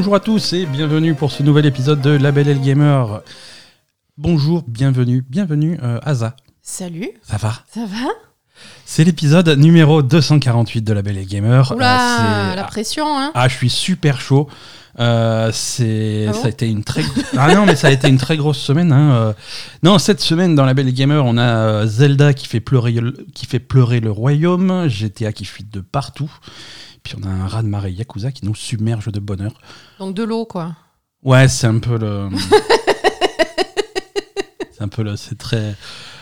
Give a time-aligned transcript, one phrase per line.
[0.00, 3.20] Bonjour à tous et bienvenue pour ce nouvel épisode de La Belle et le Gamer.
[4.16, 6.36] Bonjour, bienvenue, bienvenue euh, Aza.
[6.62, 7.54] Salut, Ça va?
[7.74, 8.06] Ça va?
[8.86, 11.72] C'est l'épisode numéro 248 de La Belle et le Gamer.
[11.74, 14.48] Oula, Euh, la pression, hein Ah, je suis super chaud.
[15.00, 16.38] Euh, c'est, Ah bon?
[16.42, 17.02] ça a été une très,
[17.36, 18.92] ah non, mais ça a été une très grosse semaine.
[18.92, 19.10] hein.
[19.14, 19.32] Euh,
[19.82, 22.92] Non, cette semaine dans la Belle et Gamer, on a euh, Zelda qui fait pleurer,
[22.92, 26.30] le- qui fait pleurer le royaume, GTA qui fuit de partout,
[27.08, 29.52] puis on a un raz de marée Yakuza qui nous submerge de bonheur.
[29.98, 30.76] Donc de l'eau, quoi.
[31.22, 32.28] Ouais, c'est un peu le,
[34.72, 35.74] c'est un peu le, c'est très.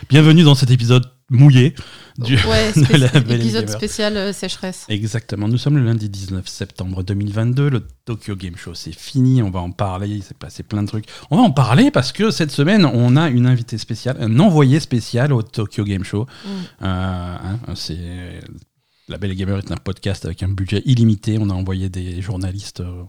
[0.09, 1.75] Bienvenue dans cet épisode mouillé.
[2.19, 2.37] Du...
[2.37, 4.87] Ouais, de la Belle épisode spécial euh, sécheresse.
[4.89, 9.51] Exactement, nous sommes le lundi 19 septembre 2022, le Tokyo Game Show c'est fini, on
[9.51, 11.07] va en parler, il s'est passé plein de trucs.
[11.31, 14.79] On va en parler parce que cette semaine on a une invitée spéciale, un envoyé
[14.79, 16.23] spécial au Tokyo Game Show.
[16.23, 16.49] Mm.
[16.83, 18.41] Euh, hein, c'est
[19.09, 22.21] La Belle et Gamer est un podcast avec un budget illimité, on a envoyé des
[22.21, 23.05] journalistes euh,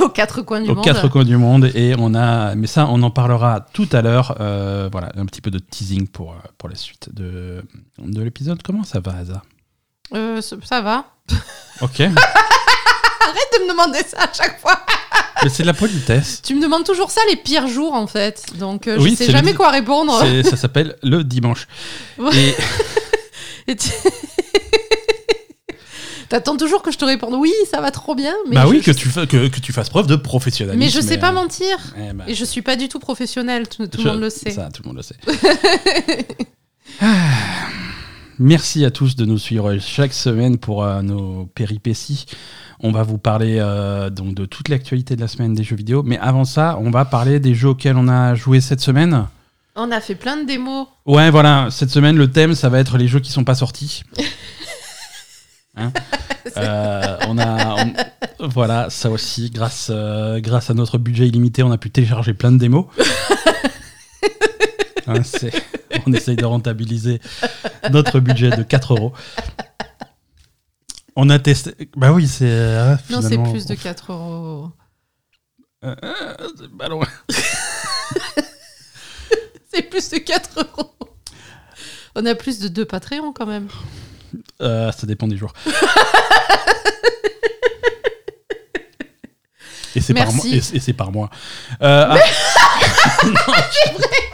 [0.00, 0.84] Aux quatre coins du aux monde.
[0.84, 4.36] quatre coins du monde et on a, mais ça on en parlera tout à l'heure.
[4.40, 7.62] Euh, voilà, un petit peu de teasing pour, euh, pour la suite de,
[7.98, 8.60] de l'épisode.
[8.64, 9.42] Comment ça va, Asa
[10.14, 11.04] Euh, ça va.
[11.82, 12.16] Ok, Arrête
[13.60, 14.80] de me demander ça à chaque fois.
[15.44, 16.42] mais c'est de la politesse.
[16.42, 18.42] Tu me demandes toujours ça les pires jours, en fait.
[18.58, 20.18] Donc euh, Oui, je sais jamais le- quoi répondre.
[20.42, 21.68] Ça s'appelle le dimanche.
[22.18, 22.36] Ouais.
[22.36, 22.56] Et
[23.68, 23.90] Et tu-
[26.28, 28.34] T'attends toujours que je te réponde oui, ça va trop bien.
[28.48, 30.78] Mais bah je- oui, que je- tu, fa- que, que tu fasses preuve de professionnalisme.
[30.84, 31.76] Mais je sais pas euh, mentir.
[31.96, 34.30] eh ben, Et je suis pas du tout professionnelle, tout, tout je- le monde le
[34.30, 34.50] sait.
[34.50, 35.16] Ça, tout le monde le sait.
[37.00, 37.06] Ah.
[38.40, 42.26] Merci à tous de nous suivre chaque semaine pour euh, nos péripéties.
[42.80, 46.02] On va vous parler euh, donc de toute l'actualité de la semaine des jeux vidéo.
[46.04, 49.26] Mais avant ça, on va parler des jeux auxquels on a joué cette semaine.
[49.74, 50.86] On a fait plein de démos.
[51.06, 54.02] Ouais, voilà, cette semaine, le thème, ça va être les jeux qui sont pas sortis.
[55.78, 55.92] Hein
[56.56, 61.70] Euh, on a, on- voilà, ça aussi, grâce, euh, grâce à notre budget illimité, on
[61.70, 62.86] a pu télécharger plein de démos.
[65.06, 65.22] Hein,
[66.06, 67.20] on essaye de rentabiliser
[67.90, 69.12] notre budget de 4 euros.
[71.16, 71.74] On a testé.
[71.96, 72.44] Bah oui, c'est.
[72.46, 74.70] euh, Non, c'est plus de 4 euros.
[75.82, 77.06] C'est pas loin.
[79.72, 80.90] C'est plus de 4 euros.
[82.14, 83.68] On a plus de deux Patreons quand même.
[84.62, 85.52] Euh, ça dépend des jours.
[89.96, 90.44] Et c'est par mois.
[90.44, 90.56] Merci.
[90.56, 91.30] Et c'est- et c'est par mois.
[91.82, 92.16] Euh, ah,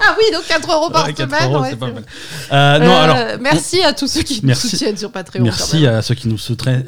[0.07, 1.51] Ah oui, donc 4 euros par ouais, 4 semaine.
[1.51, 2.05] euros, ouais, c'est pas mal.
[2.53, 3.39] Euh, non, alors.
[3.41, 4.67] merci à tous ceux qui Merci.
[4.67, 5.43] nous soutiennent sur Patreon.
[5.43, 6.85] Merci à ceux qui nous soutiennent,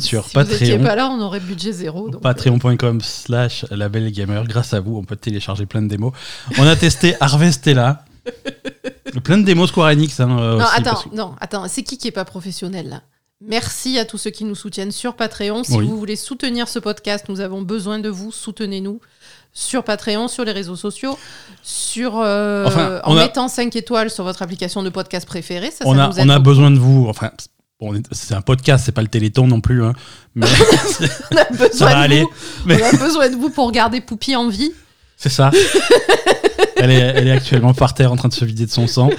[0.00, 0.82] sur Si vous Patreon.
[0.82, 2.10] pas là, on aurait budget zéro.
[2.10, 4.42] Patreon.com slash label gamer.
[4.48, 6.12] Grâce à vous, on peut télécharger plein de démos.
[6.58, 8.04] On a testé Harvestella.
[9.24, 10.20] Plein de démos Square Enix.
[10.20, 13.02] hein, euh, Non, aussi, attends, que- non, attends, c'est qui qui est pas professionnel là?
[13.46, 15.62] Merci à tous ceux qui nous soutiennent sur Patreon.
[15.62, 15.86] Si Oui.
[15.86, 18.32] vous voulez soutenir ce podcast, nous avons besoin de vous.
[18.32, 19.00] Soutenez-nous
[19.52, 21.18] sur Patreon, sur les réseaux sociaux,
[21.62, 25.70] sur euh, Enfin, en a- mettant 5 étoiles sur votre application de podcast préférée.
[25.70, 26.44] Ça, on ça a, nous on aide a beaucoup.
[26.44, 27.06] besoin de vous.
[27.10, 27.30] Enfin,
[27.78, 29.84] bon, on est- c'est un podcast, c'est pas le téléthon non plus.
[29.84, 29.92] hein.
[30.34, 30.46] Mais
[31.30, 32.22] On a besoin ça va de aller.
[32.22, 32.30] vous.
[32.64, 34.72] Mais- On a besoin de vous pour garder Poupie en vie.
[35.18, 35.50] c'est ça.
[36.76, 39.10] elle, est, elle est actuellement par terre en train de se vider de son sang.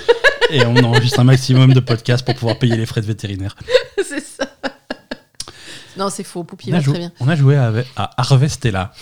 [0.50, 3.56] Et on enregistre un maximum de podcasts pour pouvoir payer les frais de vétérinaire.
[4.07, 4.45] c'est ça.
[5.97, 6.44] Non, c'est faux.
[6.44, 7.12] Poupie On va très bien.
[7.19, 8.94] on a joué à, à Harvestella.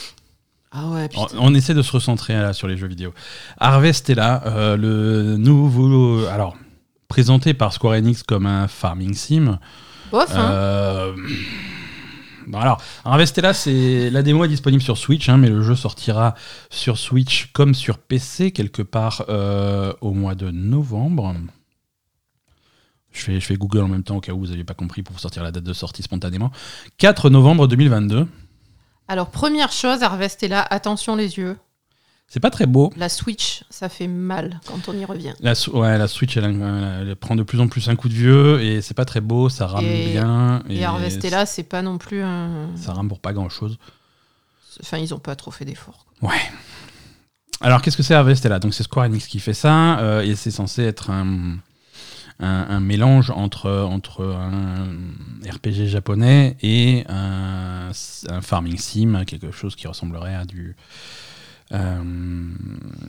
[0.72, 3.14] Ah ouais, On, on essaie de se recentrer là, sur les jeux vidéo.
[3.60, 6.26] Harvestella, euh, le nouveau.
[6.28, 6.58] Alors,
[7.08, 9.60] présenté par Square Enix comme un farming sim.
[10.12, 10.52] Bof, hein.
[10.52, 11.14] Euh,
[12.48, 16.36] bon, alors, Harvestella, c'est la démo est disponible sur Switch, hein, mais le jeu sortira
[16.70, 21.36] sur Switch comme sur PC quelque part euh, au mois de novembre.
[23.12, 25.42] Je fais, Google en même temps au cas où vous n'aviez pas compris pour sortir
[25.42, 26.52] la date de sortie spontanément.
[26.98, 28.28] 4 novembre 2022.
[29.08, 31.58] Alors, première chose, Harvestella, attention les yeux.
[32.28, 32.92] C'est pas très beau.
[32.98, 35.34] La Switch, ça fait mal quand on y revient.
[35.40, 38.14] La, ouais, la Switch, elle, elle- elle prend de plus en plus un coup de
[38.14, 40.62] vieux et c'est pas très beau, ça rame Et- bien.
[40.70, 42.70] Et, Harvestella, c'est pas non plus un.
[42.76, 43.78] Ça rame pour pas grand chose.
[44.82, 46.06] Enfin, ils ont pas trop fait d'efforts.
[46.22, 46.34] Ouais.
[47.62, 50.52] Alors, qu'est-ce que c'est Harvestella Donc, c'est Square Enix qui fait ça euh, et c'est
[50.52, 51.58] censé être un,
[52.42, 54.88] un, un mélange entre, entre un
[55.50, 57.92] RPG japonais et un,
[58.30, 60.76] un farming sim, quelque chose qui ressemblerait à du.
[61.72, 62.54] Euh,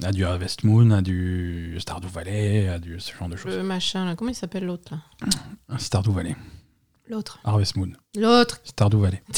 [0.03, 3.55] à du Harvest Moon, à du Stardew Valley, à du, ce genre de choses.
[3.55, 6.37] Le machin, là, comment il s'appelle l'autre là Stardew Valley,
[7.08, 7.38] L'autre.
[7.44, 8.61] Harvest Moon, L'autre.
[8.64, 9.23] Stardew Valley.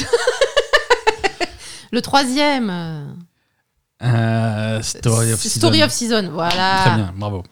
[1.92, 2.70] Le troisième.
[4.02, 5.58] euh, Story of Season.
[5.60, 6.82] Story of Season, voilà.
[6.84, 7.42] Très bien, bravo.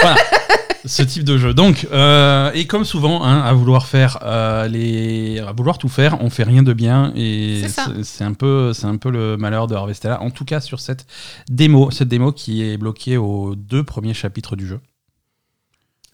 [0.00, 0.16] voilà.
[0.84, 1.54] ce type de jeu.
[1.54, 6.20] Donc, euh, et comme souvent, hein, à vouloir faire euh, les, à vouloir tout faire,
[6.20, 7.62] on fait rien de bien, et
[8.02, 10.20] C'est un peu, c'est un peu le malheur de Harvestella.
[10.20, 11.06] En tout cas, sur cette
[11.48, 14.80] démo, cette démo qui est bloquée aux deux premiers chapitres du jeu.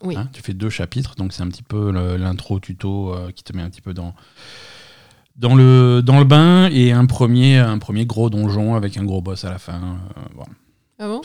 [0.02, 0.16] Oui.
[0.16, 3.54] Hein, tu fais deux chapitres, donc c'est un petit peu l'intro tuto euh, qui te
[3.54, 4.14] met un petit peu dans
[5.36, 9.20] dans le dans le bain et un premier un premier gros donjon avec un gros
[9.20, 9.98] boss à la fin.
[10.34, 10.50] voilà.
[10.98, 11.20] Ah bon?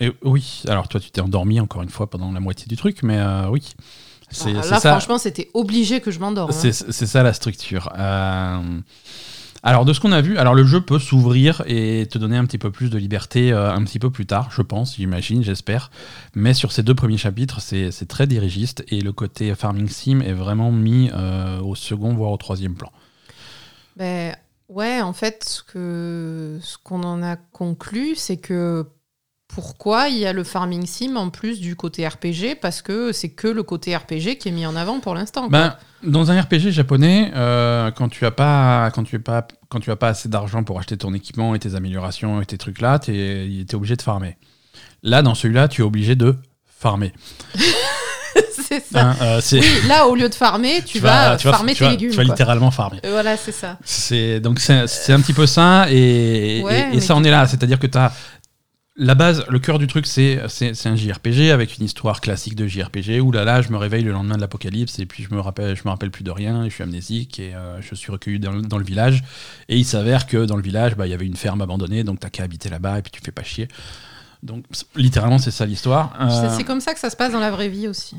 [0.00, 3.02] Et oui, alors toi tu t'es endormi encore une fois pendant la moitié du truc,
[3.02, 3.72] mais euh, oui.
[4.30, 6.50] C'est Ah, c'est Là, ça, franchement, c'était obligé que je m'endorme.
[6.50, 6.54] hein.
[6.56, 7.90] c'est c'est ça la structure.
[7.98, 8.60] Euh,
[9.64, 12.44] alors de ce qu'on a vu, alors le jeu peut s'ouvrir et te donner un
[12.44, 15.90] petit peu plus de liberté euh, un petit peu plus tard, je pense, j'imagine, j'espère.
[16.34, 20.20] Mais sur ces deux premiers chapitres, c'est c'est très dirigiste et le côté farming sim
[20.20, 22.92] est vraiment mis euh, au second voire au troisième plan.
[23.96, 24.36] Ben,
[24.68, 28.86] ouais, en fait, ce que ce qu'on en a conclu, c'est que
[29.48, 33.30] pourquoi il y a le farming sim en plus du côté RPG Parce que c'est
[33.30, 35.48] que le côté RPG qui est mis en avant pour l'instant.
[35.48, 35.74] Ben,
[36.04, 39.90] dans un RPG japonais, euh, quand tu as pas, quand tu es pas, quand tu
[39.90, 42.98] as pas assez d'argent pour acheter ton équipement et tes améliorations et tes trucs là,
[42.98, 44.36] tu es, obligé de farmer.
[45.02, 46.36] Là, dans celui-là, tu es obligé de
[46.66, 47.12] farmer.
[48.52, 49.10] c'est ça.
[49.10, 51.90] Hein, euh, Oui, là, au lieu de farmer, tu, vas, tu farmer tu tes vas-
[51.92, 52.10] légumes.
[52.10, 52.32] Tu vas quoi.
[52.34, 52.98] littéralement farmer.
[53.04, 53.78] Euh, Voilà, c'est ça.
[53.84, 57.78] C'est donc c'est un petit peu ça et, Ouais, et- ça on est là, c'est-à-dire
[57.78, 58.12] que tu as
[59.00, 60.40] la base, le cœur du truc, c'est
[60.86, 64.10] un JRPG avec une histoire classique de JRPG où là là, je me réveille le
[64.12, 66.68] lendemain de l'apocalypse et puis je me rappelle, je me rappelle plus de rien, et
[66.70, 69.22] je suis amnésique et euh, je suis recueilli dans, le- dans le village
[69.68, 72.18] et il s'avère que dans le village, bah, il y avait une ferme abandonnée, donc
[72.20, 73.68] t'as qu'à habiter là-bas et puis tu fais pas chier.
[74.42, 74.64] Donc
[74.96, 76.12] littéralement c'est ça l'histoire.
[76.18, 78.16] C'est- Euh, C'est comme ça que ça se passe dans la vraie vie aussi.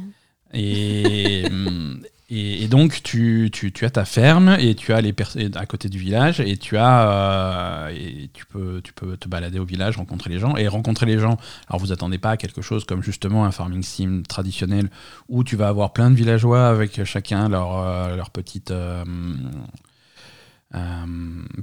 [0.54, 3.50] et, hum, et, donc, tu,
[3.82, 6.78] as ta ferme et tu as les pers- et à côté du village et tu
[6.78, 11.06] as euh, tu peux tu peux te balader au village, rencontrer les gens et rencontrer
[11.08, 11.38] les gens.
[11.68, 14.90] Alors, vous attendez pas à quelque chose comme justement un farming sim traditionnel
[15.28, 19.04] où tu vas avoir plein de villageois avec chacun leur euh, leur petite euh,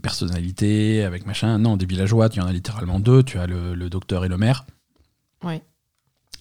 [0.02, 1.58] personnalité, avec machin.
[1.58, 3.22] Non, des villageois, tu en as littéralement deux.
[3.22, 4.66] Tu as le, le docteur et le maire.
[5.44, 5.62] Ouais.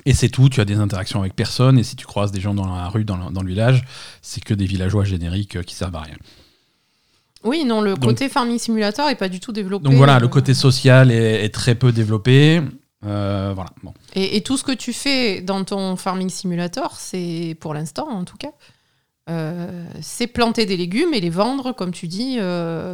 [0.06, 2.54] Et c'est tout, tu as des interactions avec personne, et si tu croises des gens
[2.54, 3.84] dans la rue, dans le, dans le village,
[4.22, 6.16] c'est que des villageois génériques euh, qui servent à rien.
[7.44, 9.84] Oui, non, le Donc- côté farming simulator est pas du tout développé.
[9.86, 12.62] Donc voilà, le côté social est, est très peu développé.
[13.06, 13.94] Euh, voilà, bon.
[14.16, 18.24] Et, et tout ce que tu fais dans ton farming simulator, c'est pour l'instant en
[18.26, 18.52] tout cas,
[19.30, 22.38] euh, c'est planter des légumes et les vendre, comme tu dis.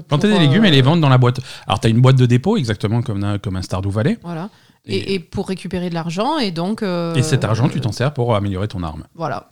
[0.08, 1.40] Planter des légumes et les vendre dans la boîte.
[1.68, 4.18] Alors, tu as une boîte de dépôt, exactement comme un, comme un Stardew Valley.
[4.24, 4.50] Voilà.
[4.86, 6.82] Et, Et, et pour récupérer de l'argent, et donc.
[6.82, 9.04] euh, et cet argent, tu t'en sers pour améliorer ton arme.
[9.16, 9.52] Voilà.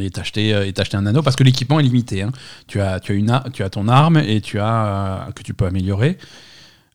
[0.00, 2.22] Et t'acheter euh, et t'acheter un anneau, parce que l'équipement est limité.
[2.22, 2.32] hein.
[2.66, 5.54] Tu, as, tu, as une, tu as ton arme et tu as, euh, que tu
[5.54, 6.18] peux améliorer.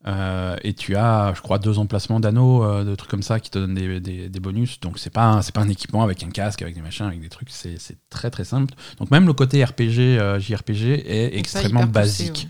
[0.07, 3.49] Euh, et tu as, je crois, deux emplacements d'anneaux, euh, de trucs comme ça qui
[3.49, 4.79] te donnent des, des- des bonus.
[4.79, 7.19] Donc c'est pas, un- c'est pas un équipement avec un casque, avec des machins, avec
[7.19, 7.49] des trucs.
[7.49, 8.73] C'est c'est très très simple.
[8.97, 12.47] Donc même le côté RPG, euh, JRPG est extrêmement basique.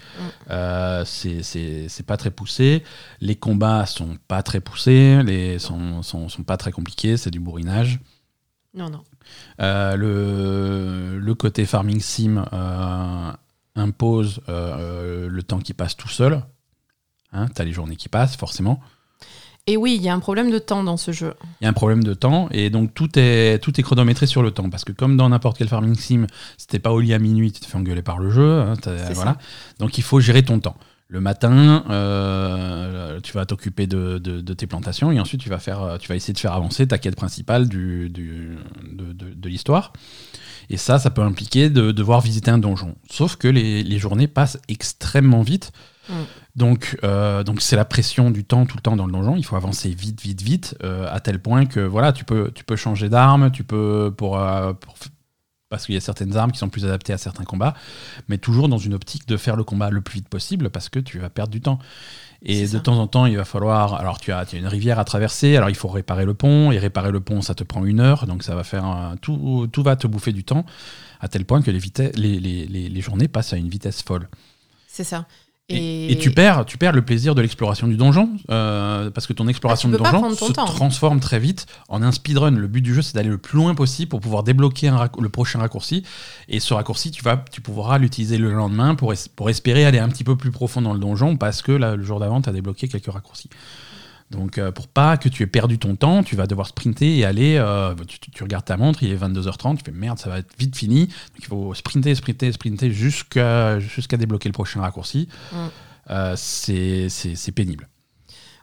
[0.47, 0.55] ouais.
[1.01, 1.05] Mm.
[1.05, 2.83] C'est- c'est c'est pas très poussé.
[3.19, 5.23] Les combats sont pas très poussés.
[5.23, 7.17] Les sont, sont, sont pas très compliqués.
[7.17, 7.99] C'est du bourrinage.
[8.75, 9.03] Non, non.
[9.57, 12.45] Le, le côté farming sim
[13.75, 16.43] impose le temps qui passe tout seul.
[17.33, 18.79] Hein, T'as les journées qui passent, forcément.
[19.67, 21.33] Et oui, il y a un problème de temps dans ce jeu.
[21.61, 24.41] Il y a un problème de temps et donc tout est, tout est chronométré sur
[24.41, 24.67] le temps.
[24.69, 26.25] Parce que comme dans n'importe quel farming sim,
[26.57, 28.61] si t'es pas au lit à minuit, tu te fais engueuler par le jeu.
[28.61, 28.73] hein,
[29.13, 29.37] voilà.
[29.77, 30.75] Donc il faut gérer ton temps.
[31.07, 35.59] Le matin, euh, tu vas t'occuper de, de- de tes plantations et ensuite tu vas,
[35.59, 38.57] faire, tu vas essayer de faire avancer ta quête principale du, du-
[38.91, 39.93] de, de- de l'histoire.
[40.69, 42.95] Et ça, ça peut impliquer de devoir visiter un donjon.
[43.09, 45.71] Sauf que les, les journées passent extrêmement vite.
[46.09, 46.13] Mm.
[46.55, 49.35] Donc, euh, donc c'est la pression du temps tout le temps dans le donjon.
[49.35, 52.63] Il faut avancer vite, vite, vite, euh, à tel point que voilà, tu peux, tu
[52.63, 54.95] peux changer d'arme, tu peux pour, euh, pour
[55.69, 57.75] parce qu'il y a certaines armes qui sont plus adaptées à certains combats,
[58.27, 60.97] mais toujours dans une optique de faire le combat le plus vite possible parce que
[60.99, 61.77] tu vas perdre du temps.
[62.41, 62.79] Et de ça.
[62.79, 63.93] temps en temps, il va falloir.
[63.95, 66.71] Alors, tu as, tu as une rivière à traverser, alors il faut réparer le pont,
[66.71, 68.85] et réparer le pont, ça te prend une heure, donc ça va faire.
[68.85, 70.65] un- tout, tout va te bouffer du temps,
[71.19, 71.79] à tel point que les,
[72.15, 74.27] les, les, les journées passent à une vitesse folle.
[74.87, 75.27] C'est ça.
[75.71, 79.33] Et, et tu, perds, tu perds le plaisir de l'exploration du donjon, euh, parce que
[79.33, 80.65] ton exploration Ah, peux pas donjon se temps.
[80.65, 82.51] transforme très vite en un speedrun.
[82.51, 85.29] Le but du jeu, c'est d'aller le plus loin possible pour pouvoir débloquer un le
[85.29, 86.03] prochain raccourci.
[86.47, 89.99] Et ce raccourci, tu, vas, tu pourras l'utiliser le lendemain pour, es- pour espérer aller
[89.99, 92.49] un petit peu plus profond dans le donjon, parce que là, le jour d'avant, tu
[92.49, 93.49] as débloqué quelques raccourcis.
[94.31, 97.25] Donc, euh, pour pas que tu aies perdu ton temps, tu vas devoir sprinter et
[97.25, 97.55] aller.
[97.57, 100.75] euh, tu, regardes ta montre, il est 22h30, tu fais merde, ça va être vite
[100.75, 101.07] fini.
[101.07, 103.79] Donc, il faut sprinter, sprinter, sprinter jusqu'à
[104.17, 105.29] débloquer le prochain raccourci.
[105.51, 105.55] Mm.
[106.11, 107.87] Euh, c'est pénible.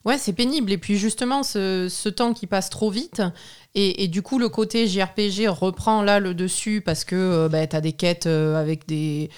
[0.04, 0.70] Ouais, c'est pénible.
[0.70, 3.22] Et puis justement, ce, ce temps qui passe trop vite,
[3.74, 7.74] et, et du coup, le côté JRPG reprend là le dessus parce que bah, tu
[7.74, 9.30] as des quêtes avec des.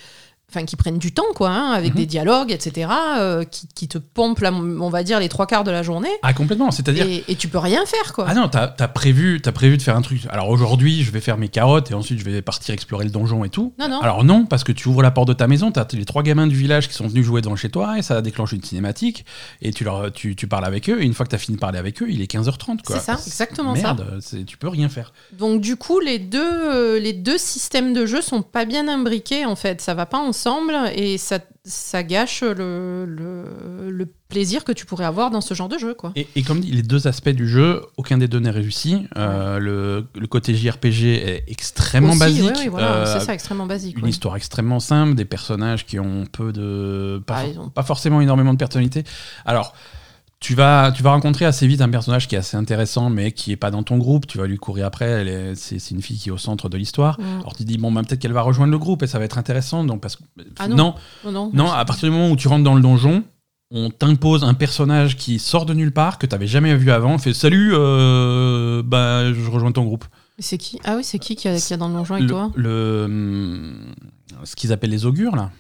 [0.50, 1.96] Enfin, qui prennent du temps, quoi, hein, avec Mhm.
[2.00, 5.62] des dialogues, etc., euh, qui, qui te pompent, la- on va dire, les trois quarts
[5.62, 6.08] de la journée.
[6.22, 6.70] Ah, complètement.
[6.70, 7.04] C'est-à-dire.
[7.06, 8.24] Et, et tu peux rien faire, quoi.
[8.26, 10.22] Ah non, t'as as prévu, as prévu de faire un truc.
[10.30, 13.44] Alors aujourd'hui, je vais faire mes carottes et ensuite je vais partir explorer le donjon
[13.44, 13.74] et tout.
[13.78, 14.00] Non, non.
[14.00, 16.46] Alors non, parce que tu ouvres la porte de ta maison, t'as les trois gamins
[16.46, 19.26] du village qui sont venus jouer devant chez toi et ça déclenche une cinématique
[19.60, 21.60] et tu, leur, tu, tu parles avec eux et une fois que t'as fini de
[21.60, 22.98] parler avec eux, il est 15h30 quoi.
[22.98, 23.82] C'est ça, exactement ça.
[23.94, 25.12] Merde, tu peux rien faire.
[25.32, 29.44] Donc du coup, les deux, euh, les deux systèmes de jeu sont pas bien imbriqués
[29.44, 29.82] en fait.
[29.82, 35.04] Ça va pas ensemble et ça, ça gâche le, le, le plaisir que tu pourrais
[35.04, 36.12] avoir dans ce genre de jeu, quoi.
[36.14, 39.07] Et, et comme dit, les deux aspects du jeu, aucun des deux n'est réussi.
[39.16, 42.45] Euh, le, le côté JRPG est extrêmement Aussi, basique.
[42.45, 43.97] ouais, ouais, voilà, Euh, c'est ça, extrêmement basique.
[43.99, 44.11] Une ouais.
[44.11, 47.21] histoire extrêmement simple, des personnages qui ont peu de.
[47.26, 49.02] Pas, Ah, ont- pas forcément énormément de personnalité.
[49.45, 49.75] Alors,
[50.40, 53.50] tu vas, tu vas rencontrer assez vite un personnage qui est assez intéressant, mais qui
[53.50, 54.26] est pas dans ton groupe.
[54.26, 55.54] Tu vas lui courir après.
[55.57, 57.18] C'est une fille qui est au centre de l'histoire.
[57.21, 57.40] Mm.
[57.40, 59.25] Alors, tu te dis, bon, bah, peut-être qu'elle va rejoindre le groupe et ça va
[59.25, 59.83] être intéressant.
[59.85, 60.23] Donc, parce que.
[60.59, 60.76] Ah non.
[60.76, 63.25] non, Non, non, non, à partir du moment où tu rentres dans le donjon,
[63.73, 67.14] on t'impose un personnage qui sort de nulle part, que tu n'avais jamais vu avant.
[67.14, 70.04] On fait Salut, euh, bah, je rejoins ton groupe.
[70.38, 70.78] C'est qui?
[70.85, 72.50] Ah oui, c'est qui qui a, qui a dans le donjon avec Le, toi?
[72.54, 73.95] le, hum,
[74.45, 75.50] ce qu'ils appellent les augures, là.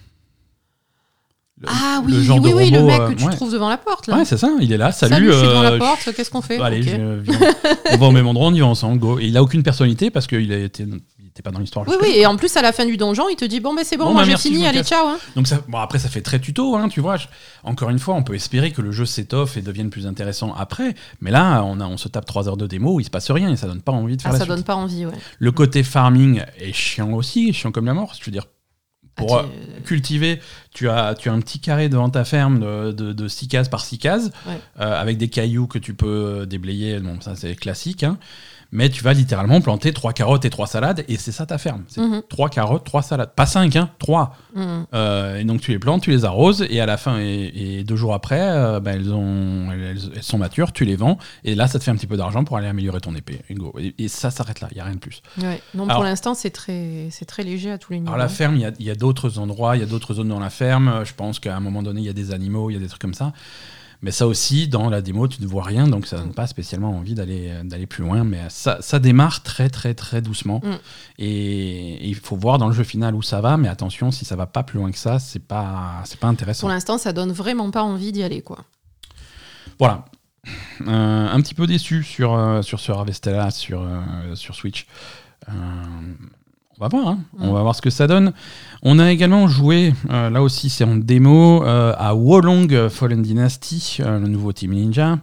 [1.60, 3.32] Le- Ah le oui, genre oui, de oui, le mec euh, que tu ouais.
[3.34, 4.06] trouves devant la porte.
[4.06, 4.16] Là.
[4.18, 4.92] Ouais, c'est ça, il est là.
[4.92, 6.90] Salut, Salut, je suis devant euh, la porte, qu'est-ce qu'on fait Allez, je
[7.92, 9.18] on va au même endroit, on y va ensemble, go.
[9.18, 11.84] Et il a aucune personnalité parce qu'il était, il était pas dans l'histoire.
[11.88, 13.82] Oui, oui, et en plus, à la fin du donjon, il te dit Bon, ben
[13.84, 14.88] c'est bon, Bon, moi bah, j'ai fini, allez, casse.
[14.90, 15.06] ciao.
[15.08, 15.18] hein.
[15.34, 17.16] Donc ça, bon, après, ça fait très tuto, hein, tu vois.
[17.16, 17.26] Je-
[17.64, 20.94] encore une fois, on peut espérer que le jeu s'étoffe et devienne plus intéressant après.
[21.20, 23.30] Mais là, on, a, on se tape 3 heures de démo où il se passe
[23.32, 24.54] rien et ça donne pas envie de faire Ah, la ça suite.
[24.54, 25.12] donne pas envie, ouais.
[25.40, 28.14] Le côté farming est chiant aussi, chiant comme la mort.
[28.18, 28.44] Je veux dire,
[29.18, 30.40] pour Ah, euh, tu- cultiver,
[30.72, 33.68] tu as, tu as un petit carré devant ta ferme de, de, de 6 cases
[33.68, 34.58] par 6 cases, Ouais.
[34.80, 36.98] euh, avec des cailloux que tu peux déblayer.
[37.00, 38.02] Bon, ça c'est classique.
[38.04, 38.16] hein.
[38.70, 41.84] Mais tu vas littéralement planter 3 carottes et 3 salades, et c'est ça ta ferme.
[41.88, 42.22] C'est Mhm.
[42.28, 43.32] 3 carottes, 3 salades.
[43.34, 44.36] Pas 5, hein, 3.
[44.54, 44.86] Mhm.
[44.92, 47.84] Euh, et donc tu les plantes, tu les arroses, et à la fin, et, et
[47.84, 51.54] deux jours après, euh, ben, elles, ont, elles, elles sont matures, tu les vends, et
[51.54, 53.40] là ça te fait un petit peu d'argent pour aller améliorer ton épée.
[53.48, 53.72] Et, go.
[53.78, 55.22] Et- et ça s'arrête là, il n'y a rien de plus.
[55.40, 55.62] Ouais.
[55.74, 58.08] Non, Alors- pour l'instant, c'est très, c'est très léger à tous les niveaux.
[58.12, 60.28] Alors la ferme, il y a, y a d'autres endroits, il y a d'autres zones
[60.28, 61.02] dans la ferme.
[61.06, 62.88] Je pense qu'à un moment donné, il y a des animaux, il y a des
[62.88, 63.32] trucs comme ça.
[64.00, 66.90] Mais ça aussi, dans la démo, tu ne vois rien, donc ça donne pas spécialement
[66.90, 68.22] envie d'aller d'aller plus loin.
[68.22, 70.60] Mais ça, ça démarre très très très doucement.
[70.62, 70.74] Mm.
[71.18, 73.56] Et, et il faut voir dans le jeu final où ça va.
[73.56, 76.60] Mais attention, si ça va pas plus loin que ça, c'est pas c'est pas intéressant.
[76.60, 78.64] Pour l'instant, ça donne vraiment pas envie d'y aller, quoi.
[79.78, 80.04] Voilà.
[80.86, 84.86] Euh, un petit peu déçu sur, euh, sur ce Harvestella sur, euh, sur Switch.
[86.80, 87.18] On va voir, hein.
[87.38, 87.54] on Mm.
[87.54, 88.32] va voir ce que ça donne.
[88.82, 93.98] On a également joué, euh, là aussi c'est en démo, euh, à Wolong Fallen Dynasty,
[94.00, 95.18] euh, le nouveau Team Ninja.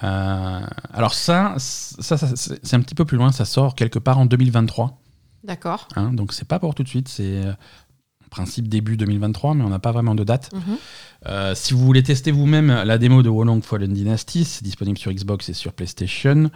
[0.00, 4.26] Alors ça, ça, ça, c'est un petit peu plus loin, ça sort quelque part en
[4.26, 5.00] 2023.
[5.44, 5.88] D'accord.
[5.96, 6.12] hein.
[6.12, 9.78] donc c'est pas pour tout de suite, c'est en principe début 2023, mais on n'a
[9.78, 10.50] pas vraiment de date.
[10.52, 10.60] Mhm.
[11.26, 15.12] Euh, si vous voulez tester vous-même la démo de Wolong Fallen Dynasty, c'est disponible sur
[15.12, 16.50] Xbox et sur PlayStation.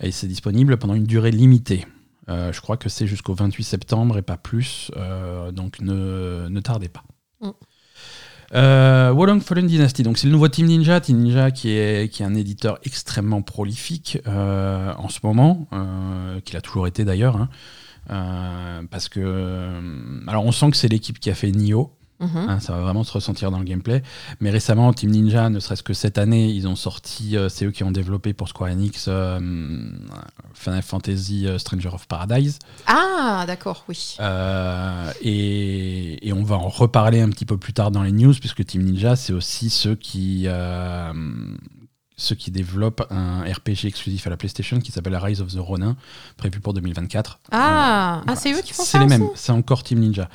[0.00, 1.84] Et c'est disponible pendant une durée limitée.
[2.28, 4.90] Euh, je crois que c'est jusqu'au 28 septembre et pas plus.
[4.96, 7.04] euh, donc ne, ne tardez pas.
[7.40, 7.50] Mm.
[8.54, 12.22] Euh, Wolong Fallen Dynasty, donc c'est le nouveau Team Ninja, Team Ninja qui est, qui
[12.22, 15.66] est un éditeur extrêmement prolifique euh, en ce moment,
[16.44, 17.48] qu'il a toujours été d'ailleurs, hein.
[18.88, 19.72] Parce que
[20.28, 22.48] alors on sent que c'est l'équipe qui a fait Nioh, Mhm.
[22.48, 24.02] Hein, ça va vraiment se ressentir dans le gameplay.
[24.40, 27.70] Mais récemment, Team Ninja, ne serait-ce que cette année, ils ont sorti, euh, c'est eux
[27.70, 29.38] qui ont développé pour Square Enix euh,
[30.54, 32.58] Final Fantasy euh, Stranger of Paradise.
[32.86, 34.16] Ah, d'accord, oui.
[35.22, 38.64] Et, et on va en reparler un petit peu plus tard dans les news, puisque
[38.64, 40.46] Team Ninja, c'est aussi ceux qui,
[42.16, 45.96] ceux qui développent un RPG exclusif à la PlayStation qui s'appelle Rise of the Ronin,
[46.36, 47.40] prévu pour 2024.
[47.52, 49.98] Ah, Euh, ah c'est eux qui font c'est ça les aussi mêmes, c'est encore Team
[50.00, 50.28] Ninja.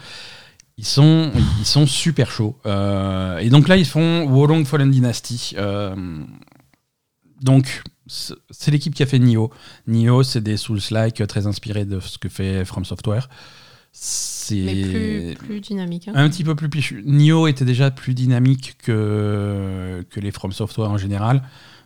[0.77, 2.57] Ils sont, ils sont super chauds.
[2.65, 5.53] Euh, et donc là, ils font Wolong Fallen Dynasty.
[5.57, 5.95] Euh,
[7.41, 9.51] donc, c'est l'équipe qui a fait Nioh.
[9.87, 13.29] Nioh, c'est des Souls-like très inspirés de ce que fait From Software.
[13.93, 16.07] C'est plus, plus dynamique.
[16.07, 16.13] hein.
[16.15, 17.03] un petit peu plus pichu.
[17.05, 21.43] Nioh était déjà plus dynamique que, que les From Software en général.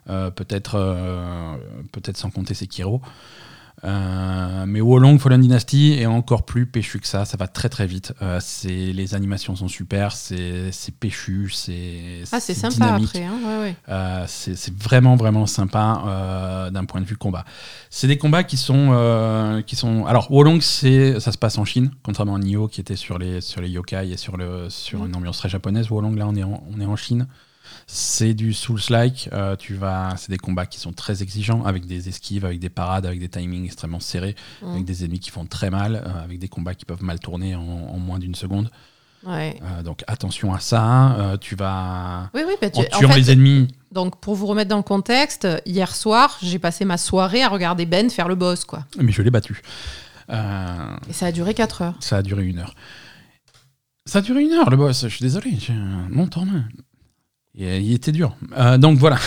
[0.08, 1.56] Euh, peut-être euh,
[1.92, 3.02] peut-être sans compter Sekiro.
[3.84, 7.26] Euh, mais Wolong Fallen Dynasty est encore plus péchu que ça.
[7.26, 8.14] Ça va très très vite.
[8.22, 10.14] Euh, les animations sont super.
[10.14, 11.50] C'est péchu.
[11.54, 13.10] C'est Ah, c'est sympa dynamique.
[13.10, 13.26] après.
[13.26, 13.76] Hein ouais, ouais.
[13.90, 17.46] Euh, c'est vraiment vraiment sympa euh, d'un point de vue combat.
[17.90, 22.36] C'est des combats qui sont qui sont alors Wolong ça se passe en Chine contrairement
[22.36, 25.08] à Nioh qui était sur les sur les yokai et sur le sur Mm.
[25.08, 25.90] une ambiance très japonaise.
[25.92, 27.28] Wolong là on est en, on est en Chine.
[27.88, 29.30] C'est du Souls-like.
[29.34, 32.70] euh, tu vas, c'est des combats qui sont très exigeants, avec des esquives, avec des
[32.70, 34.72] parades, avec des timings extrêmement serrés, Mm.
[34.72, 37.56] avec des ennemis qui font très mal, euh, avec des combats qui peuvent mal tourner
[37.56, 38.70] en, en moins d'une seconde.
[39.26, 39.60] Ouais.
[39.64, 41.36] Euh, donc attention à ça.
[41.42, 43.68] Tu vas Oui, oui, bah, tu- en en fait, les ennemis.
[43.92, 47.88] donc pour vous remettre dans le contexte, hier soir, j'ai passé ma soirée à regarder
[47.88, 48.86] Ben faire le boss, quoi.
[49.00, 49.62] Mais je l'ai battu.
[50.30, 51.96] Et ça a duré 4 heures.
[52.00, 52.76] ça a duré une heure.
[54.06, 55.02] Ça a duré une heure, le boss.
[55.04, 55.54] Je suis désolé.
[55.58, 56.66] J'ai un en main.
[57.58, 58.36] Et, il était dur.
[58.58, 59.18] Euh, donc voilà.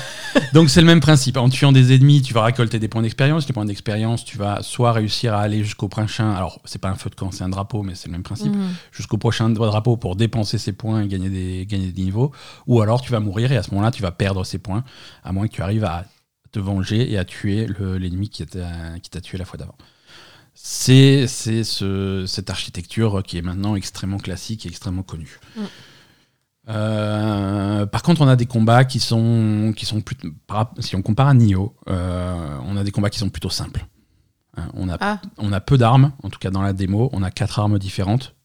[0.52, 1.36] donc c'est le même principe.
[1.36, 3.46] En tuant des ennemis, tu vas récolter des points d'expérience.
[3.46, 6.32] Les points d'expérience, tu vas soit réussir à aller jusqu'au prochain.
[6.32, 8.52] Alors, c'est pas un feu de camp, c'est un drapeau, mais c'est le même principe.
[8.54, 8.68] Mhm.
[8.92, 12.32] Jusqu'au prochain drapeau pour dépenser ces points et gagner des, gagner des niveaux.
[12.66, 14.84] Ou alors tu vas mourir et à ce moment-là, tu vas perdre ces points.
[15.24, 16.04] À moins que tu arrives à
[16.52, 19.76] te venger et à tuer le- l'ennemi qui t'a qui t'a tué la fois d'avant.
[20.54, 25.38] C'est c'est ce- cette architecture qui est maintenant extrêmement classique et extrêmement connue.
[25.56, 25.60] Mm.
[26.68, 30.28] Euh, par contre, on a des combats qui sont, qui sont plutôt.
[30.80, 33.86] Si on compare à Nioh, euh, on a des combats qui sont plutôt simples.
[34.56, 37.10] Hein, on, a, Ah, on a peu d'armes, en tout cas dans la démo.
[37.12, 38.35] On a quatre armes différentes.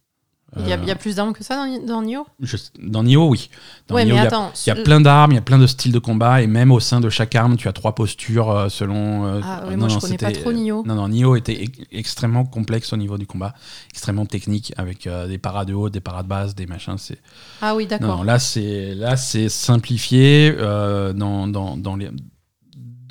[0.58, 2.26] Il y, a- Euh, il y a plus d'armes que ça dans, dans Nioh?
[2.42, 3.50] Je- dans Nioh, oui.
[3.88, 4.52] Dans Ouais, Nioh, mais il y a- attends.
[4.66, 6.72] il y a plein d'armes, il y a plein de styles de combat, et même
[6.72, 9.26] au sein de chaque arme, tu as trois postures euh, selon.
[9.26, 10.84] euh, Ah, ouais, non, moi, je non, connais pas trop Nioh.
[10.86, 13.54] Non, non, Nioh était extrêmement complexe au niveau du combat,
[13.90, 16.98] extrêmement technique, avec euh, des paras de haut, des paras de base, des machins.
[16.98, 17.20] C'est...
[17.62, 18.18] Ah oui, d'accord.
[18.18, 22.10] non, là, c'est, là, c'est simplifié euh, dans, dans, dans, les,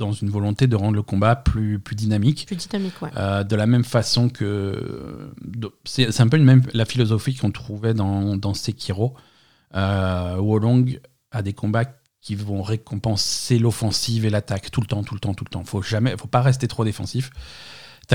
[0.00, 2.44] dans une volonté de rendre le combat plus, plus dynamique.
[2.46, 3.10] Plus dynamique, ouais.
[3.16, 5.30] Euh, de la même façon que.
[5.44, 9.14] de- C'est c'est un peu une même, la philosophie qu'on trouvait dans, dans Sekiro.
[9.76, 10.98] Euh, Wolong
[11.30, 11.84] a des combats
[12.20, 15.64] qui vont récompenser l'offensive et l'attaque tout le temps, tout le temps, tout le temps.
[15.64, 17.30] Faut jamais, faut pas rester trop défensif.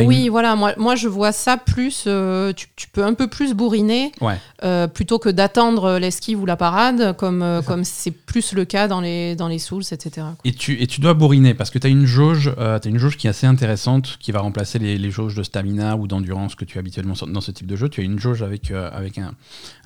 [0.02, 2.04] Une- Oui, voilà, moi, moi je vois ça plus.
[2.08, 4.38] euh, tu, tu peux un peu plus bourriner Ouais.
[4.64, 8.88] euh, plutôt que d'attendre l'esquive ou la parade, comme euh, comme c'est plus le cas
[8.88, 10.10] dans les, dans les Souls, etc.
[10.16, 10.36] quoi.
[10.44, 13.18] Et tu, et tu dois bourriner parce que tu as une jauge t'as une jauge
[13.18, 16.66] qui est assez intéressante qui va remplacer les, les jauges de stamina ou d'endurance que
[16.66, 17.90] tu as habituellement dans ce type de jeu.
[17.90, 19.34] Tu as une jauge avec, avec un,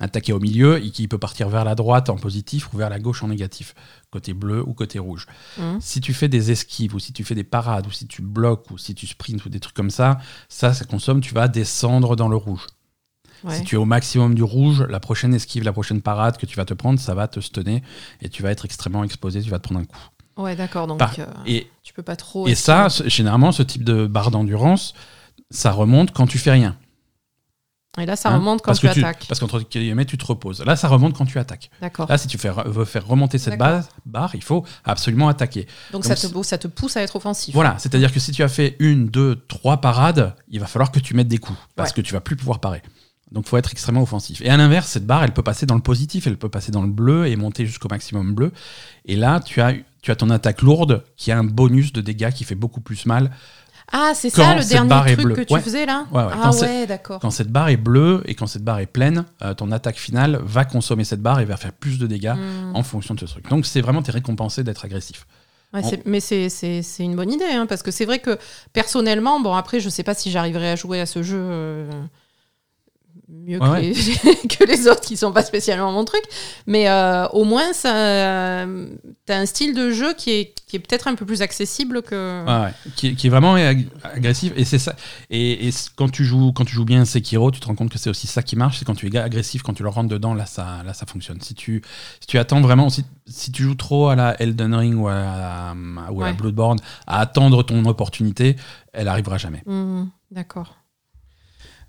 [0.00, 2.90] un taquet au milieu et qui peut partir vers la droite en positif ou vers
[2.90, 3.74] la gauche en négatif,
[4.10, 5.26] côté bleu ou côté rouge.
[5.58, 5.80] Mhm.
[5.80, 8.70] Si tu fais des esquives ou si tu fais des parades ou si tu bloques
[8.70, 10.18] ou si tu sprints ou des trucs comme ça,
[10.48, 12.66] ça, ça consomme, tu vas descendre dans le rouge.
[13.44, 13.56] Ouais.
[13.56, 16.56] Si tu es au maximum du rouge, la prochaine esquive, la prochaine parade que tu
[16.56, 17.82] vas te prendre, ça va te stunner
[18.20, 19.96] et tu vas être extrêmement exposé, tu vas te prendre un coup.
[20.36, 20.86] Ouais, d'accord.
[20.86, 22.46] Donc Par- euh, Et tu peux pas trop.
[22.48, 24.92] et ça, généralement, ce type de barre d'endurance,
[25.50, 26.76] ça remonte quand tu fais rien.
[27.98, 29.26] Et là, ça hein, remonte quand tu que attaques.
[29.26, 30.64] Parce qu'entre guillemets, tu te reposes.
[30.64, 31.70] Là, ça remonte quand tu attaques.
[31.80, 32.08] D'accord.
[32.08, 35.66] Là, si tu fais, veux faire remonter cette base, barre, il faut absolument attaquer.
[35.92, 37.52] Donc, donc ça, te, ça te pousse à être offensif.
[37.52, 41.00] Voilà, c'est-à-dire que si tu as fait une, deux, trois parades, il va falloir que
[41.00, 41.94] tu mettes des coups parce Ouais.
[41.96, 42.82] que tu vas plus pouvoir parer.
[43.32, 44.40] Donc, faut être extrêmement offensif.
[44.40, 46.82] Et à l'inverse, cette barre, elle peut passer dans le positif, elle peut passer dans
[46.82, 48.52] le bleu et monter jusqu'au maximum bleu.
[49.04, 49.72] Et là, tu as,
[50.02, 53.06] tu as ton attaque lourde qui a un bonus de dégâts qui fait beaucoup plus
[53.06, 53.30] mal
[53.92, 55.60] Ah, c'est ça le dernier truc que tu Ouais.
[55.60, 56.06] faisais là?
[56.12, 57.18] Ouais, ouais, Ah quand ouais, d'accord.
[57.20, 60.40] Quand cette barre est bleue et quand cette barre est pleine, euh, ton attaque finale
[60.44, 62.74] va consommer cette barre et va faire plus de dégâts Hmm.
[62.76, 63.48] en fonction de ce truc.
[63.48, 65.26] Donc c'est vraiment t'es récompensé d'être agressif.
[65.72, 68.38] Ouais, On- c'est- Mais c'est une bonne idée, hein, parce que c'est vrai que
[68.72, 71.90] personnellement, bon après, je sais pas si j'arriverai à jouer à ce jeu euh,
[73.30, 73.80] mieux Ouais, que, ouais.
[74.42, 76.22] Les, que les autres qui sont pas spécialement mon truc,
[76.66, 78.88] mais euh, au moins, ça, euh,
[79.26, 82.44] t'as un style de jeu qui est, qui est peut-être un peu plus accessible que.
[82.46, 82.72] Ouais.
[82.96, 84.94] Qui, est- qui est vraiment ag- agressif et c'est ça.
[85.30, 88.10] Et, quand tu joues quand tu joues bien Sekiro, tu te rends compte que c'est
[88.10, 88.78] aussi ça qui marche.
[88.78, 91.40] C'est quand tu es agressif, quand tu leur rentres dedans, là ça là ça fonctionne.
[91.40, 91.82] Si tu
[92.20, 95.14] si tu attends vraiment, si, si tu joues trop à la Elden Ring ou à
[95.14, 95.74] la,
[96.10, 96.36] ou à la Ouais.
[96.36, 98.56] Bloodborne, à attendre ton opportunité,
[98.92, 99.62] elle arrivera jamais.
[99.66, 100.76] Hmm, d'accord.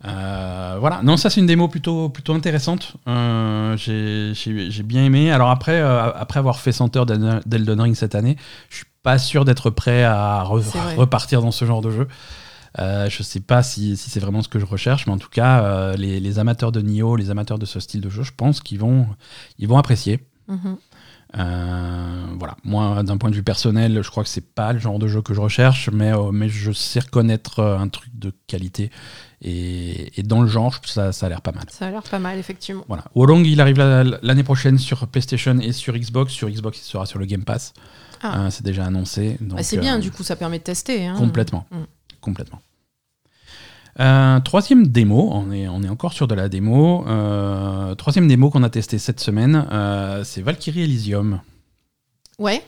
[0.06, 2.94] Euh, voilà, non, ça c'est une démo plutôt, plutôt intéressante.
[3.08, 5.32] Euh, j'ai- bien aimé.
[5.32, 8.36] Alors après, euh, après avoir fait 100 heures d'Elden Ring cette année,
[8.70, 12.08] je suis pas sûr d'être prêt à re- repartir dans ce genre de jeu.
[12.78, 15.96] Je sais pas si, si c'est vraiment ce que je recherche, mais en tout cas,
[15.98, 18.80] les, les amateurs de Nioh, les amateurs de ce style de jeu, je pense qu'ils
[18.80, 19.06] vont,
[19.60, 20.26] ils vont apprécier.
[20.48, 20.78] Mhm.
[21.38, 25.00] Euh, voilà, moi d'un point de vue personnel, je crois que c'est pas le genre
[25.00, 28.92] de jeu que je recherche, mais, euh, mais je sais reconnaître un truc de qualité
[29.42, 31.64] et, et dans le genre, ça, ça a l'air pas mal.
[31.70, 32.84] Ça a l'air pas mal, effectivement.
[32.88, 33.06] Voilà.
[33.16, 36.32] Wolong, il arrive la- l'année prochaine sur PlayStation et sur Xbox.
[36.34, 37.74] Sur Xbox, il sera sur le Game Pass.
[38.24, 38.46] Ah.
[38.46, 39.38] Euh, c'est déjà annoncé.
[39.42, 41.08] Bah, c'est bien, euh, du coup, ça permet de tester.
[41.08, 41.16] hein.
[41.18, 41.66] Complètement.
[41.72, 41.76] Mm.
[42.22, 42.62] Complètement.
[44.00, 47.06] Euh, troisième démo, on est, on est encore sur de la démo.
[47.08, 49.66] Euh, troisième démo qu'on a testé cette semaine,
[50.24, 51.42] c'est Valkyrie Elysium.
[52.40, 52.64] Ouais.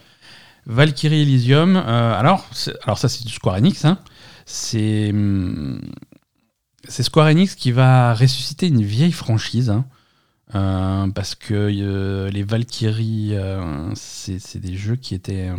[0.65, 2.45] Valkyrie Elysium, alors,
[2.83, 3.99] alors ça c'est du Square Enix, hein.
[4.45, 5.79] c'est hum,
[6.87, 9.69] c'est Square Enix qui va ressusciter une vieille franchise.
[9.69, 9.85] hein.
[10.55, 15.49] Euh, parce que euh, les Valkyries, euh, c'est des jeux qui étaient.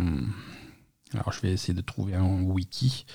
[1.13, 3.05] alors je vais essayer de trouver un wiki.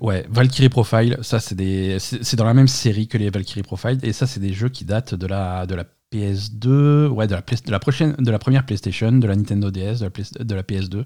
[0.00, 4.26] Ouais, Valkyrie Profile, ça c'est dans la même série que les Valkyrie Profile, et ça
[4.26, 7.78] c'est des jeux qui datent de la de la PS2, ouais, de la, de la
[7.78, 11.04] prochaine, de la première PlayStation, de la Nintendo DS, de la PS2.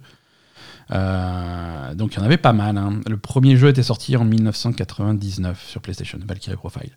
[0.93, 2.77] Euh, donc il y en avait pas mal.
[2.79, 3.01] hein.
[3.09, 6.97] Le premier jeu était sorti en 1999 sur PlayStation, Valkyrie Profile.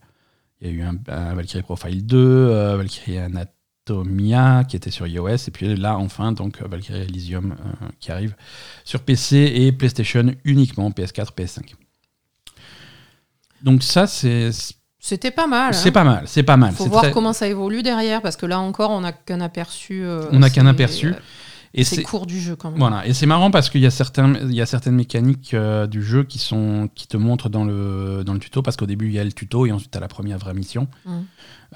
[0.62, 5.08] Il y a eu un, un Valkyrie Profile 2, euh, Valkyrie Anatomia qui était sur
[5.08, 8.36] iOS, et puis là enfin donc Valkyrie Elysium euh, qui arrive
[8.84, 11.74] sur PC et PlayStation uniquement, PS4, PS5.
[13.64, 14.52] Donc ça c'est
[15.00, 15.74] C'était pas mal.
[15.74, 15.92] c'est hein.
[15.92, 16.74] pas mal, c'est pas mal.
[16.74, 19.42] Faut C'est voir très- comment ça évolue derrière, parce que là encore, on n'a qu'un
[19.42, 20.04] aperçu.
[20.04, 21.14] euh, On n'a qu'un aperçu.
[21.74, 22.80] Et C'est court du jeu quand même.
[22.80, 25.86] Voilà, et c'est marrant parce qu'il y a, certains, il y a certaines mécaniques euh,
[25.88, 29.08] du jeu qui, sont, qui te montrent dans le, dans le tuto, parce qu'au début
[29.08, 30.88] il y a le tuto et ensuite tu as la première vraie mission.
[31.06, 31.20] Mm.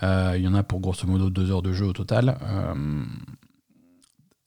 [0.01, 2.37] Euh, il y en a pour grosso modo deux heures de jeu au total.
[2.41, 2.73] Euh,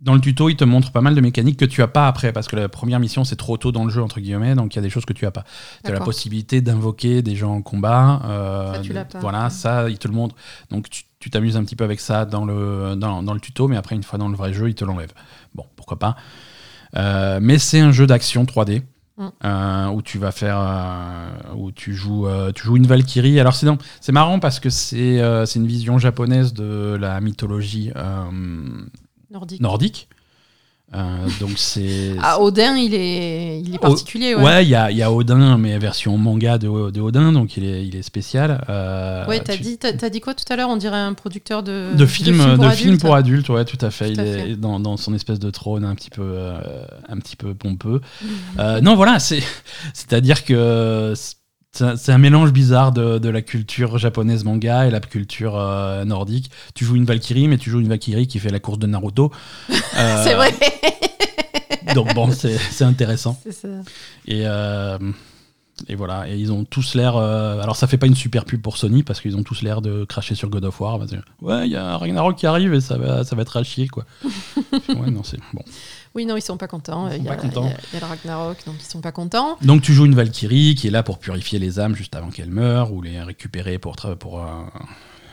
[0.00, 2.32] dans le tuto, il te montre pas mal de mécaniques que tu as pas après,
[2.32, 4.76] parce que la première mission c'est trop tôt dans le jeu, entre guillemets, donc il
[4.76, 5.44] y a des choses que tu as pas.
[5.85, 8.20] Tu as la possibilité d'invoquer des gens en combat.
[8.26, 9.20] euh, Ça, tu l'as pas.
[9.20, 10.35] Voilà, ça, il te le montre.
[10.70, 13.76] Donc tu t'amuses un petit peu avec ça dans le, dans, dans le tuto, mais
[13.76, 15.12] après, une fois dans le vrai jeu, il te l'enlève.
[15.54, 16.16] Bon, pourquoi pas.
[16.96, 18.82] Euh, mais c'est un jeu d'action 3D.
[19.18, 19.28] Mm.
[19.46, 23.54] euh, où tu vas faire euh, où tu joues euh, tu joues une Valkyrie alors
[23.54, 23.66] c'est
[24.02, 27.92] c'est marrant parce que c'est c'est une vision japonaise de la mythologie
[29.37, 29.61] Nordique.
[29.61, 30.09] nordique
[30.94, 34.37] Euh, donc c'est Ah, Odin, il est, il est particulier.
[34.37, 37.33] Ouais, Ouais, il y a, il y a Odin, mais version manga de, de Odin,
[37.33, 38.64] donc il est, il est spécial.
[38.68, 40.68] Euh, Ouais, t'as tu- dit, t'as dit quoi tout à l'heure?
[40.68, 43.49] On dirait un producteur de, de films de pour films pour, adultes.
[43.49, 44.07] ouais, tout à fait.
[44.07, 44.57] Tout il à est fait.
[44.57, 46.61] Dans, dans son espèce de trône un petit peu, euh,
[47.09, 48.01] un petit peu pompeux.
[48.61, 49.42] Euh, non, voilà, c'est,
[49.92, 51.14] c'est-à-dire que
[51.77, 56.51] c'est un, mélange bizarre de, de la culture japonaise manga et la culture euh, nordique.
[56.75, 59.33] Tu joues une Valkyrie, mais tu joues une Valkyrie qui fait la course de Naruto.
[59.99, 60.53] Euh, C'est vrai.
[61.95, 63.41] Donc bon, c'est, intéressant.
[63.43, 63.69] C'est ça.
[64.27, 64.99] Et, euh,
[65.89, 67.17] et voilà, et ils ont tous l'air.
[67.17, 70.05] alors ça fait pas une super pub pour Sony parce qu'ils ont tous l'air de
[70.05, 70.99] cracher sur God of War.
[71.41, 73.89] ouais, il y a Ragnarok qui arrive et ça va, ça va être à chier
[73.89, 74.05] quoi.
[74.73, 75.62] ouais, non, c'est bon.
[76.16, 77.07] Oui, non, ils sont pas contents.
[77.09, 77.70] Ils sont il, y a, pas contents.
[77.92, 79.59] il y a- le Ragnarok, donc ils sont pas contents.
[79.62, 82.50] Donc tu joues une Valkyrie qui est là pour purifier les âmes juste avant qu'elles
[82.50, 83.94] meurent ou les récupérer pour.
[84.18, 84.46] pour euh,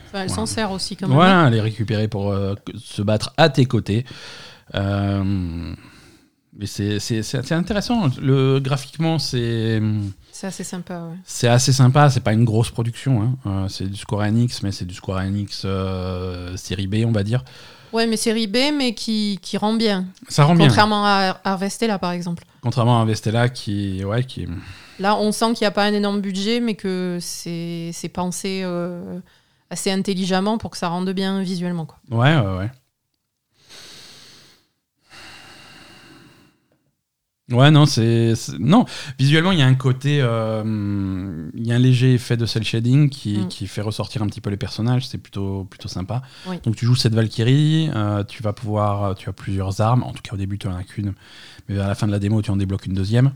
[0.10, 0.48] Enfin, elle s'en Ouais.
[0.48, 1.16] sert aussi quand même.
[1.16, 4.06] voilà, les récupérer pour euh, se battre à tes côtés.
[4.76, 5.74] Euh,
[6.56, 8.10] mais c'est intéressant.
[8.22, 9.82] Le, graphiquement, c'est.
[10.32, 11.16] C'est assez sympa, ouais.
[11.26, 13.22] C'est assez sympa, c'est pas une grosse production.
[13.24, 13.36] hein.
[13.46, 17.24] Euh, c'est du Square Enix, mais c'est du Square Enix euh, série B, on va
[17.24, 17.44] dire.
[17.94, 20.06] Ouais, mais série B, mais qui, qui rend bien.
[20.28, 20.68] Ça rend bien.
[20.68, 22.44] Contrairement à Harvestella, par exemple.
[22.62, 24.48] Contrairement à Vestella, qui, ouais, qui,
[25.00, 28.62] Là, on sent qu'il n'y a pas un énorme budget, mais que c'est c'est pensé
[28.64, 29.20] euh,
[29.70, 31.86] assez intelligemment pour que ça rende bien visuellement.
[31.86, 31.98] Quoi.
[32.12, 32.72] ouais, ouais, ouais.
[37.52, 38.86] Ouais, non, c'est non.
[39.20, 42.64] Visuellement, il y a un côté, euh, il y a un léger effet de cel
[42.64, 43.48] shading qui, Mm.
[43.50, 45.06] qui fait ressortir un petit peu les personnages.
[45.08, 46.22] C'est plutôt plutôt sympa.
[46.48, 46.56] Oui.
[46.64, 50.04] Donc tu joues cette Valkyrie, euh, tu vas pouvoir, tu as plusieurs armes.
[50.04, 51.14] En tout cas, au début, tu en as qu'une,
[51.68, 53.34] mais à la fin de la démo, tu en débloques une deuxième.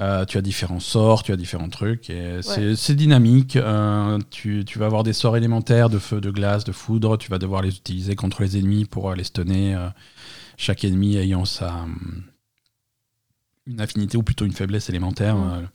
[0.00, 3.56] Euh, tu as différents sorts, tu as différents trucs, et c'est c'est dynamique.
[3.56, 7.18] Euh, tu, tu vas avoir des sorts élémentaires de feu, de glace, de foudre.
[7.18, 9.74] Tu vas devoir les utiliser contre les ennemis pour euh, les stunner.
[9.74, 9.88] euh,
[10.56, 12.22] chaque ennemi ayant sa hum,
[13.68, 15.36] une affinité ou plutôt une faiblesse élémentaire.
[15.36, 15.52] Mm.
[15.52, 15.66] euh,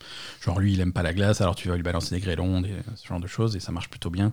[0.44, 2.72] genre lui, il aime pas la glace, alors tu vas lui balancer des grêlons, des,
[2.96, 4.32] ce genre de choses, et ça marche plutôt bien.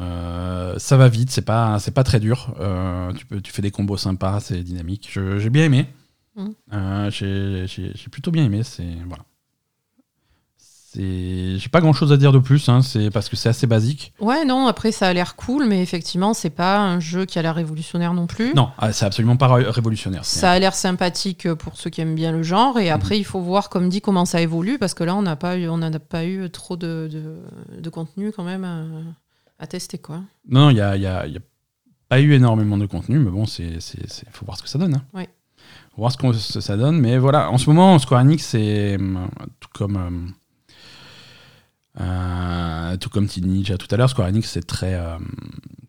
[0.00, 2.54] Euh, ça va vite, c'est pas c'est pas très dur.
[2.60, 5.10] Euh, tu peux tu fais des combos sympas, c'est dynamique.
[5.12, 5.86] J'ai bien aimé.
[6.36, 6.48] Mm.
[6.72, 8.62] Euh, J'ai j'ai- j'ai plutôt bien aimé.
[8.62, 9.24] C'est voilà.
[10.94, 12.68] J'ai pas grand chose à dire de plus.
[12.68, 14.12] hein, c'est parce que c'est assez basique.
[14.20, 17.42] Ouais, non, après, ça a l'air cool, mais effectivement, c'est pas un jeu qui a
[17.42, 18.52] l'air révolutionnaire non plus.
[18.54, 20.24] Non, ah, c'est absolument pas ré- révolutionnaire.
[20.24, 23.40] Ça a l'air sympathique pour ceux qui aiment bien le genre, et après, il faut
[23.40, 26.24] voir, comme dit, comment ça évolue, parce que là, on n'a pas eu, on pas
[26.24, 28.84] eu trop de, de, de contenu quand même à,
[29.58, 30.20] à tester, quoi.
[30.48, 31.40] Non, il y a, il y a- il y a
[32.08, 33.78] pas eu énormément de contenu, mais bon, c'est-
[34.32, 34.94] faut voir ce que ça donne.
[34.96, 35.02] Hein.
[35.94, 39.28] Faut voir ce que ça donne, mais voilà, en ce moment, Square Enix, c'est hum,
[39.60, 40.32] tout comme.
[42.00, 45.16] Euh, tout comme Teen Ninja tout à l'heure, Square Enix c'est très euh,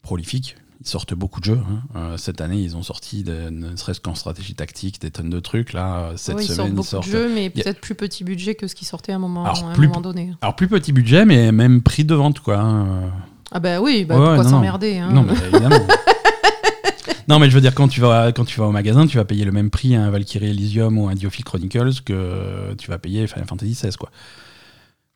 [0.01, 0.55] prolifique.
[0.81, 1.59] Ils sortent beaucoup de jeux.
[1.69, 1.81] hein.
[1.95, 5.39] Euh, cette année, ils ont sorti, de- ne serait-ce qu'en stratégie tactique, des tonnes de
[5.39, 5.71] trucs.
[5.71, 7.07] Là, cette Ouais, ils sortent ils beaucoup sortent.
[7.07, 9.45] de jeux, mais a- peut-être plus petit budget que ce qui sortait à un moment,
[9.45, 10.33] Alors, à un plus- moment donné.
[10.41, 12.57] Alors, plus petit budget, mais même prix de vente, quoi.
[12.59, 13.11] hein.
[13.53, 15.09] Ah bah oui, bah Ouais, pourquoi non, s'emmerder hein.
[15.13, 15.87] Non, mais évidemment.
[17.29, 19.23] non, mais je veux dire, quand tu, vas, quand tu vas au magasin, tu vas
[19.25, 22.97] payer le même prix à un Valkyrie Elysium ou un Diophile Chronicles que tu vas
[22.97, 24.09] payer Final Fantasy XVI, quoi.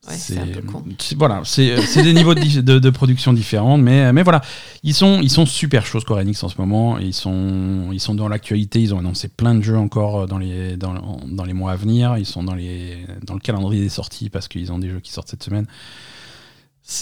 [0.09, 1.15] C'est.
[1.15, 4.41] Voilà, c'est des niveaux de, de, production différents, mais, mais voilà,
[4.83, 6.97] ils sont, ils sont super chauds Square Enix en ce moment.
[6.99, 10.77] Ils sont, ils sont dans l'actualité, ils ont annoncé plein de jeux encore dans les,
[10.77, 12.17] dans, dans les mois à venir.
[12.17, 15.11] Ils sont dans, les, dans le calendrier des sorties parce qu'ils ont des jeux qui
[15.11, 15.67] sortent cette semaine.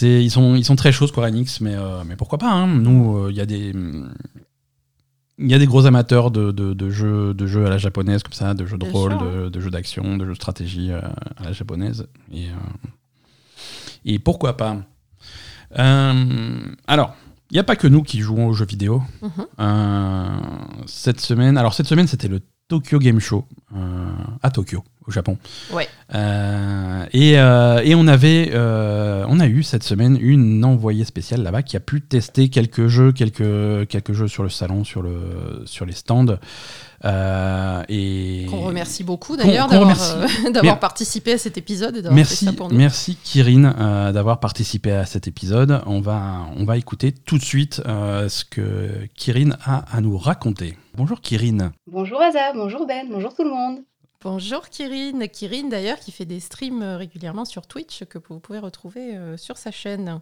[0.02, 2.68] Ils sont, ils sont très chauds Square Enix, mais, mais pourquoi pas hein.
[2.68, 3.74] Nous, il y a des
[5.38, 8.34] il y a des gros amateurs de, de, jeux, de jeux à la japonaise, comme
[8.34, 9.17] ça, de jeux de rôle,
[9.52, 11.02] de, jeux d'action, de jeux de stratégie euh,
[11.38, 12.08] à la japonaise.
[12.32, 12.54] Et, euh,
[14.06, 14.78] et pourquoi pas
[15.78, 17.15] euh, Alors,
[17.52, 19.04] il n'y a pas que nous qui jouons aux jeux vidéo.
[19.21, 20.86] Mhm.
[20.86, 23.45] cette semaine, alors cette semaine, c'était le Tokyo Game Show
[24.41, 25.38] à Tokyo au Japon.
[25.71, 25.88] Ouais.
[26.13, 31.43] Euh, et, euh, et, on avait, euh, on a eu cette semaine une envoyée spéciale
[31.43, 35.63] là-bas qui a pu tester quelques jeux, quelques, quelques jeux sur le salon, sur, le,
[35.65, 36.38] sur les stands.
[37.06, 39.68] Et qu'on remercie beaucoup d'ailleurs
[40.52, 42.78] d'avoir participé à cet épisode et merci, fait ça pour nous.
[42.78, 45.82] Merci Kirin d'avoir participé à cet épisode.
[45.86, 50.78] On va, on va écouter tout de suite ce que Kirin a à nous raconter.
[50.96, 51.72] Bonjour Kirin.
[51.88, 53.80] Bonjour Aza, bonjour Ben, bonjour tout le monde.
[54.26, 55.28] Bonjour Kirin.
[55.28, 59.38] Kirin d'ailleurs qui fait des streams euh, régulièrement sur Twitch que vous pouvez retrouver euh,
[59.38, 60.20] sur sa chaîne.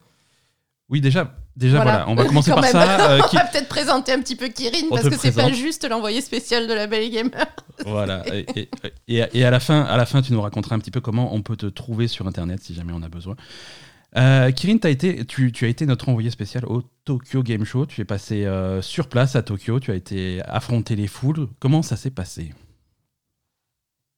[0.90, 2.06] Oui, déjà, déjà voilà.
[2.08, 3.12] on va commencer par ça.
[3.12, 6.22] Euh, on va peut-être présenter un petit peu Kirin parce que c'est pas juste l'envoyé
[6.22, 7.46] spécial de la Belle Gamer.
[7.86, 8.24] voilà.
[9.08, 11.42] Et, à, la fin, à la fin, tu nous raconteras un petit peu comment on
[11.42, 13.36] peut te trouver sur Internet si jamais on a besoin.
[14.16, 17.86] Kirin, as été, tu, as été notre envoyé spécial au Tokyo Game Show.
[17.88, 18.48] Tu es passé
[18.82, 19.80] sur place à Tokyo.
[19.80, 21.48] Tu as été affronter les foules.
[21.60, 22.52] Comment ça s'est passé?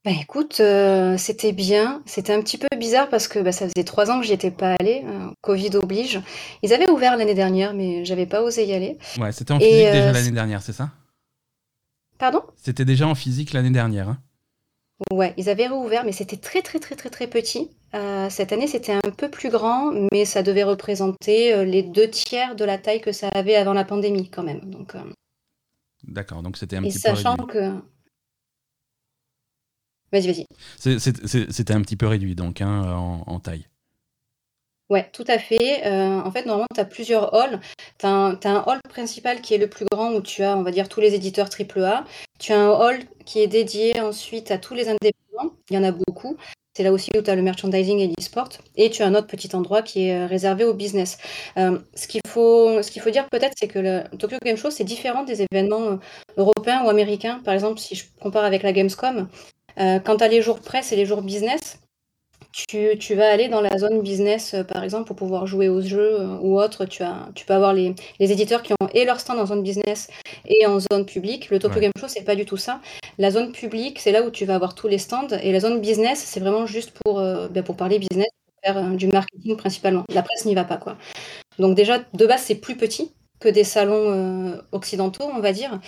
[0.06, 2.04] Bah, écoute, euh, c'était bien.
[2.06, 4.52] C'était un petit peu bizarre parce que, bah, ça faisait trois ans que j'y étais
[4.52, 6.22] pas allée, euh, covid oblige.
[6.62, 9.00] Ils avaient ouvert l'année dernière, mais j'avais pas osé y aller.
[9.20, 10.92] Ouais, c'était en physique déjà euh, l'année dernière, c'est ça?
[12.20, 12.44] Pardon?
[12.56, 14.20] C'était déjà en physique l'année dernière, hein?
[15.12, 17.72] Ouais, ils avaient réouvert, mais c'était très, très, très, très, très petit.
[18.30, 22.64] cette année, c'était un peu plus grand, mais ça devait représenter, les deux tiers de
[22.64, 24.94] la taille que ça avait avant la pandémie quand même, donc
[26.08, 27.74] D'accord, donc c'était un et petit peu sachant que
[30.16, 31.00] Vas-y, vas-y.
[31.52, 32.96] C'était un petit peu réduit, donc, hein,
[33.28, 33.68] en, taille.
[34.90, 35.86] Ouais, tout à fait.
[35.86, 37.60] Euh, en fait, normalement, tu as plusieurs halls.
[38.00, 40.72] Tu as, un hall principal qui est le plus grand où tu as, on va
[40.72, 42.06] dire, tous les éditeurs AAA.
[42.40, 45.54] Tu as un hall qui est dédié ensuite à tous les indépendants.
[45.70, 46.38] Il y en a beaucoup.
[46.74, 48.50] C'est là aussi où tu as le merchandising et l'e-sport.
[48.78, 51.18] Et tu as un autre petit endroit qui est euh, réservé au business.
[51.58, 54.72] Euh, ce qu'il faut, ce qu'il faut dire peut-être, c'est que le Tokyo Game Show,
[54.72, 56.00] c'est différent des événements
[56.38, 57.42] européens ou américains.
[57.44, 59.28] Par exemple, si je compare avec la Gamescom,
[59.80, 61.80] euh, quand tu as les jours presse et les jours business,
[62.52, 65.82] tu, tu, vas aller dans la zone business, euh, par exemple, pour pouvoir jouer aux
[65.82, 66.86] jeux euh, ou autre.
[66.86, 69.62] Tu, as, tu peux avoir les, les, éditeurs qui ont et leur stand en zone
[69.62, 70.08] business
[70.46, 71.50] et en zone publique.
[71.50, 72.80] Le Tokyo Game Show, c'est pas du tout ça.
[73.18, 75.28] La zone publique, c'est là où tu vas avoir tous les stands.
[75.44, 79.08] Et la zone business, c'est vraiment juste pour, ben, pour parler business, pour faire du
[79.08, 80.06] marketing principalement.
[80.10, 80.98] La presse n'y va pas, quoi.
[81.60, 85.80] Donc déjà, de base, c'est plus petit que des salons euh, occidentaux, on va dire.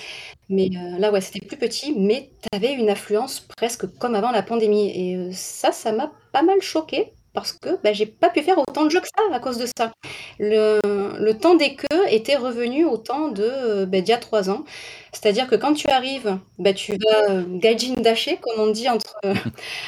[0.49, 4.31] Mais euh, là, ouais, c'était plus petit, mais tu avais une affluence presque comme avant
[4.31, 4.91] la pandémie.
[4.95, 8.57] Et euh, ça, ça m'a pas mal choqué parce que bah, j'ai pas pu faire
[8.57, 9.91] autant de jeux que ça à cause de ça.
[10.39, 14.49] Le, le temps des queues était revenu au temps de bah, d'il y a trois
[14.49, 14.63] ans.
[15.11, 19.19] C'est-à-dire que quand tu arrives, bah, tu vas euh, gaijin dasher, comme on dit entre,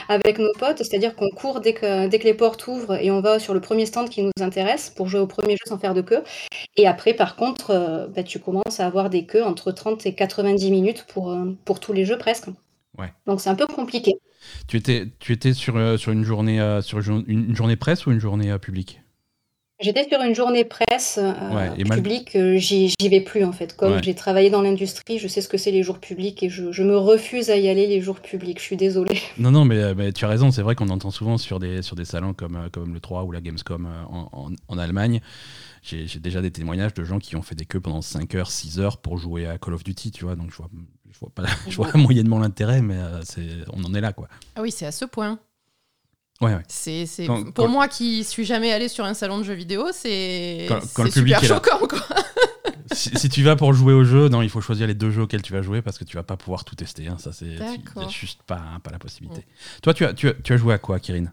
[0.09, 3.19] avec nos potes, c'est-à-dire qu'on court dès que, dès que les portes ouvrent et on
[3.19, 5.95] va sur le premier stand qui nous intéresse pour jouer au premier jeu sans faire
[5.95, 6.23] de queue.
[6.77, 10.69] Et après, par contre, euh, tu commences à avoir des queues entre 30 et 90
[10.69, 12.49] minutes pour, euh, pour tous les jeux presque.
[12.97, 13.11] Ouais.
[13.25, 14.19] Donc c'est un peu compliqué.
[14.67, 18.11] Tu étais, tu étais sur, euh, sur, une, journée, euh, sur une, journée presse ou
[18.11, 19.01] une journée euh, publique?
[19.81, 21.17] J'étais sur une journée presse
[21.89, 23.77] publique, j'y vais plus en fait.
[23.77, 26.83] Comme j'ai travaillé dans l'industrie, je sais ce que c'est les jours publics et je,
[26.83, 28.59] me refuse à y aller les jours publics.
[28.59, 29.21] Je suis désolée.
[29.37, 30.51] Non, non, mais, mais tu as raison.
[30.51, 33.31] C'est vrai qu'on entend souvent sur des, sur des salons comme, comme le 3 ou
[33.31, 35.21] la Gamescom en, en Allemagne
[35.81, 38.79] j'ai déjà des témoignages de gens qui ont fait des queues pendant 5 heures, 6
[38.79, 40.35] heures pour jouer à Call of Duty, tu vois.
[40.35, 40.69] Donc je vois,
[41.19, 43.21] je vois, pas, je vois moyennement l'intérêt, mais euh,
[43.73, 44.27] on en est là, quoi.
[44.55, 45.39] Ah oui, c'est à ce point.
[46.41, 46.63] Ouais, ouais.
[46.69, 47.05] C'est,
[47.53, 50.69] pour moi qui suis jamais allé sur un salon de jeux vidéo, c'est,
[51.11, 51.99] super choquant, quoi.
[52.93, 55.41] si, tu vas pour jouer au jeu, non, il faut choisir les deux jeux auxquels
[55.41, 57.07] tu vas jouer parce que tu vas pas pouvoir tout tester.
[57.07, 57.17] Hein.
[57.19, 57.57] Ça, c'est
[58.09, 59.45] juste pas, pas la possibilité.
[59.83, 61.25] Toi, tu as, tu, as, tu as joué à quoi, Kirin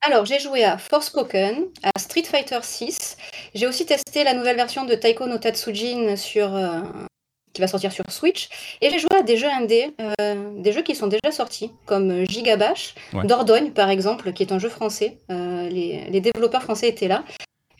[0.00, 3.16] alors, j'ai joué à Forspoken, à Street Fighter 6.
[3.54, 6.80] J'ai aussi testé la nouvelle version de Taiko no Tatsujin sur, euh,
[7.58, 8.48] qui va sortir sur Switch.
[8.80, 12.24] Et j'ai joué à des jeux indés, euh, des jeux qui sont déjà sortis, comme
[12.24, 12.94] Gigabash,
[13.24, 15.18] Dordogne par exemple, qui est un jeu français.
[15.32, 17.24] Euh, les, les, développeurs français étaient là.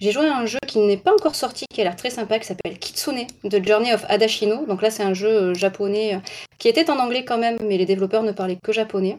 [0.00, 2.40] J'ai joué à un jeu qui n'est pas encore sorti, qui a l'air très sympa,
[2.40, 4.66] qui s'appelle Kitsune, The Journey of Adashino.
[4.66, 6.20] Donc là, c'est un jeu japonais
[6.58, 9.18] qui était en anglais quand même, mais les développeurs ne parlaient que japonais.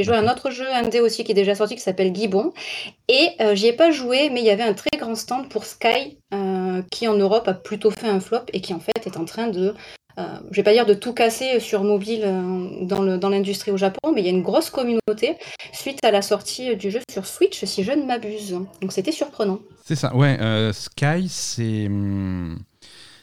[0.00, 2.54] J'ai joué à un autre jeu indé aussi qui est déjà sorti qui s'appelle Gibbon.
[3.08, 5.66] Et euh, j'y ai pas joué, mais il y avait un très grand stand pour
[5.66, 9.18] Sky euh, qui en Europe a plutôt fait un flop et qui en fait est
[9.18, 9.74] en train de
[10.16, 14.12] euh, je vais pas dire de tout casser sur mobile euh, dans l'industrie au Japon,
[14.14, 15.36] mais il y a une grosse communauté
[15.70, 18.58] suite à la sortie du jeu sur Switch, si je ne m'abuse.
[18.80, 19.58] Donc c'était surprenant.
[19.84, 20.38] C'est ça, ouais.
[20.72, 22.58] Sky, c'est hum,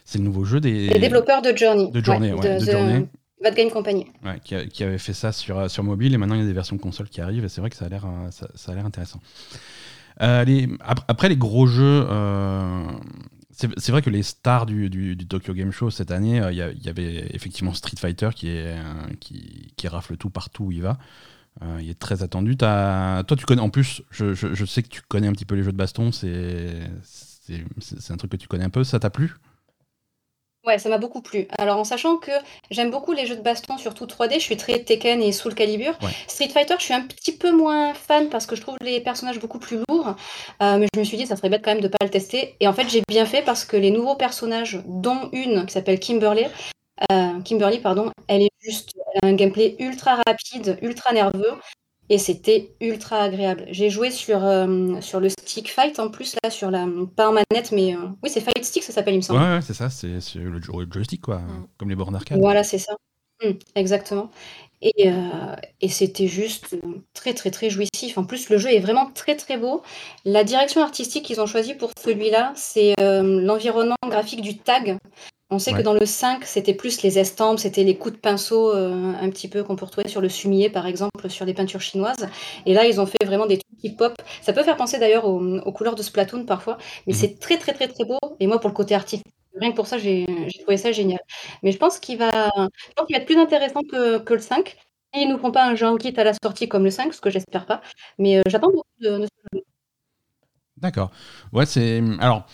[0.04, 0.86] c'est le nouveau jeu des...
[0.90, 1.90] Les développeurs de Journey.
[1.90, 2.60] De Journey, ouais.
[2.60, 3.08] de, Journey.
[3.42, 4.06] Bad Game Company.
[4.44, 6.78] Qui, qui, avait fait ça sur, sur mobile et maintenant il y a des versions
[6.78, 9.20] console qui arrivent et c'est vrai que ça a l'air ça, ça, l'air intéressant.
[10.20, 10.68] les,
[11.06, 12.06] après les gros jeux,
[13.76, 16.88] c'est vrai que les stars du, du, Tokyo Game Show cette année, euh, il y,
[16.88, 18.76] avait effectivement Street Fighter qui, est,
[19.18, 20.98] qui, qui, rafle tout partout où il va.
[21.62, 22.56] Euh, il est très attendu.
[22.56, 25.56] Toi, tu connais, en plus, je, je, je, sais que tu connais un petit peu
[25.56, 26.88] les jeux de baston, c'est
[28.10, 28.84] un truc que tu connais un peu.
[28.84, 29.34] Ça t'a plu?
[30.66, 31.46] Ouais, ça m'a beaucoup plu.
[31.56, 32.32] Alors en sachant que
[32.70, 35.96] j'aime beaucoup les jeux de baston, surtout 3D, je suis très Tekken et Soul Calibur.
[36.26, 39.38] Street Fighter, je suis un petit peu moins fan parce que je trouve les personnages
[39.38, 40.14] beaucoup plus lourds.
[40.60, 42.56] Euh, mais je me suis dit, ça serait bête quand même de pas le tester.
[42.60, 46.00] Et en fait, j'ai bien fait parce que les nouveaux personnages, dont une qui s'appelle
[46.00, 46.44] Kimberly,
[47.12, 51.54] euh, Kimberly, pardon, elle est juste, elle a un gameplay ultra rapide, ultra nerveux
[52.10, 53.66] et c'était ultra agréable.
[53.70, 56.86] J'ai joué sur, euh, sur le stick fight en plus, là, sur la.
[57.16, 57.94] Pas en manette, mais.
[57.94, 59.40] Euh, oui, c'est fight stick, ça s'appelle, il me semble.
[59.40, 61.68] Ouais, ouais c'est ça, c'est le, joystick, quoi, mm.
[61.76, 62.38] comme les bornes arcade.
[62.38, 62.94] Voilà, c'est ça.
[63.44, 64.30] Mm, exactement.
[64.80, 66.76] Et, euh, et c'était juste
[67.12, 68.16] très, très, très jouissif.
[68.16, 69.82] En plus, le jeu est vraiment très, très beau.
[70.24, 74.98] La direction artistique qu'ils ont choisie pour celui-là, c'est l'environnement graphique du tag.
[75.50, 78.70] On sait que dans le 5, c'était plus les estampes, c'était les coups de pinceau
[78.70, 81.80] euh, un petit peu qu'on peut retrouver sur le fumier, par exemple, sur des peintures
[81.80, 82.28] chinoises.
[82.66, 84.14] Et là, ils ont fait vraiment des trucs qui pop.
[84.42, 87.18] Ça peut faire penser d'ailleurs aux, couleurs de Splatoon parfois, mais mhm.
[87.18, 88.18] c'est très, très, très, très beau.
[88.40, 89.24] Et moi, pour le côté artistique,
[89.58, 90.26] rien que pour ça, j'ai
[90.60, 91.20] trouvé ça génial.
[91.62, 92.68] Mais je pense qu'il va, va
[93.14, 94.76] être plus intéressant que, le 5.
[95.14, 97.22] Ils nous font pas un jeu en kit à la sortie comme le 5, ce
[97.22, 97.80] que j'espère pas.
[98.18, 99.64] Mais euh, j'attends beaucoup de, de ce jeu.
[100.76, 101.10] D'accord.
[101.54, 102.02] Ouais, c'est.
[102.20, 102.44] Alors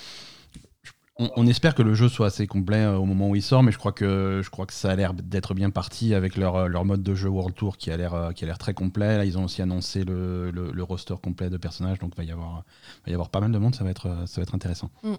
[1.16, 3.70] on, espère que le jeu soit assez complet euh, au moment où il sort, mais
[3.70, 6.68] je crois que, je crois que ça a l'air d'être bien parti avec leur, euh,
[6.68, 9.18] leur mode de jeu World Tour qui a l'air euh, qui a l'air très complet.
[9.18, 12.33] Là, ils ont aussi annoncé le, le, roster complet de personnages, donc il va y
[12.33, 12.64] avoir,
[13.07, 14.90] va y avoir pas mal de monde, ça va être, ça va être intéressant.
[15.03, 15.14] Mm.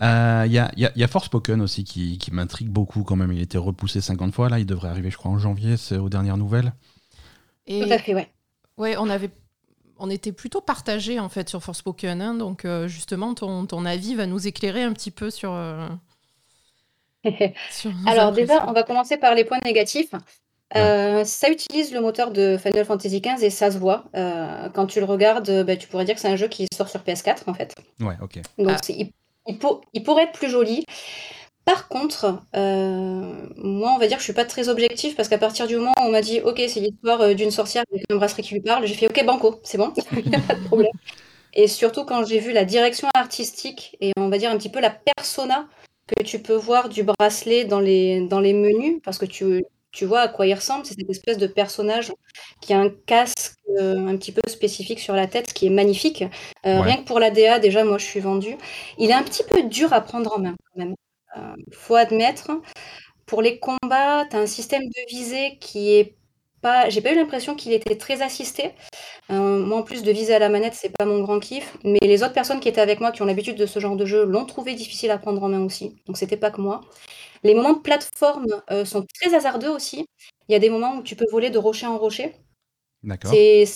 [0.00, 3.32] Il y, a, y, a, Forspoken aussi qui, qui m'intrigue beaucoup quand même.
[3.32, 4.48] Il a été repoussé 50 fois.
[4.48, 6.72] Là, il devrait arriver, je crois, en janvier, c'est aux dernières nouvelles.
[7.66, 7.82] Et...
[7.82, 8.32] Tout à fait, ouais.
[8.76, 9.30] Ouais, on avait
[9.98, 14.14] on était plutôt partagé en fait sur Forspoken, hein, donc euh, justement ton, ton, avis
[14.14, 15.52] va nous éclairer un petit peu sur.
[15.52, 15.88] Euh,
[18.06, 20.12] Alors déjà, on va commencer par les points négatifs.
[20.76, 24.04] Euh, ça utilise le moteur de Final Fantasy XV et ça se voit.
[24.12, 27.00] quand tu le regardes, bah, tu pourrais dire que c'est un jeu qui sort sur
[27.00, 27.74] PS4 en fait.
[28.00, 28.40] Ouais, ok.
[28.58, 28.80] Donc ah.
[28.88, 29.10] il,
[29.46, 30.84] il, pourrait être plus joli.
[31.68, 35.36] Par contre, euh, moi, on va dire que je suis pas très objectif parce qu'à
[35.36, 38.16] partir du moment où on m'a dit, ok, c'est l'histoire euh, d'une sorcière avec une
[38.16, 40.64] brasserie qui lui parle, j'ai fait, ok, banco, c'est bon, il n'y a pas de
[40.64, 40.92] problème.
[41.52, 44.80] Et surtout quand j'ai vu la direction artistique et on va dire un petit peu
[44.80, 45.68] la persona
[46.06, 50.06] que tu peux voir du bracelet dans les, dans les menus, parce que tu, tu
[50.06, 52.14] vois à quoi il ressemble, c'est cette espèce de personnage
[52.62, 56.24] qui a un casque euh, un petit peu spécifique sur la tête, qui est magnifique.
[56.64, 58.56] Rien que pour la DA, déjà, moi, je suis vendue.
[58.96, 60.94] Il est un petit peu dur à prendre en main, quand même.
[61.36, 62.50] Euh, faut admettre,
[63.26, 66.16] pour les combats, tu as un système de visée qui est
[66.60, 66.88] pas.
[66.88, 68.72] J'ai pas eu l'impression qu'il était très assisté.
[69.30, 71.76] Euh, moi, en plus de viser à la manette, c'est pas mon grand kiff.
[71.84, 74.06] Mais les autres personnes qui étaient avec moi, qui ont l'habitude de ce genre de
[74.06, 75.96] jeu, l'ont trouvé difficile à prendre en main aussi.
[76.06, 76.80] Donc, c'était pas que moi.
[77.44, 80.06] Les moments de plateforme euh, sont très hasardeux aussi.
[80.48, 82.34] Il y a des moments où tu peux voler de rocher en rocher.
[83.02, 83.30] D'accord.
[83.30, 83.66] C'est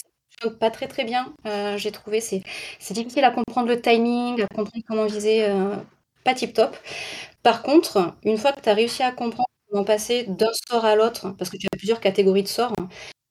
[0.59, 1.33] pas très très bien,
[1.77, 2.21] j'ai trouvé.
[2.21, 2.43] C'est
[2.91, 5.47] difficile à comprendre le timing, à comprendre comment viser,
[6.25, 6.77] pas tip top.
[7.43, 10.95] Par contre, une fois que tu as réussi à comprendre comment passer d'un sort à
[10.97, 12.75] l'autre, parce que tu as plusieurs catégories de sorts,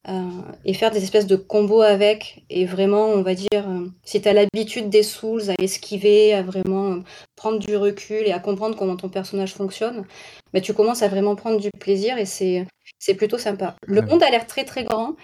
[0.10, 0.30] euh,
[0.66, 4.28] et faire des espèces de combos avec, et vraiment, on va dire, euh, si tu
[4.28, 7.00] as l'habitude des souls, à esquiver, à vraiment euh,
[7.36, 10.06] prendre du recul et à comprendre comment ton personnage fonctionne,
[10.54, 12.66] bah, tu commences à vraiment prendre du plaisir et c'est,
[13.00, 13.76] c'est plutôt sympa.
[13.86, 15.16] Le monde a l'air très très grand,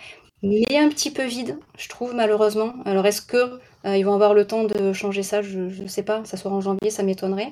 [0.43, 2.73] mais un petit peu vide, je trouve, malheureusement.
[2.85, 3.59] Alors, est-ce que
[3.95, 6.61] ils vont avoir le temps de changer ça Je ne sais pas, ça sera en
[6.61, 7.51] janvier, ça m'étonnerait.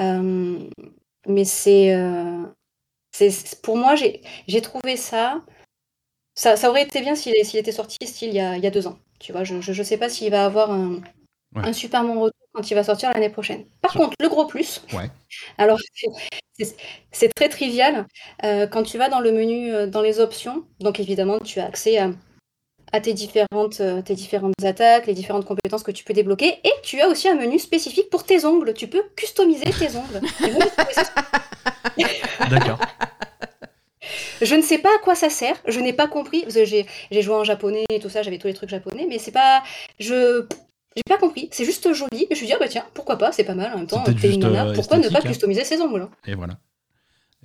[0.00, 0.58] Euh,
[1.26, 2.42] mais c'est, euh,
[3.12, 5.42] c'est, pour moi, j'ai trouvé ça,
[6.34, 8.70] ça, ça aurait été bien s'il était sorti style il y, a, il y a
[8.70, 8.98] deux ans.
[9.18, 11.00] Tu vois, je ne sais pas s'il va avoir un,
[11.54, 13.66] un super bon retour quand il va sortir l'année prochaine.
[13.82, 15.10] Par contre, le gros plus, ouais.
[15.58, 15.78] alors
[17.12, 18.06] c'est très trivial.
[18.44, 21.98] Euh, quand tu vas dans le menu, dans les options, donc évidemment, tu as accès
[21.98, 22.10] à
[22.92, 26.58] à tes différentes, euh, tes différentes attaques, les différentes compétences que tu peux débloquer.
[26.64, 28.74] Et tu as aussi un menu spécifique pour tes ongles.
[28.74, 30.20] Tu peux customiser tes ongles.
[32.50, 32.78] D'accord.
[34.42, 35.56] Je ne sais pas à quoi ça sert.
[35.66, 36.44] Je n'ai pas compris.
[36.48, 36.86] J'ai
[37.22, 39.62] joué en japonais et tout ça, j'avais tous les trucs japonais, mais c'est pas.
[39.98, 40.46] Je.
[40.96, 42.24] J'ai pas compris, c'est juste joli.
[42.24, 43.86] Et je me suis dit, ah bah tiens, pourquoi pas, c'est pas mal en même
[43.86, 44.02] temps.
[44.02, 45.22] T'es une nana, pourquoi ne pas hein.
[45.22, 46.10] customiser ses ongles hein?
[46.26, 46.54] Et voilà.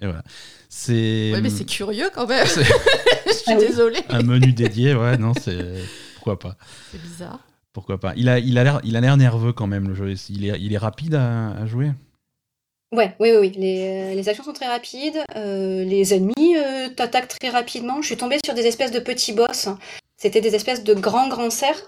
[0.02, 0.24] Et voilà.
[0.70, 1.32] C'est.
[1.34, 2.46] Ouais, mais c'est curieux quand même.
[2.48, 4.02] je suis ah désolée.
[4.10, 5.84] Un menu dédié, ouais, non, c'est.
[6.16, 6.58] Pourquoi pas.
[6.92, 7.40] C'est bizarre.
[7.72, 8.14] Pourquoi pas.
[8.16, 10.14] Il a, il a l'air, il a l'air nerveux quand même le jeu.
[10.30, 11.92] Il est, il est rapide à jouer.
[12.96, 13.52] Ouais, oui, oui, oui.
[13.58, 15.22] Les, euh, les actions sont très rapides.
[15.36, 18.02] Euh, les ennemis euh, t'attaquent très rapidement.
[18.02, 19.68] Je suis tombée sur des espèces de petits boss.
[20.18, 21.84] C'était des espèces de grands, grands cerfs.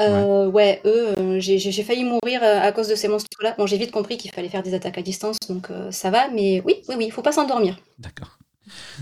[0.00, 0.80] ouais.
[0.84, 3.54] eux, j'ai failli mourir à cause de ces monstres-là.
[3.56, 6.28] Bon, j'ai vite compris qu'il fallait faire des attaques à distance, donc ça va.
[6.28, 7.78] Mais oui, oui, oui, il faut pas s'endormir.
[7.98, 8.38] D'accord.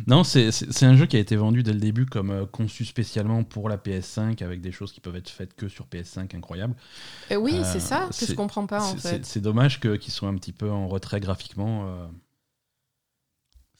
[0.07, 3.45] Non, c'est un jeu qui a été vendu dès le début comme euh, conçu spécialement
[3.45, 6.75] pour la PS5 avec des choses qui peuvent être faites que sur PS5 incroyable.
[7.31, 9.25] Euh, oui, c'est ça que je comprends pas en fait.
[9.25, 11.87] C'est dommage qu'ils soient un petit peu en retrait graphiquement.
[11.87, 12.07] Euh.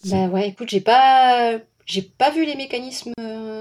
[0.07, 3.15] Bah ouais, écoute, j'ai pas j'ai pas vu les mécanismes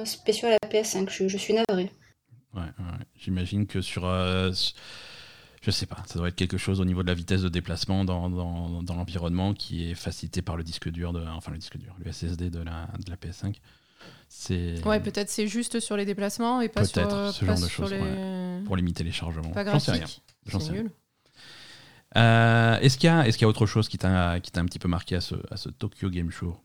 [0.03, 1.91] spéciaux à la PS5, je, je suis navré.
[2.53, 2.67] Ouais,
[3.15, 4.05] j'imagine que sur
[5.65, 8.05] je sais pas, ça doit être quelque chose au niveau de la vitesse de déplacement
[8.05, 11.95] dans, dans, l'environnement qui est facilité par le disque dur, de, enfin le disque dur,
[11.97, 13.55] le SSD de la, de la PS5.
[14.29, 14.85] C'est...
[14.85, 17.01] Ouais, peut-être c'est juste sur les déplacements et pas sur,
[17.33, 17.95] ce genre de choses,
[18.63, 19.51] pour limiter les chargements.
[19.55, 20.05] J'en sais rien.
[20.45, 20.91] J'en sais nul.
[22.15, 24.61] Euh, est-ce qu'il y, a, est-ce qu'il y a autre chose qui t'a, qui t'a
[24.61, 26.55] un petit peu marqué à ce, à ce Tokyo Game Show?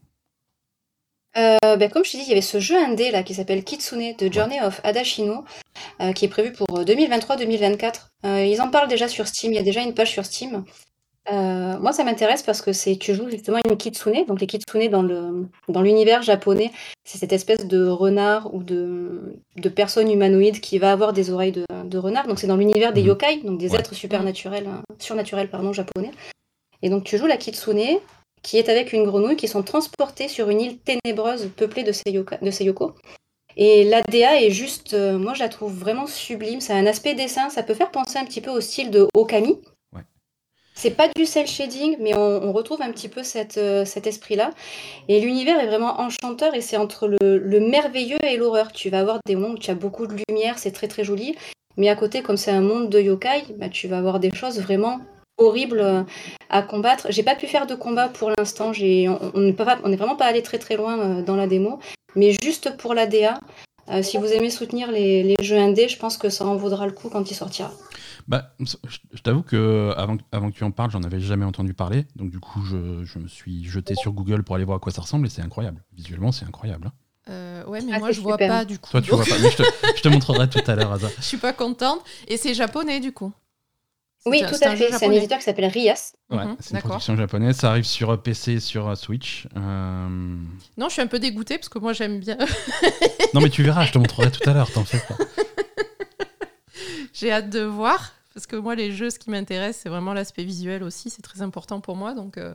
[1.37, 3.63] Euh, ben, comme je t'ai dit, il y avait ce jeu indé là qui s'appelle
[3.63, 5.45] Kitsune de Journey of Adashino,
[6.01, 8.09] euh, qui est prévu pour 2023-2024.
[8.27, 10.65] Euh, ils en parlent déjà sur Steam, il y a déjà une page sur Steam.
[11.31, 15.03] moi, ça m'intéresse parce que c'est tu joues justement une kitsune, donc les kitsune dans
[15.03, 16.73] le dans l'univers japonais,
[17.05, 21.53] c'est cette espèce de renard ou de de personne humanoïde qui va avoir des oreilles
[21.53, 22.27] de, de renard.
[22.27, 23.09] Donc c'est dans l'univers des mhm.
[23.09, 24.69] yokai, donc des êtres supernaturels,
[24.99, 26.11] surnaturels pardon japonais.
[26.83, 28.01] Et donc tu joues la kitsune,
[28.43, 32.95] qui est avec une grenouille, qui sont transportés sur une île ténébreuse peuplée de, Seiyoko.
[33.57, 36.61] Et l'ADA est juste, euh, moi je la trouve vraiment sublime.
[36.61, 39.07] Ça a un aspect dessin, ça peut faire penser un petit peu au style de
[39.15, 39.61] Okami.
[39.93, 40.03] Ouais.
[40.75, 44.51] C'est pas du cel shading, mais on, retrouve un petit peu cette, euh, cet esprit-là.
[45.09, 48.73] Et l'univers est vraiment enchanteur et c'est entre le, merveilleux et l'horreur.
[48.73, 51.37] Tu vas avoir des moments où tu as beaucoup de lumière, c'est très très joli.
[51.77, 54.61] Mais à côté, comme c'est un monde de yokai, bah, tu vas avoir des choses
[54.61, 55.01] vraiment
[55.41, 56.03] horrible euh,
[56.49, 57.07] à combattre.
[57.11, 58.73] J'ai pas pu faire de combat pour l'instant.
[58.73, 59.53] On n'est
[59.97, 61.81] vraiment pas allé très très loin euh, dans la démo.
[62.17, 63.41] Mais juste pour la DA,
[63.89, 66.93] euh, si vous aimez soutenir les, jeux indés, je pense que ça en vaudra le
[66.93, 67.73] coup quand il sortira.
[68.29, 72.05] Bah, je t'avoue que avant, avant, que tu en parles, j'en avais jamais entendu parler.
[72.17, 75.03] Donc du coup, je, me suis jeté sur Google pour aller voir à quoi ça
[75.03, 75.83] ressemble et c'est incroyable.
[75.95, 76.91] Visuellement, c'est incroyable.
[77.29, 77.65] Hein.
[77.67, 78.91] ouais, mais ah, moi je vois pas du coup.
[78.91, 79.31] Toi, tu vois pas.
[79.51, 79.63] je, te,
[79.97, 82.01] je, te, montrerai tout à l'heure, Je suis pas contente.
[82.29, 83.33] Et c'est japonais du coup.
[84.27, 84.93] Oui, tout à fait.
[84.93, 86.13] C'est un éditeur qui s'appelle Rias.
[86.31, 87.57] Ouais, mhm, c'est une production japonaise.
[87.57, 89.47] Ça arrive sur PC et sur Switch.
[89.57, 90.09] Euh,
[90.77, 92.37] non, je suis un peu dégoûtée parce que moi j'aime bien.
[93.35, 95.17] non, mais tu verras, je te montrerai tout à l'heure, t'en fais pas.
[97.15, 100.45] J'ai hâte de voir parce que moi, les jeux, ce qui m'intéresse, c'est vraiment l'aspect
[100.45, 101.11] visuel aussi.
[101.11, 102.15] C'est très important pour moi.
[102.15, 102.37] Donc.
[102.39, 102.55] Euh,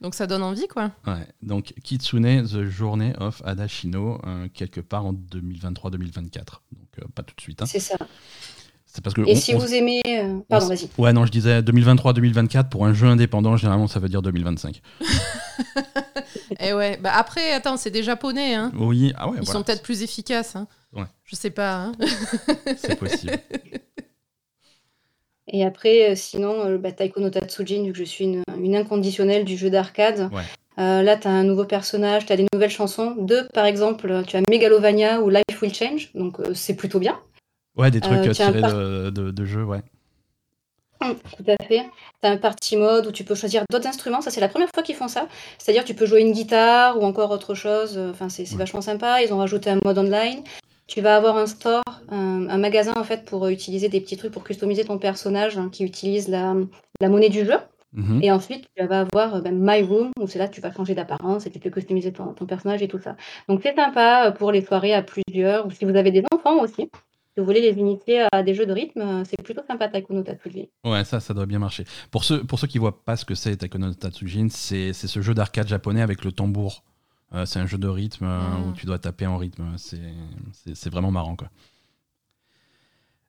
[0.00, 0.92] donc ça donne envie, quoi.
[1.08, 6.34] Ouais, donc Kitsune, The Journey of Adashino, euh, quelque part en 2023-2024.
[6.70, 7.62] Donc pas tout de suite.
[7.62, 7.66] Hein.
[7.66, 7.96] C'est ça.
[9.02, 10.02] Parce que et si vous aimez.
[10.06, 10.88] Euh, pardon, vas-y.
[10.98, 14.80] Ouais, non, je disais 2023-2024 pour un jeu indépendant, généralement ça veut dire 2025.
[16.60, 18.54] et ouais, bah après, attends, c'est des japonais.
[18.54, 18.72] Hein.
[18.76, 19.38] Oui, ah ouais.
[19.40, 20.56] Ils sont peut-être plus efficaces.
[20.56, 20.66] Hein.
[20.92, 21.04] Ouais.
[21.24, 21.76] Je sais pas.
[21.76, 21.92] Hein.
[22.76, 23.38] c'est possible.
[25.50, 28.76] Et après, euh, sinon, euh, bah, Taiko no Tatsujin, vu que je suis une, une
[28.76, 30.28] inconditionnelle du jeu d'arcade.
[30.30, 30.42] Ouais.
[30.76, 33.14] là, tu as un nouveau personnage, tu as des nouvelles chansons.
[33.18, 37.18] Deux, par exemple, tu as Megalovania ou Life Will Change, donc c'est plutôt bien.
[37.78, 39.82] Ouais, des trucs euh, tirés de, de, de jeux, ouais.
[41.00, 41.84] Hum, tout à fait.
[42.20, 44.20] Tu as un party mode où tu peux choisir d'autres instruments.
[44.20, 45.28] Ça, c'est la première fois qu'ils font ça.
[45.58, 47.96] C'est-à-dire tu peux jouer une guitare ou encore autre chose.
[48.10, 49.22] Enfin, c'est vachement sympa.
[49.22, 50.42] Ils ont rajouté un mode online.
[50.88, 54.42] Tu vas avoir un store, un, magasin en fait pour utiliser des petits trucs pour
[54.42, 56.56] customiser ton personnage hein, qui utilise la,
[57.00, 57.58] la, monnaie du jeu.
[57.92, 58.20] Mhm.
[58.22, 60.94] Et ensuite, tu vas avoir ben, My Room où c'est là que tu vas changer
[60.94, 63.16] d'apparence et tu peux customiser ton, ton personnage et tout ça.
[63.48, 66.90] Donc c'est sympa pour les soirées à plusieurs ou si vous avez des enfants aussi
[67.40, 70.64] vous voulez les initier à des jeux de rythme, c'est plutôt sympa Taiko no Tatsujin.
[70.84, 71.84] Ouais, ça, ça doit bien marcher.
[72.10, 75.20] Pour ceux, pour ceux qui voient pas ce que c'est Taiko no Tatsujin, c'est ce
[75.20, 76.82] jeu d'arcade japonais avec le tambour.
[77.34, 78.74] Euh, c'est un jeu de rythme euh, où mm.
[78.74, 79.76] tu dois taper en rythme.
[79.76, 81.48] C'est vraiment marrant, quoi.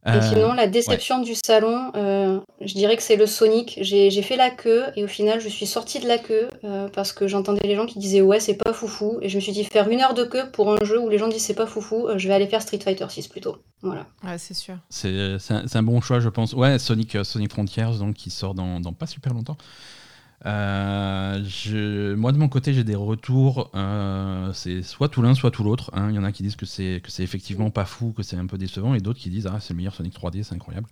[0.05, 3.79] Et euh, sinon, la déception du salon, euh, je dirais que c'est le Sonic.
[3.81, 7.11] J'ai fait la queue et au final, je suis sortie de la queue euh, parce
[7.11, 9.19] que j'entendais les gens qui disaient ouais, c'est pas foufou.
[9.21, 11.17] Et je me suis dit, faire une heure de queue pour un jeu où les
[11.17, 13.57] gens disent c'est pas foufou, je vais aller faire Street Fighter 6 plutôt.
[13.81, 14.05] Voilà.
[14.23, 14.75] Ouais, c'est sûr.
[14.89, 16.53] C'est un, un, bon choix, je pense.
[16.53, 19.57] Ouais, Sonic, Sonic Frontiers, donc, qui sort dans, dans pas super longtemps.
[20.45, 23.69] Euh, je, moi, de mon côté, j'ai des retours.
[23.75, 25.91] euh, c'est soit tout l'un, soit tout l'autre.
[25.93, 26.07] hein.
[26.09, 28.37] Il y en a qui disent que c'est que c'est effectivement pas fou, que c'est
[28.37, 30.87] un peu décevant, et d'autres qui disent ah c'est le meilleur Sonic 3D, c'est incroyable.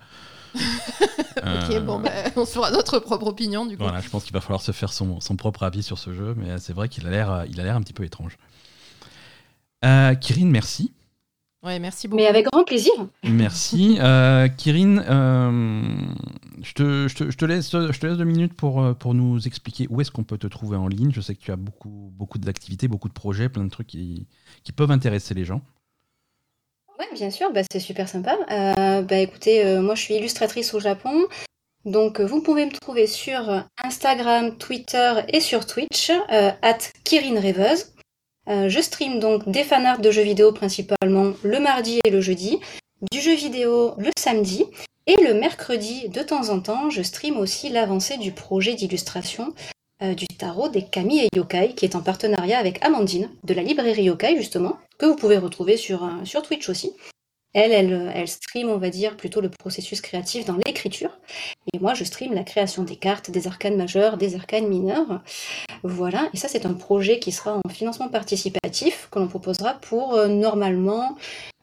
[1.37, 3.83] Ok, Euh, bon, bah, on se fera notre propre opinion du coup.
[3.83, 6.33] Voilà, je pense qu'il va falloir se faire son, son propre avis sur ce jeu,
[6.35, 8.37] mais c'est vrai qu'il a l'air il a l'air un petit peu étrange.
[9.83, 10.91] Kirin, merci.
[11.67, 12.21] Ouais, merci beaucoup.
[12.21, 12.93] Mais avec grand plaisir.
[13.23, 13.99] Merci.
[14.07, 15.81] Euh, Kirin, euh,
[16.61, 19.13] je, te, je, te, je te laisse, je te laisse deux minutes pour, euh, pour
[19.13, 21.11] nous expliquer où est-ce qu'on peut te trouver en ligne.
[21.11, 24.27] Je sais que tu as beaucoup, beaucoup d'activités, beaucoup de projets, plein de trucs qui,
[24.63, 25.61] qui peuvent intéresser les gens.
[26.99, 28.37] Ouais, bien sûr, bah, c'est super sympa.
[28.51, 31.25] Euh, bah, écoutez, euh, moi je suis illustratrice au Japon.
[31.85, 37.93] Donc vous pouvez me trouver sur Instagram, Twitter et sur Twitch, euh, at Kirin Rêveuse.
[38.47, 42.59] Euh, je stream donc des fanarts de jeux vidéo principalement le mardi et le jeudi,
[43.11, 44.65] du jeu vidéo le samedi,
[45.05, 49.53] et le mercredi de temps en temps, je stream aussi l'avancée du projet d'illustration
[50.03, 53.63] euh, du tarot des Kami et Yokai, qui est en partenariat avec Amandine, de la
[53.63, 56.91] librairie Yokai justement, que vous pouvez retrouver sur, euh, sur Twitch aussi.
[57.53, 61.17] Elle, elle, elle stream, on va dire, plutôt le processus créatif dans l'écriture.
[61.73, 65.21] Et moi, je stream la création des cartes, des arcanes majeurs, des arcanes mineurs.
[65.83, 66.29] Voilà.
[66.33, 70.27] Et ça, c'est un projet qui sera en financement participatif que l'on proposera pour euh,
[70.27, 71.15] normalement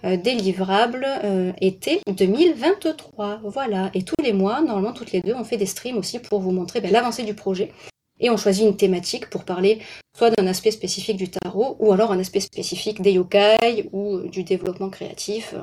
[0.05, 3.41] euh, des livrables euh, été 2023.
[3.45, 3.91] Voilà.
[3.95, 6.51] Et tous les mois, normalement, toutes les deux, on fait des streams aussi pour vous
[6.51, 7.73] montrer ben, l'avancée du projet.
[8.21, 9.81] Et on choisit une thématique pour parler
[10.17, 14.45] soit d'un aspect spécifique du tarot, ou alors un aspect spécifique des yokai, ou du
[14.45, 15.55] développement créatif.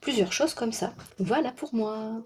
[0.00, 0.92] Plusieurs choses comme ça.
[1.18, 2.22] Voilà pour moi.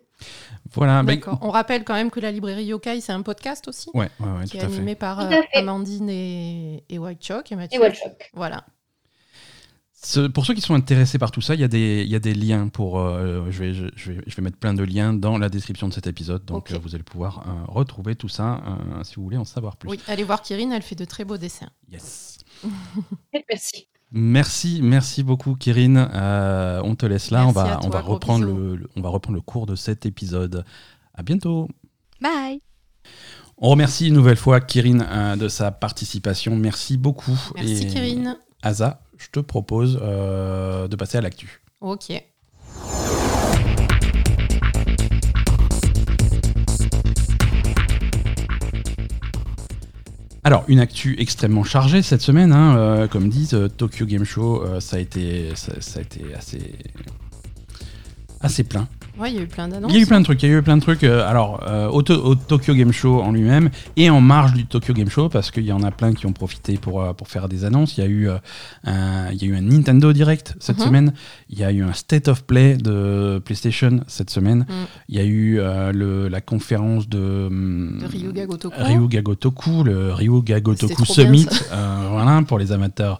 [0.74, 1.02] Voilà.
[1.02, 1.38] D'accord.
[1.40, 4.44] On rappelle quand même que la librairie Yokai, c'est un podcast aussi, ouais, ouais, ouais,
[4.44, 4.74] qui tout est à fait.
[4.74, 5.58] animé par Tout euh, à fait.
[5.58, 7.78] Amandine et, et White Chalk et Mathieu.
[7.78, 8.30] Et Wallchock.
[8.34, 8.64] Voilà.
[10.04, 12.16] Ce- pour ceux qui sont intéressés par tout ça, il y, a des- il y
[12.16, 12.98] a des liens pour.
[12.98, 15.88] euh, je, vais, je, je vais, je vais mettre plein de liens dans la description
[15.88, 19.22] de cet épisode, donc euh, vous allez pouvoir euh, retrouver tout ça euh, si vous
[19.22, 19.88] voulez en savoir plus.
[19.90, 21.70] Oui, allez voir Kirin, elle fait de très beaux dessins.
[21.90, 22.38] Yes.
[23.48, 23.86] Merci.
[24.14, 25.96] Merci, merci beaucoup, Kirin.
[25.96, 27.46] Euh, on te laisse là.
[27.46, 30.66] on va, on reprendre le, le- on va reprendre le cours de cet épisode.
[31.14, 31.66] À bientôt.
[32.20, 32.60] Bye
[33.56, 36.54] On remercie une nouvelle fois Kirin euh, de sa participation.
[36.56, 37.38] Merci beaucoup.
[37.54, 38.36] Merci Et Kirin.
[38.62, 41.60] Asa, je te propose euh, de passer à l'actu.
[41.80, 42.12] Ok.
[50.44, 54.62] Alors, une actu extrêmement chargée cette semaine, hein, euh, comme disent euh, Tokyo Game Show,
[54.62, 56.72] euh, ça, a été, ça, ça a été assez,
[58.40, 58.88] assez plein.
[59.18, 59.92] Ouais, il y a eu plein d'annonces.
[59.92, 61.04] Il y a eu plein de trucs, il y a eu plein de trucs.
[61.04, 64.64] euh, alors, euh, au, To- au Tokyo Game Show en lui-même et en marge du
[64.64, 67.28] Tokyo Game Show, parce qu'il y en a plein qui ont profité pour, euh, pour
[67.28, 67.98] faire des annonces.
[67.98, 70.84] Il y a eu, un, il y a eu un Nintendo Direct cette Mhm.
[70.86, 71.12] semaine.
[71.50, 74.60] Il y a eu un State of Play de PlayStation cette semaine.
[74.60, 74.72] Mm.
[75.10, 75.56] Il y a eu
[75.92, 78.74] le, la conférence de, hum, De Ryuga Gotoku.
[78.78, 81.48] Ryuga Gotoku, le Ryuga Gotoku bien, Summit,
[82.10, 83.18] voilà, pour les amateurs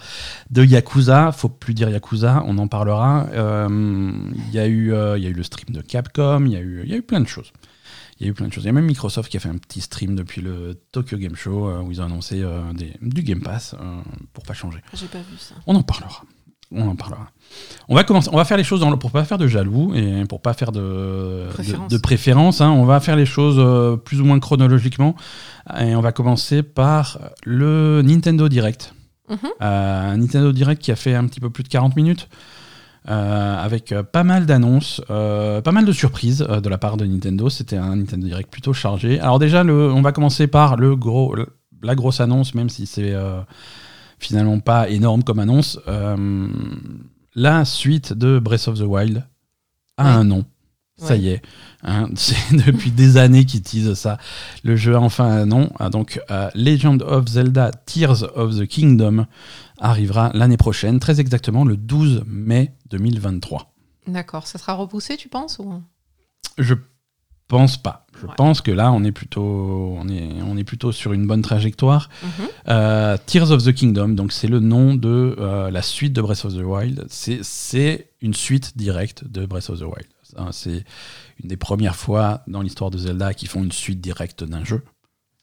[0.51, 1.33] de Yakuza.
[1.33, 3.27] Faut plus dire Yakuza, on en parlera.
[3.35, 4.87] Il y, a eu,
[5.17, 6.97] il y a eu le stream de Capcom, il y, a eu- il y a
[6.97, 7.53] eu plein de choses.
[8.19, 8.65] Il y a eu plein de choses.
[8.65, 11.35] Il y a même Microsoft qui a fait un petit stream depuis le Tokyo Game
[11.37, 14.01] Show euh, où ils ont annoncé euh, des- du Game Pass euh,
[14.33, 14.79] pour pas changer.
[14.95, 15.55] J'ai pas vu ça.
[15.67, 16.23] On en parlera.
[16.75, 17.29] On en parlera.
[17.89, 18.31] On va commencer.
[18.33, 20.55] On va faire les choses dans le, pour pas faire de jaloux et pour pas
[20.55, 21.89] faire de Préférence.
[21.91, 22.61] de, de préférence.
[22.63, 22.71] hein.
[22.71, 25.15] on va faire les choses euh, plus ou moins chronologiquement
[25.79, 28.95] et on va commencer par le Nintendo Direct.
[29.29, 29.39] Mhm.
[29.61, 32.29] Un Nintendo Direct qui a fait un petit peu plus de 40 minutes.
[33.09, 37.05] Euh, avec euh, pas mal d'annonces, euh, pas mal de surprises de la part de
[37.05, 37.49] Nintendo.
[37.51, 39.19] C'était un Nintendo Direct plutôt chargé.
[39.21, 41.35] Alors déjà, le, on va commencer par le gros,
[41.83, 43.13] la grosse annonce, même si c'est
[44.19, 45.81] finalement pas énorme comme annonce.
[47.35, 49.25] La suite de Breath of the Wild
[49.97, 50.11] a Ouais.
[50.11, 50.45] un nom.
[50.99, 51.21] Ça Ouais.
[51.21, 51.43] y est.
[51.83, 52.09] hein.
[52.15, 52.37] c'est
[52.67, 54.19] depuis des années qu'ils teasent ça.
[54.63, 55.71] Le jeu a enfin un nom.
[55.79, 59.27] Ah, donc, euh, Legend of Zelda Tears of the Kingdom
[59.83, 63.73] arrivera l'année prochaine, très exactement le 12 mai 2023.
[64.07, 64.47] D'accord.
[64.47, 65.83] Ça sera repoussé, tu penses ou...
[66.59, 66.75] Je
[67.49, 68.07] pense pas.
[68.21, 68.33] Je Ouais.
[68.37, 72.09] pense que là, on est plutôt, on est, on est plutôt sur une bonne trajectoire.
[72.23, 72.29] Mhm.
[72.69, 76.45] Euh, Tears of the Kingdom, donc c'est le nom de euh, la suite de Breath
[76.45, 77.05] of the Wild.
[77.09, 80.07] C'est- C'est une suite directe de Breath of the Wild.
[80.53, 80.85] C'est
[81.43, 84.83] une des premières fois dans l'histoire de Zelda qui font une suite directe d'un jeu.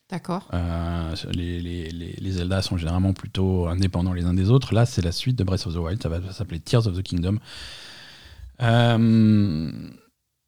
[0.10, 0.48] D'accord.
[0.54, 4.74] Euh, les, les, les, Zelda sont généralement plutôt indépendants les uns des autres.
[4.74, 6.02] Là, c'est la suite de Breath of the Wild.
[6.02, 7.38] Ça va s'appeler Tears of the Kingdom.
[8.62, 9.72] Euh,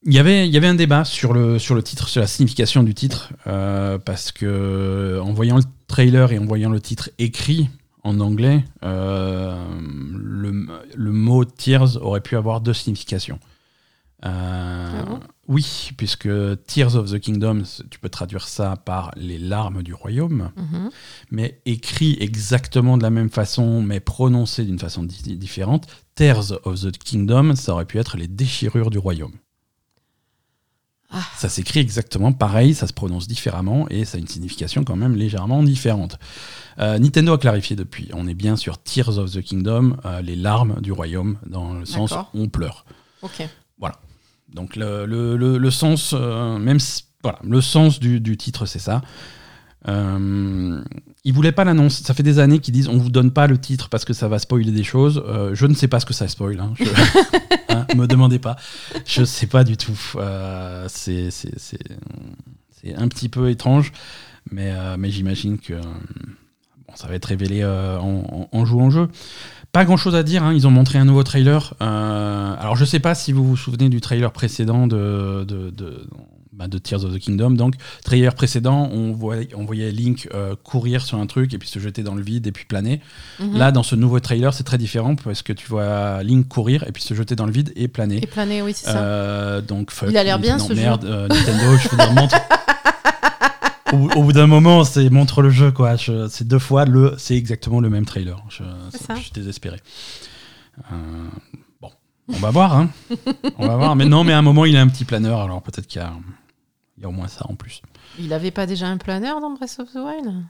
[0.03, 2.27] il y avait, il y avait un débat sur le, sur le titre, sur la
[2.27, 7.11] signification du titre, euh, parce que en voyant le trailer et en voyant le titre
[7.19, 7.69] écrit
[8.03, 9.55] en anglais, euh,
[10.11, 13.39] le, le mot Tears aurait pu avoir deux significations.
[14.23, 16.29] Euh, Ah bon Oui, puisque
[16.67, 20.89] Tears of the Kingdom, tu peux traduire ça par les larmes du royaume, Mhm.
[21.31, 25.87] mais écrit exactement de la même façon, mais prononcé d'une façon di- différente.
[26.15, 29.33] Tears of the Kingdom, ça aurait pu être les déchirures du royaume.
[31.13, 31.23] Ah.
[31.35, 35.15] Ça s'écrit exactement pareil, ça se prononce différemment et ça a une signification quand même
[35.15, 36.17] légèrement différente.
[36.79, 40.37] Euh, Nintendo a clarifié depuis, on est bien sur Tears of the Kingdom, euh, les
[40.37, 42.85] larmes du royaume, dans le sens on pleure.
[43.23, 43.41] Ok.
[44.53, 48.65] Donc le, le- le- le sens, euh, même si- voilà, le sens du, du titre,
[48.65, 49.01] c'est ça.
[49.87, 50.83] Euh,
[51.23, 52.01] ils voulaient pas l'annonce.
[52.01, 54.27] Ça fait des années qu'ils disent on vous donne pas le titre parce que ça
[54.27, 55.23] va spoiler des choses.
[55.27, 56.59] Euh, je ne sais pas ce que ça spoil.
[56.59, 56.73] Hein.
[56.77, 56.83] Je,
[57.69, 58.57] hein, me demandez pas.
[59.05, 59.97] Je sais pas du tout.
[60.17, 61.29] Euh, c'est
[62.95, 63.91] un petit peu étrange,
[64.51, 67.69] mais, euh, mais j'imagine que bon, ça va être révélé en,
[68.07, 69.07] en- en jouant au jeu.
[69.71, 70.53] Pas grand chose à dire, hein.
[70.53, 71.73] ils ont montré un nouveau trailer.
[71.81, 76.05] Euh, alors je sais pas si vous vous souvenez du trailer précédent de, de, de,
[76.51, 77.51] bah, de Tears of the Kingdom.
[77.51, 81.69] Donc, trailer précédent, on voyait, on voyait Link euh, courir sur un truc et puis
[81.69, 82.99] se jeter dans le vide et puis planer.
[83.39, 83.57] Mhm.
[83.57, 86.91] Là, dans ce nouveau trailer, c'est très différent parce que tu vois Link courir et
[86.91, 88.21] puis se jeter dans le vide et planer.
[88.21, 88.97] Et planer, oui, c'est ça.
[88.97, 90.81] Euh, donc, fuck, Il a l'air bien, non, ce jeu.
[90.81, 92.35] merde, Nintendo, je dire, montre.
[93.91, 95.95] Au, bout- au bout d'un moment, c'est montre le jeu, quoi.
[95.95, 98.43] Je- C'est deux fois le, c'est exactement le même trailer.
[98.49, 99.15] Je, C'est ça.
[99.15, 99.77] je suis désespéré.
[100.91, 101.27] Euh,
[101.81, 101.89] bon,
[102.29, 102.89] on va voir, hein.
[103.57, 103.95] on va voir.
[103.95, 106.03] Mais non, mais à un moment, il a un petit planeur, alors peut-être qu'il y
[106.05, 106.13] a,
[106.97, 107.81] il y a au moins ça en plus.
[108.19, 110.43] Il avait pas déjà un planeur dans Breath of the Wild?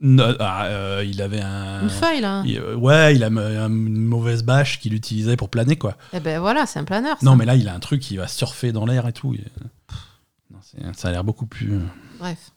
[0.00, 1.82] Non, ah, euh, il avait un.
[1.82, 5.74] Une feuille, là il- euh, ouais, il a une mauvaise bâche qu'il utilisait pour planer,
[5.76, 5.96] quoi.
[6.12, 7.16] Eh ben voilà, c'est un planeur.
[7.18, 7.26] ça.
[7.26, 9.34] Non, mais là, il a un truc qui va surfer dans l'air et tout.
[9.34, 9.44] Il-
[10.94, 11.74] ça a l'air beaucoup plus.
[11.74, 11.80] euh,
[12.18, 12.52] Bref.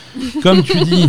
[0.42, 1.08] Comme tu dis,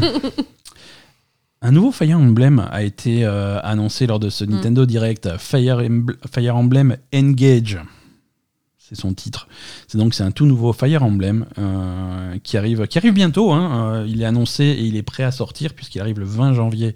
[1.61, 4.49] un nouveau Fire Emblem a été euh, annoncé lors de ce Mm.
[4.49, 5.37] Nintendo Direct.
[5.37, 7.79] Fire, Embl- Fire Emblem Engage.
[8.77, 9.47] C'est son titre.
[9.87, 13.51] C'est donc c'est un tout nouveau Fire Emblem euh, qui arrive qui arrive bientôt.
[13.51, 13.93] hein.
[13.97, 16.95] Euh, il est annoncé et il est prêt à sortir puisqu'il arrive le 20 janvier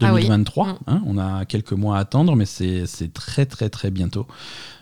[0.00, 0.22] Ah oui.
[0.22, 0.66] 2023.
[0.66, 0.76] Mm.
[0.86, 1.02] hein.
[1.06, 4.26] On a quelques mois à attendre, mais c'est c'est très très très bientôt.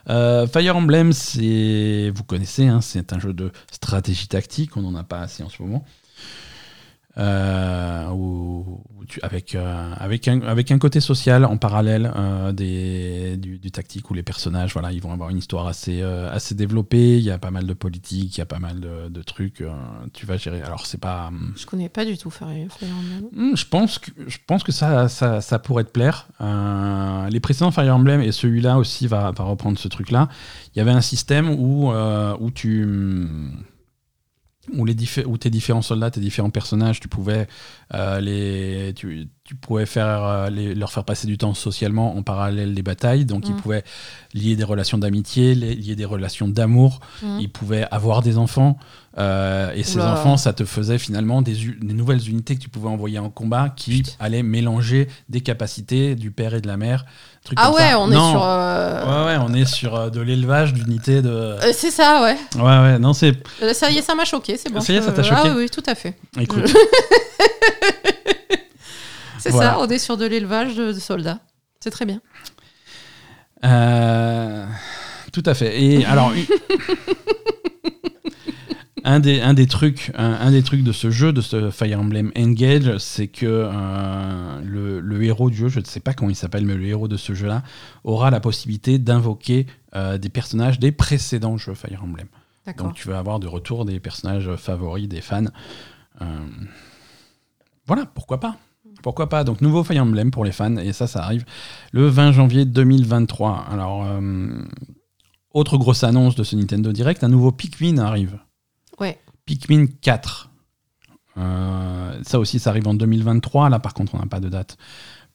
[0.08, 4.76] Euh, Fire Emblem, c'est vous connaissez, hein, c'est un jeu de stratégie tactique.
[4.76, 5.84] On n'en a pas assez en ce moment.
[7.18, 12.52] Euh, où- où tu- avec, euh, avec, un, avec un côté social en parallèle euh,
[12.52, 16.30] des, du, du tactique où les personnages voilà, ils vont avoir une histoire assez, euh,
[16.32, 17.18] assez développée.
[17.18, 19.64] Il y a pas mal de politique, il y a pas mal de, de trucs.
[20.12, 20.62] tu vas gérer.
[20.62, 21.30] Alors, c'est pas.
[21.56, 23.28] Je connais pas du tout Fire Emblem.
[23.32, 26.28] Hmm, Je pense que, je pense que ça, ça, ça pourrait te plaire.
[27.30, 30.28] Les précédents Fire Emblem et celui-là aussi va, va reprendre ce truc-là.
[30.74, 32.84] Il y avait un système où, où tu.
[32.84, 33.64] hum,
[34.76, 37.46] Où, les diffé- où tes différents soldats, tes différents personnages, tu pouvais,
[37.94, 42.22] euh, les, tu, tu pouvais faire, euh, les- leur faire passer du temps socialement en
[42.22, 43.24] parallèle des batailles.
[43.24, 43.60] Donc, ils Mm.
[43.60, 43.84] pouvaient
[44.34, 47.00] lier des relations d'amitié, lier des relations d'amour.
[47.22, 47.38] Mhm.
[47.40, 48.78] Ils pouvaient avoir des enfants.
[49.18, 50.12] euh, et ces Oula.
[50.12, 54.04] enfants, ça te faisait finalement des, nouvelles unités que tu pouvais envoyer en combat qui
[54.20, 57.04] allaient mélanger des capacités du père et de la mère.
[57.57, 58.43] Ah ouais, on sur.
[58.45, 61.30] euh, Ouais, ouais, on est sur euh, de l'élevage d'unités de.
[61.30, 62.36] euh, c'est ça, ouais.
[62.57, 63.32] Ouais, ouais, non, c'est.
[63.62, 64.80] Euh, Ça y est, ça m'a choqué, c'est bon.
[64.80, 66.16] Ça y est, ça t'a Ah choqué oui, oui, tout à fait.
[66.38, 66.64] Écoute,
[69.38, 69.70] C'est Voilà.
[69.72, 71.38] ça, on est sur de l'élevage de, de soldats.
[71.82, 72.20] C'est très bien.
[75.32, 75.80] tout à fait.
[75.82, 76.30] Et alors.
[79.05, 82.01] Un des, un, des trucs, un, un des trucs de ce jeu, de ce Fire
[82.01, 86.30] Emblem Engage, c'est que euh, le, le héros du jeu, je ne sais pas comment
[86.30, 87.62] il s'appelle, mais le héros de ce jeu-là,
[88.05, 92.26] aura la possibilité d'invoquer euh, des personnages des précédents jeux Fire Emblem.
[92.76, 95.44] Donc tu vas avoir de retour des personnages favoris des fans.
[96.20, 96.24] Euh,
[97.86, 98.57] voilà, pourquoi pas
[99.03, 101.44] Pourquoi pas Donc nouveau Fire Emblem pour les fans, et ça, ça arrive
[101.92, 103.66] le 20 janvier 2023.
[103.70, 104.07] Alors,
[105.53, 108.38] autre grosse annonce de ce Nintendo Direct, un nouveau Pikmin arrive.
[109.46, 110.51] Pikmin 4.
[111.36, 113.68] Euh, ça aussi, ça arrive en 2023.
[113.68, 114.76] Là, par contre, on n'a pas de date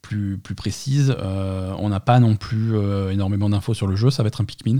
[0.01, 1.15] plus, plus précise.
[1.19, 4.09] Euh, on n'a pas non plus euh, énormément d'infos sur le jeu.
[4.09, 4.79] Ça va être un Pikmin.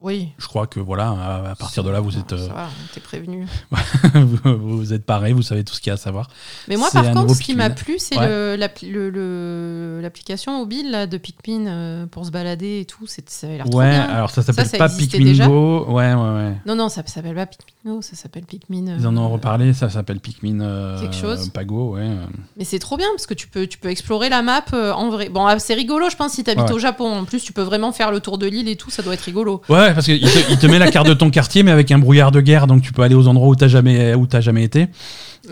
[0.00, 0.28] Oui.
[0.38, 1.08] Je crois que voilà,
[1.50, 3.46] à, partir de là, vous êtes, Ça euh, t'es prévenu.
[4.14, 6.28] vous, êtes pareil, vous savez tout ce qu'il y a à savoir.
[6.68, 8.56] Mais moi, par contre, ce qui m'a plu, c'est Ouais.
[8.56, 13.06] le- le- l'application mobile là, de Pikmin euh, pour se balader et tout.
[13.08, 14.02] C'est- Ça a l'air trop Ouais, bien.
[14.02, 15.84] alors ça s'appelle pas Pikmin déjà Go.
[15.88, 16.54] Ouais, ouais, ouais.
[16.64, 18.86] Non, non, ça s'appelle pas Pikmin Go, ça s'appelle Pikmin.
[18.88, 21.48] euh, Ils en ont reparlé, ça s'appelle Pikmin euh, Quelque chose.
[21.50, 22.02] Pago, ouais.
[22.02, 22.24] euh.
[22.56, 25.10] Mais c'est trop bien parce que tu peux, tu peux explorer la map euh, en
[25.10, 25.28] vrai.
[25.28, 26.72] Bon, ah, c'est rigolo, je pense, si t'habites Ouais.
[26.72, 27.12] au Japon.
[27.20, 29.22] En plus, tu peux vraiment faire le tour de l'île et tout, ça doit être
[29.22, 29.60] rigolo.
[29.68, 31.90] Ouais, Ouais, parce qu'il te, il te met la carte de ton quartier, mais avec
[31.90, 34.40] un brouillard de guerre, donc tu peux aller aux endroits où t'as jamais, où t'as
[34.40, 34.88] jamais été.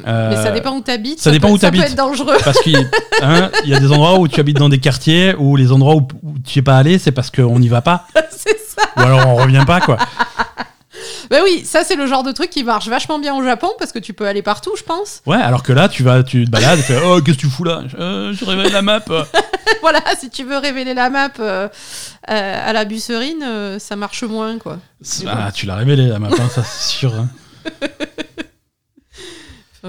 [0.07, 1.20] Euh, Mais ça dépend où t'habites.
[1.20, 1.93] ça dépend peut- où Ça peut t'habites.
[1.93, 2.37] être dangereux.
[2.45, 2.76] Parce qu'il
[3.22, 6.07] hein, y a des endroits où tu habites dans des quartiers, où les endroits où,
[6.22, 8.82] où tu es pas allé, c'est parce qu'on n'y va pas, c'est ça.
[8.99, 9.97] ou alors on revient pas, quoi.
[11.30, 13.92] Bah oui, ça c'est le genre de truc qui marche vachement bien au Japon parce
[13.92, 15.22] que tu peux aller partout, je pense.
[15.26, 17.48] Ouais, alors que là, tu vas, tu te balades, tu fais, oh, qu'est-ce que tu
[17.50, 17.82] fous là?
[17.98, 19.00] Euh, Je réveille la map.
[19.80, 21.68] voilà, si tu veux révéler la map euh,
[22.30, 24.78] euh, à la busserine, euh, ça marche moins, quoi.
[25.26, 27.12] Ah, tu l'as révélé la map, hein, ça c'est sûr.
[27.14, 27.28] hein.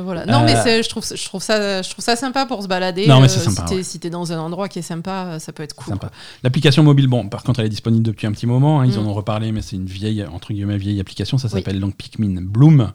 [0.01, 0.25] Voilà.
[0.25, 0.83] Non, mais Euh.
[0.83, 3.07] je trouve, je, trouve ça, je trouve ça sympa pour se balader.
[3.07, 3.83] Non, mais Euh, c'est sympa, Si t'es ouais.
[3.83, 5.95] si t'es dans un endroit qui est sympa, euh, ça peut être cool.
[6.43, 8.81] L'application mobile, bon, par contre, elle est disponible depuis un petit moment.
[8.81, 9.05] hein, ils Mm.
[9.05, 11.37] en ont reparlé, mais c'est une vieille, entre guillemets, vieille application.
[11.37, 11.59] Ça Oui.
[11.61, 12.91] s'appelle donc Pikmin Bloom.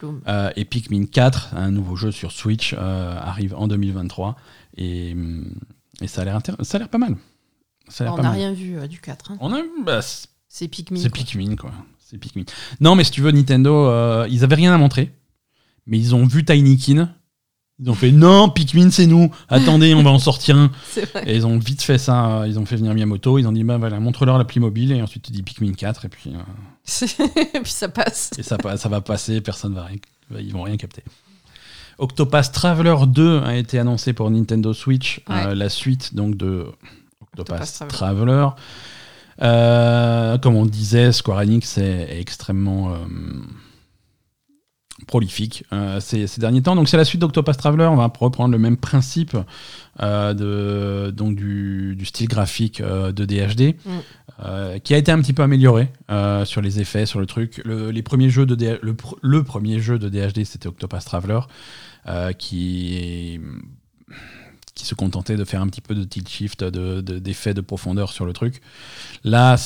[0.00, 0.20] Bloom.
[0.28, 4.36] Euh, et Pikmin 4, un nouveau jeu sur Switch, euh, arrive en 2023.
[4.76, 5.14] Et,
[6.00, 6.40] et ça a l'air
[6.88, 7.16] pas mal.
[7.88, 9.32] Ça a On n'a rien vu euh, du 4.
[9.32, 9.36] hein.
[9.40, 10.00] On a, bah,
[10.48, 11.00] c'est Pikmin.
[11.00, 11.10] c'est.
[11.10, 11.70] Pikmin, quoi.
[12.00, 12.44] C'est Pikmin.
[12.80, 15.12] Non, mais si tu veux, Nintendo, ils avaient rien à montrer.
[15.86, 17.10] Mais ils ont vu Tinykin.
[17.80, 19.30] Ils ont fait non, Pikmin, c'est nous.
[19.48, 20.70] Attendez, on va en sortir un.
[21.26, 22.44] Et ils ont vite fait ça.
[22.46, 23.38] Ils ont fait venir Miyamoto.
[23.38, 24.92] Ils ont dit bah voilà, montre-leur l'appli mobile.
[24.92, 26.04] Et ensuite, tu dis Pikmin 4.
[26.04, 27.06] Et puis, euh,
[27.54, 28.30] Et puis ça passe.
[28.38, 29.40] et ça, ça va passer.
[29.40, 29.98] Personne va rien.
[30.38, 31.02] Ils vont rien capter.
[31.98, 35.20] Octopath Traveler 2 a été annoncé pour Nintendo Switch.
[35.28, 35.46] Ouais.
[35.46, 36.66] euh, la suite donc de
[37.20, 38.48] Octopath, Octopath Traveler.
[39.42, 42.98] Euh, comme on disait, Square Enix est, est extrêmement euh,
[45.06, 46.74] prolifique euh, ces, ces derniers temps.
[46.76, 47.84] Donc c'est la suite d'Octopath Traveler.
[47.86, 49.36] On va reprendre le même principe
[50.02, 54.78] euh, de, donc du, du style graphique euh, de DHD, Mm.
[54.82, 55.88] qui a été un petit peu amélioré
[56.44, 57.60] sur les effets, sur le truc.
[57.64, 61.04] Le, les premiers jeux de DH le, pr- le premier jeu de DHD, c'était Octopath
[61.04, 61.40] Traveler,
[62.38, 63.40] qui
[64.74, 67.60] qui se contentait de faire un petit peu de tilt shift, de- de- d'effets de,
[67.60, 68.60] profondeur sur le truc.
[69.22, 69.56] Là,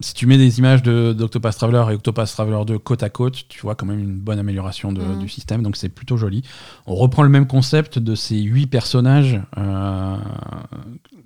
[0.00, 3.46] si tu mets des images de- d'Octopath Traveler et Octopath Traveler 2 côte à côte,
[3.48, 5.18] tu vois quand même une bonne amélioration de- Mhm.
[5.20, 6.42] du système, donc c'est plutôt joli.
[6.86, 10.16] On reprend le même concept de ces huit personnages euh,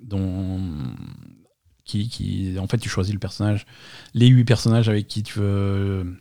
[0.03, 0.59] dont
[1.83, 3.65] qui, qui, en fait, tu choisis le personnage,
[4.13, 6.17] les huit personnages avec qui tu veux.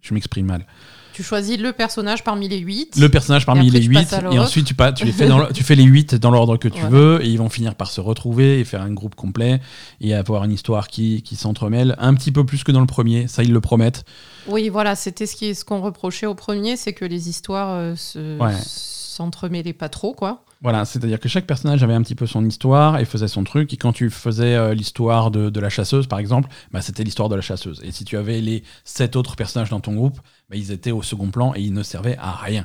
[0.00, 0.66] Je m'exprime mal.
[1.12, 2.96] Tu choisis le personnage parmi les 8.
[2.98, 5.26] Le personnage parmi les tu 8, passes à et ensuite tu, pas, tu, les fais
[5.28, 6.88] dans tu fais les 8 dans l'ordre que tu Voilà.
[6.96, 9.60] veux, et ils vont finir par se retrouver et faire un groupe complet,
[10.00, 13.28] et avoir une histoire qui, qui s'entremêle, un petit peu plus que dans le premier,
[13.28, 14.04] ça ils le promettent.
[14.48, 17.94] Oui, voilà, c'était ce qui- ce qu'on reprochait au premier, c'est que les histoires euh,
[17.96, 18.54] se- Ouais.
[18.64, 20.44] s'entremêlaient pas trop, quoi.
[20.62, 23.72] Voilà, c'est-à-dire que chaque personnage avait un petit peu son histoire et faisait son truc.
[23.74, 27.28] Et quand tu faisais euh, l'histoire de, de la chasseuse, par exemple, bah, c'était l'histoire
[27.28, 27.80] de la chasseuse.
[27.82, 31.02] Et si tu avais les sept autres personnages dans ton groupe, bah, ils étaient au
[31.02, 32.64] second plan et ils ne servaient à rien.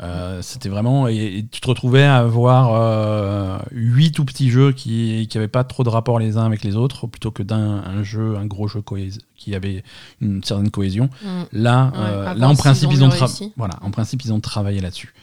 [0.00, 1.06] Euh, c'était vraiment.
[1.06, 5.62] Et, et tu te retrouvais à avoir euh, huit tout petits jeux qui n'avaient pas
[5.62, 8.66] trop de rapport les uns avec les autres, plutôt que d'un un jeu, un gros
[8.66, 8.82] jeu
[9.36, 9.84] qui avait
[10.20, 11.10] une certaine cohésion.
[11.22, 11.42] Mm.
[11.52, 15.14] Là, Ouais, là en principe, ils ont, tra- voilà, en principe, ils ont travaillé là-dessus.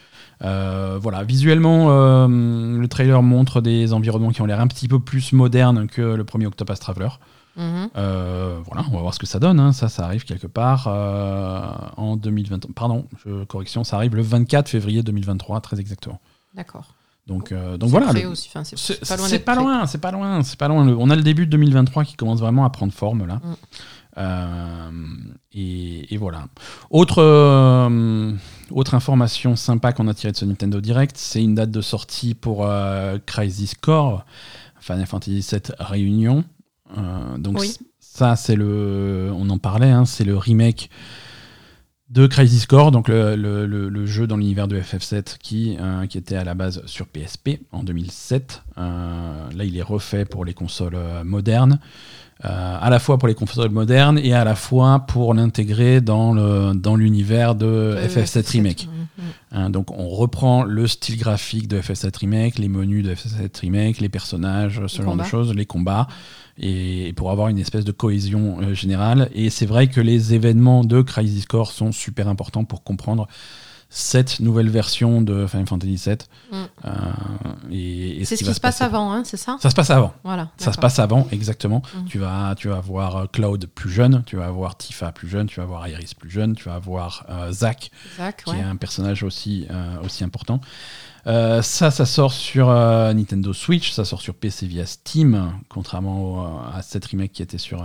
[0.42, 2.28] Euh, voilà, visuellement, euh,
[2.78, 6.24] le trailer montre des environnements qui ont l'air un petit peu plus modernes que le
[6.24, 7.10] premier Octopath Traveler.
[7.56, 7.90] Mhm.
[7.98, 9.60] Euh, voilà, on va voir ce que ça donne.
[9.60, 9.74] hein.
[9.74, 12.74] Ça, ça arrive quelque part en 2020.
[12.74, 16.20] Pardon, je, correction, ça arrive le 24 février 2023, très exactement.
[16.56, 16.96] D'accord.
[17.26, 18.12] Donc, donc voilà.
[18.12, 18.28] le-.
[18.28, 20.84] Enfin, c'est pas loin c'est pas loin, c'est pas loin, c'est pas loin.
[20.86, 23.36] Le- on a le début de 2023 qui commence vraiment à prendre forme là.
[23.36, 23.54] Mm.
[24.18, 24.90] Euh,
[25.54, 26.48] et, et voilà.
[26.90, 28.32] Autre, euh,
[28.72, 32.34] autre information sympa qu'on a tirée de ce Nintendo Direct, c'est une date de sortie
[32.36, 34.26] pour euh, Crisis Core,
[34.80, 36.44] Final Fantasy VII Réunion.
[37.40, 37.76] Donc Oui.
[38.00, 40.92] ça, c'est le, on en parlait, hein, c'est le remake
[42.10, 46.06] de Crisis Core, donc le, le- le- le jeu dans l'univers de FF7 qui, euh,
[46.06, 48.62] qui était à la base sur PSP en 2007.
[48.78, 51.80] Euh, là, il est refait pour les consoles modernes,
[52.46, 56.34] euh, à la fois pour les consoles modernes et à la fois pour l'intégrer dans
[56.34, 58.88] le dans l'univers de Euh, FF7 Remake.
[58.88, 59.24] Mhm.
[59.52, 64.00] Hein, donc on reprend le style graphique de FF7 Remake, les menus de FF7 Remake,
[64.00, 65.24] les personnages, ce genre combats.
[65.24, 66.08] de choses, les combats,
[66.58, 69.30] et, et pour avoir une espèce de cohésion euh, générale.
[69.36, 73.28] Et c'est vrai que les événements de Crisis Core sont super importants pour comprendre
[73.96, 76.18] cette nouvelle version de Final Fantasy VII.
[76.52, 76.56] Mm.
[76.86, 76.90] Euh,
[77.70, 78.84] et, et C'est ce qui se passe passer.
[78.86, 79.58] avant, hein, c'est ça?
[79.62, 80.14] Ça se passe avant.
[80.24, 80.50] Voilà.
[80.58, 81.84] Ça se passe avant, exactement.
[81.96, 82.06] Mm.
[82.06, 85.46] Tu, vas, tu vas voir euh, Cloud plus jeune, tu vas voir Tifa plus jeune,
[85.46, 88.58] tu vas voir Iris plus jeune, tu vas voir euh, Zack Zack, qui ouais.
[88.60, 90.60] est un personnage aussi, euh, aussi important.
[91.26, 96.82] Ça, ça sort sur Nintendo Switch, ça sort sur PC via Steam, contrairement au- à
[96.82, 97.82] cette remake qui était sur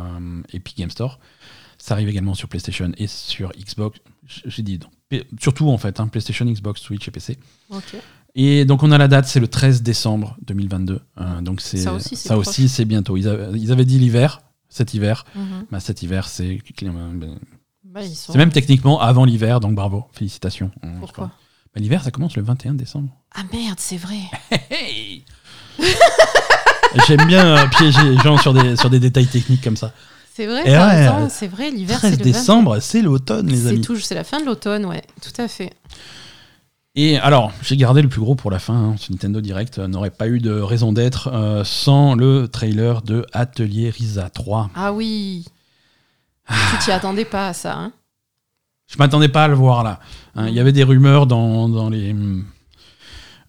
[0.53, 1.21] Epic Game Store.
[1.79, 4.01] Ça arrive également sur PlayStation et sur Xbox.
[4.27, 4.91] J'ai dit donc,
[5.41, 7.39] surtout en fait, hein, PlayStation, Xbox, Switch et PC.
[8.35, 11.01] Et donc on a la date, c'est le 13 décembre 2022.
[11.21, 12.49] Euh, donc c'est Ça aussi, c'est ça proche.
[12.49, 13.17] aussi, c'est bientôt.
[13.17, 14.43] Ils, avaient- ils avaient dit l'hiver.
[14.71, 15.25] cet hiver.
[15.35, 15.65] Mhm.
[15.73, 16.61] Bah, cet hiver, c'est
[17.85, 20.71] Bah, ils sont- c'est même techniquement avant l'hiver, donc bravo, félicitations.
[20.85, 21.27] Euh, je Pourquoi.
[21.75, 23.09] Bah, L'hiver, ça commence le 21 décembre.
[23.35, 24.19] Ah merde, c'est vrai.
[27.07, 29.93] J'aime bien euh, piéger les gens sur des, sur des détails techniques comme ça.
[30.39, 32.31] C'est vrai, ouais, c'est vrai, l'hiver c'est 13 le 20.
[32.31, 33.85] décembre, c'est l'automne, les amis.
[34.01, 35.73] c'est la fin de l'automne, ouais, tout à fait.
[36.95, 38.75] Et alors, j'ai gardé le plus gros pour la fin.
[38.75, 38.95] hein.
[38.99, 43.27] Ce Nintendo Direct euh, n'aurait pas eu de raison d'être euh, sans le trailer de
[43.33, 44.71] Atelier Risa 3.
[44.77, 45.45] Ah oui.
[46.49, 47.93] Tu t'y attendais pas à ça, hein
[48.87, 49.99] Je m'attendais pas à le voir là.
[50.37, 52.15] Hein, Il y avait des rumeurs dans, dans les.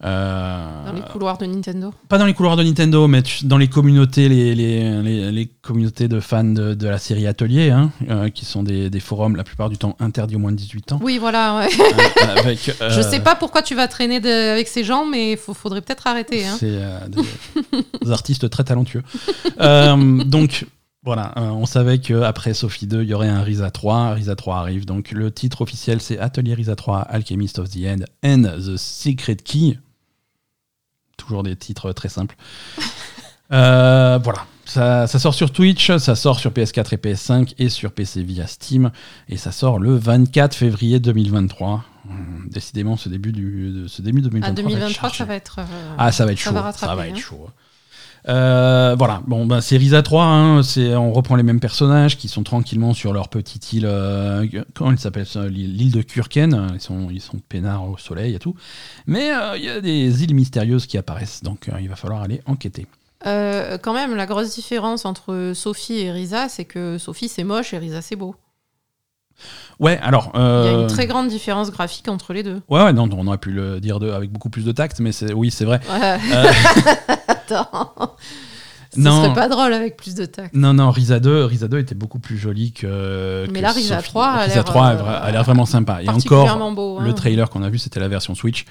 [0.02, 1.92] Euh, Dans les couloirs de Nintendo.
[2.08, 5.46] pas dans les couloirs de Nintendo, mais tu- dans les communautés, les, les, les- les
[5.46, 9.36] communautés de fans de, de la série Atelier, hein, euh, qui sont des, des forums
[9.36, 11.00] la plupart du temps interdits aux moins de 18 ans.
[11.02, 11.68] Oui, voilà, ouais.
[11.80, 15.32] Euh, avec, Je euh, sais pas pourquoi tu vas traîner de- avec ces gens, mais
[15.32, 16.46] il faudrait peut-être arrêter.
[16.46, 16.56] Hein.
[16.58, 17.22] C'est euh, des,
[18.04, 19.02] des artistes très talentueux.
[19.60, 20.66] Euh, donc
[21.02, 24.10] voilà, euh, on savait qu'après Sophie 2, il y aurait un Risa 3.
[24.14, 24.84] Risa 3 arrive.
[24.84, 29.36] Donc le titre officiel, c'est Atelier Risa 3, Alchemist of the End and the Secret
[29.36, 29.78] Key.
[31.20, 32.36] Toujours des titres très simples.
[33.52, 34.46] Euh, voilà.
[34.64, 38.46] Ça, ça sort sur Twitch, ça sort sur PS4 et PS5 et sur PC via
[38.46, 38.92] Steam.
[39.28, 41.82] Et ça sort le 24 février 2023.
[42.08, 44.46] Hum, Décidément, ce début, du, de, ce début 2023.
[44.48, 45.18] À va être 2023, chargé.
[45.18, 45.58] ça va être.
[45.58, 46.54] euh, Ah, ça va être ça chaud.
[46.54, 47.18] va Ça va être hein.
[48.28, 52.28] Euh, voilà, bon, ben, c'est Risa 3, hein, c'est, on reprend les mêmes personnages qui
[52.28, 56.80] sont tranquillement sur leur petite île, euh, comment il s'appelle ça, l'île de Kurken, ils
[56.80, 58.54] sont, ils sont peinards au soleil et tout.
[59.06, 62.22] Mais euh, il y a des îles mystérieuses qui apparaissent, donc euh, il va falloir
[62.22, 62.86] aller enquêter.
[63.22, 67.78] Quand même, la grosse différence entre Sophie et Risa, c'est que Sophie c'est moche et
[67.78, 68.34] Risa c'est beau.
[69.78, 70.32] Ouais, alors...
[70.34, 72.60] Il y a une très grande différence graphique entre les deux.
[72.68, 75.12] Ouais, ouais, non, on aurait pu le dire de, avec beaucoup plus de tact, mais
[75.12, 75.80] c'est, oui, c'est vrai.
[75.90, 76.18] Ouais.
[76.34, 76.52] Euh,
[77.50, 78.16] Attends.
[78.92, 79.22] Ce Non.
[79.22, 80.52] serait pas drôle avec plus de tact.
[80.52, 83.46] Non, non, Risa 2, Risa 2 était beaucoup plus jolie que.
[83.52, 84.08] Mais que là, Risa Sophie.
[84.08, 86.02] 3 a Risa l'air, 3 a euh, a l'air vraiment sympa.
[86.02, 86.98] Et encore, beau.
[86.98, 87.04] hein.
[87.04, 88.64] le trailer qu'on a vu, c'était la version Switch.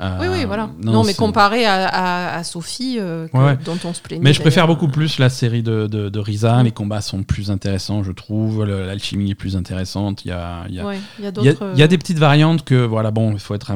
[0.00, 0.70] Euh, Oui, oui, voilà.
[0.82, 3.58] Non, mais comparé à, à- à Sophie, euh, que- Ouais, ouais.
[3.64, 4.24] dont on se plaignait.
[4.24, 6.60] Mais je préfère beaucoup plus la série de, de, de Risa.
[6.60, 6.64] Mm.
[6.64, 8.64] Les combats sont plus intéressants, je trouve.
[8.64, 10.24] L'alchimie est plus intéressante.
[10.24, 11.70] Il y a, il y a, Ouais, il y a il y a- d'autres.
[11.74, 13.70] il y a des petites variantes que, voilà, bon, il faut, être,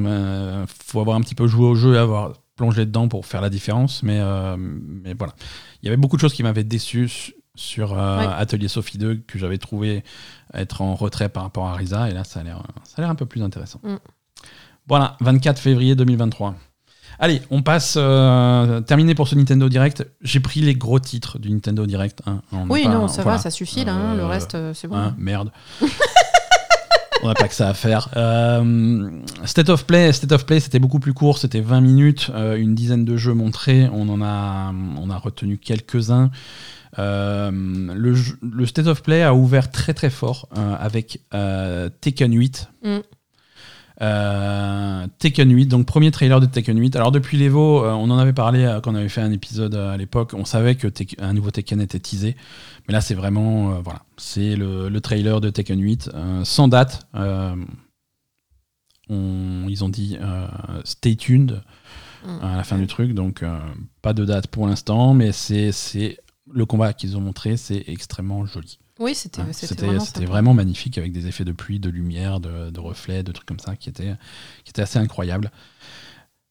[0.85, 3.51] faut avoir un petit peu joué au jeu et avoir plongé dedans pour faire la
[3.51, 4.03] différence.
[4.03, 5.35] Mais, euh, mais voilà.
[5.83, 8.27] Il y avait beaucoup de choses qui m'avaient déçu su- sur euh, Ouais.
[8.37, 10.03] Atelier Sophie 2 que j'avais trouvé
[10.55, 12.09] être en retrait par rapport à Risa.
[12.09, 13.81] Et là, ça a l'air ça a l'air un peu plus intéressant.
[13.85, 13.97] Mm.
[14.87, 16.55] Voilà, 24 février 2023.
[17.21, 17.95] Allez, on passe.
[17.97, 20.05] euh, terminé pour ce Nintendo Direct.
[20.21, 22.23] J'ai pris les gros titres du Nintendo Direct.
[22.27, 22.43] hein.
[22.69, 23.37] Oui, pas- non, ça voilà.
[23.37, 23.95] va, ça suffit là.
[23.95, 24.97] hein, Le reste, c'est bon.
[24.97, 25.53] Hein, merde.
[27.25, 28.11] On n'a pas que ça à faire.
[28.19, 29.09] Euh,
[29.47, 32.75] State of Play, State of Play, c'était beaucoup plus court, c'était 20 minutes, euh, une
[32.75, 33.89] dizaine de jeux montrés.
[33.95, 36.31] On en a, on a retenu quelques-uns.
[36.99, 41.21] Euh, le, State of Play a ouvert très très fort avec
[42.03, 42.69] Tekken 8.
[42.83, 42.99] Mm.
[44.03, 46.97] Euh, Tekken 8, donc premier trailer de Tekken 8.
[46.97, 49.75] Alors depuis l'Evo, euh, on en avait parlé euh, quand on avait fait un épisode
[49.75, 50.35] à l'époque.
[50.35, 50.89] On savait que
[51.19, 52.37] un nouveau Tekken était teasé,
[52.89, 57.07] mais là c'est vraiment voilà, c'est le, le trailer de Tekken 8 euh, sans date.
[59.11, 60.19] Ils ont dit
[60.85, 61.63] stay tuned
[62.43, 63.45] à la fin du truc, donc
[64.03, 66.19] pas de date pour l'instant, mais c'est
[66.51, 68.79] le combat qu'ils ont montré, c'est extrêmement joli.
[69.01, 72.81] Oui, c'était Hein, c'était vraiment, magnifique avec des effets de pluie, de lumière, de, de
[72.81, 74.15] reflets, de trucs comme ça qui étaient,
[74.65, 75.51] qui étaient assez incroyables.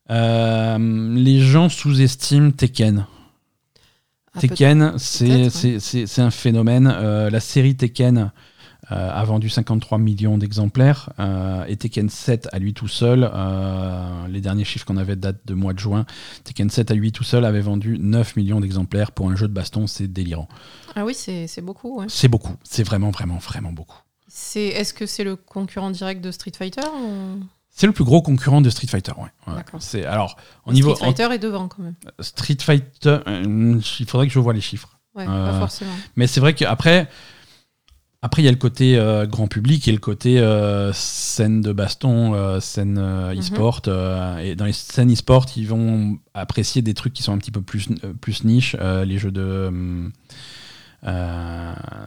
[0.10, 3.06] Euh, les gens sous-estiment Tekken.
[4.34, 6.20] Ah, Tekken, c'est ouais.
[6.20, 6.94] un phénomène.
[6.94, 8.32] Euh, la série Tekken
[8.90, 14.42] a vendu 53 millions d'exemplaires euh, et Tekken 7 à lui tout seul, euh, les
[14.42, 16.06] derniers chiffres qu'on avait datent de mois de juin,
[16.44, 19.54] Tekken 7 à lui tout seul avait vendu 9 millions d'exemplaires pour un jeu de
[19.54, 20.48] baston, c'est délirant.
[20.96, 22.00] Ah oui, c'est beaucoup.
[22.00, 22.06] ouais.
[22.10, 23.98] C'est beaucoup, c'est vraiment, vraiment, vraiment beaucoup.
[24.56, 27.40] Est-ce que c'est le concurrent direct de Street Fighter ou...
[27.76, 29.54] C'est le plus gros concurrent de Street Fighter, ouais.
[29.54, 29.62] Ouais.
[29.80, 31.96] C'est alors au niveau Street Fighter est devant quand même.
[32.20, 35.00] Street Fighter, euh, il faudrait que je vois les chiffres.
[35.16, 35.94] Ouais, Euh, pas forcément.
[36.16, 37.08] Mais c'est vrai qu'après,
[38.26, 41.72] après il y a le côté euh, grand public et le côté euh, scène de
[41.74, 43.40] baston, euh, scène Mhm.
[43.40, 43.82] e-sport.
[44.42, 47.62] et dans les scènes e-sport, ils vont apprécier des trucs qui sont un petit peu
[47.62, 47.90] plus
[48.22, 49.70] plus niche, les jeux de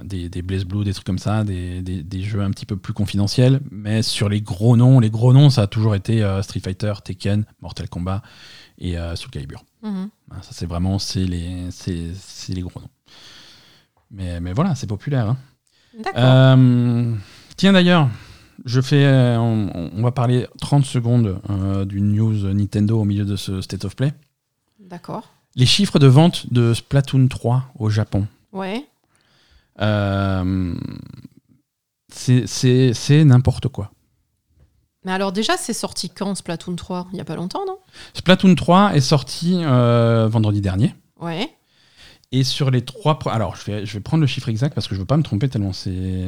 [0.04, 2.76] des, des Blaze Blue, des trucs comme ça, des, des- des jeux un petit peu
[2.76, 3.60] plus confidentiels.
[3.70, 7.44] Mais sur les gros noms, les gros noms, ça a toujours été Street Fighter, Tekken,
[7.60, 8.22] Mortal Kombat
[8.78, 9.64] et Soul Calibur.
[9.82, 10.08] Mhm.
[10.30, 11.68] Hein, Ça, c'est vraiment c'est les,
[12.48, 12.88] les gros noms.
[14.10, 15.28] Mais, mais voilà, c'est populaire.
[15.30, 15.36] hein.
[16.16, 17.14] Euh,
[17.56, 18.08] tiens, d'ailleurs,
[18.64, 23.24] je fais, euh, on, on va parler 30 secondes euh, d'une news Nintendo au milieu
[23.24, 24.12] de ce State of Play.
[24.80, 25.30] D'accord.
[25.54, 28.26] Les chiffres de vente de Splatoon 3 au Japon.
[28.52, 28.84] Ouais.
[29.80, 30.74] Euh,
[32.12, 33.90] c'est- n'importe quoi.
[35.04, 37.78] Mais alors déjà, c'est sorti quand Splatoon 3 Il n'y a pas longtemps, non?
[38.14, 40.94] Splatoon 3 est sorti vendredi dernier.
[41.20, 41.48] Ouais.
[42.32, 43.18] Et sur les trois.
[43.26, 45.22] Alors, je vais, je vais prendre le chiffre exact parce que je veux pas me
[45.22, 46.26] tromper tellement c'est.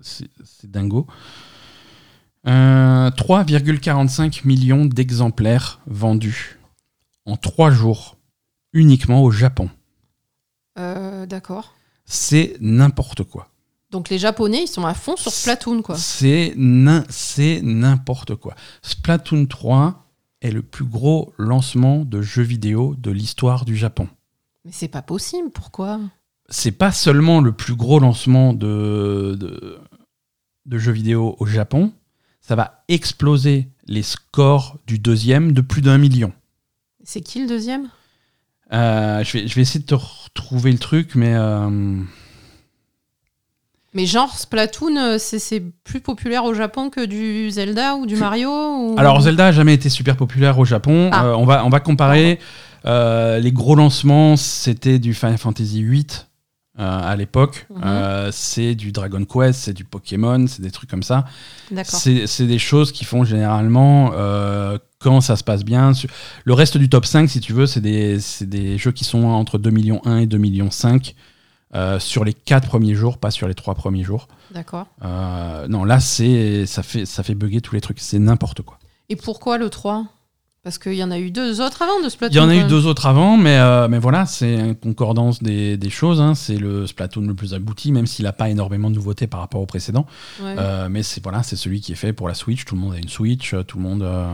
[0.00, 1.06] C'est dingo.
[2.46, 6.58] Euh, 3,45 millions d'exemplaires vendus
[7.26, 8.16] en trois jours
[8.72, 9.70] uniquement au Japon.
[10.78, 11.74] Euh, D'accord.
[12.04, 13.48] C'est n'importe quoi.
[13.90, 15.96] Donc les Japonais, ils sont à fond sur Splatoon, quoi.
[15.96, 16.52] C'est
[17.62, 18.54] n'importe quoi.
[18.82, 20.06] Splatoon 3
[20.40, 24.08] est le plus gros lancement de jeux vidéo de l'histoire du Japon.
[24.68, 25.98] Mais c'est pas possible, pourquoi?
[26.50, 29.78] C'est pas seulement le plus gros lancement de, de,
[30.66, 31.92] de jeux vidéo au Japon,
[32.42, 36.34] ça va exploser les scores du deuxième de plus d'un million.
[37.02, 37.88] C'est qui le deuxième?
[38.74, 41.70] Euh, je, vais, je vais essayer de te retrouver le truc, mais euh,
[43.94, 48.16] Mais genre, Splatoon, euh, c'est c'est plus populaire au Japon que du Zelda ou du
[48.16, 51.08] Mario ou- alors Zelda a jamais été super populaire au Japon.
[51.12, 51.24] Ah.
[51.24, 52.38] Euh, on, va, on va comparer.
[52.86, 56.06] Euh, les gros lancements, c'était du Final Fantasy VIII
[56.78, 57.66] euh, à l'époque.
[57.70, 57.82] Mhm.
[57.84, 61.24] Euh, c'est du Dragon Quest, c'est du Pokémon, c'est des trucs comme ça.
[61.84, 64.12] C'est des choses qui font généralement
[64.98, 65.92] quand ça se passe bien.
[66.44, 69.70] Le reste du top 5, si tu veux, c'est des, jeux qui sont entre 2
[69.70, 71.14] millions 1 et 2 millions 5
[71.74, 74.28] euh, sur les 4 premiers jours, pas sur les 3 premiers jours.
[74.52, 74.86] D'accord.
[75.04, 78.00] Euh, non, là, c'est ça fait, ça fait bugger tous les trucs.
[78.00, 78.78] C'est n'importe quoi.
[79.10, 80.06] Et pourquoi le 3
[80.64, 82.34] Parce qu'il y en a eu deux autres avant de Splatoon.
[82.34, 85.42] Il y en a eu deux autres avant, mais, euh, mais voilà, c'est une concordance
[85.42, 86.20] des, des choses.
[86.20, 86.34] hein.
[86.34, 89.60] C'est le Splatoon le plus abouti, même s'il n'a pas énormément de nouveautés par rapport
[89.62, 90.04] au précédent.
[90.42, 90.56] Ouais.
[90.58, 92.64] Euh, mais c'est voilà, c'est celui qui est fait pour la Switch.
[92.64, 94.26] Tout le monde a une Switch, euh, tout le monde, euh,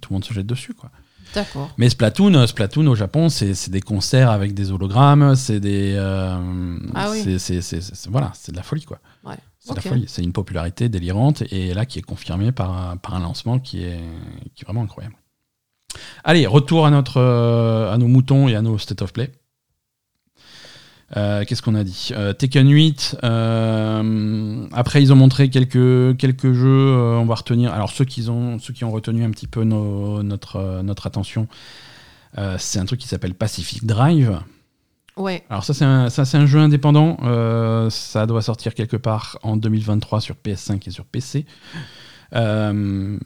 [0.00, 0.90] tout le monde se jette dessus, quoi.
[1.34, 1.70] D'accord.
[1.78, 5.94] Mais Splatoon, Splatoon au Japon, c'est des concerts avec des hologrammes, c'est des,
[6.94, 7.38] Ah oui.
[7.38, 8.98] c'est- voilà, c'est de la folie, quoi.
[9.24, 9.34] Ouais.
[9.60, 9.84] C'est de Ok.
[9.84, 10.04] la folie.
[10.08, 13.84] C'est une popularité délirante et là qui est confirmée par, un- par un lancement qui
[13.84, 14.00] est,
[14.54, 15.16] qui est vraiment incroyable.
[16.24, 19.30] Allez, retour à notre, euh, à nos moutons et à nos state of play.
[21.16, 22.10] Euh, Qu'est-ce qu'on a dit?
[22.12, 23.16] Euh, Tekken 8.
[23.24, 26.94] euh, après, ils ont montré quelques, quelques jeux.
[27.18, 27.72] on va retenir.
[27.72, 31.48] Alors, ceux qui ont, ceux qui ont retenu un petit peu nos- notre, notre attention,
[32.58, 34.38] c'est un truc qui s'appelle Pacific Drive.
[35.16, 35.42] Ouais.
[35.50, 37.16] Alors, ça, c'est un, ça, un jeu indépendant.
[37.24, 41.46] Euh, ça doit sortir quelque part en 2023 sur PS5 et sur PC.
[42.34, 43.18] Euh,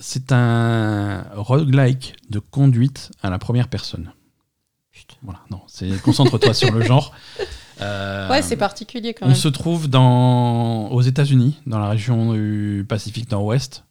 [0.00, 4.12] c'est un roguelike de conduite à la première personne.
[4.92, 5.14] Putain.
[5.22, 7.12] Voilà, non, c'est concentre-toi sur le genre.
[7.80, 9.36] Euh, Ouais, c'est particulier quand On même.
[9.36, 13.84] se trouve dans, aux États-Unis, dans la région du Pacifique Nord-Ouest.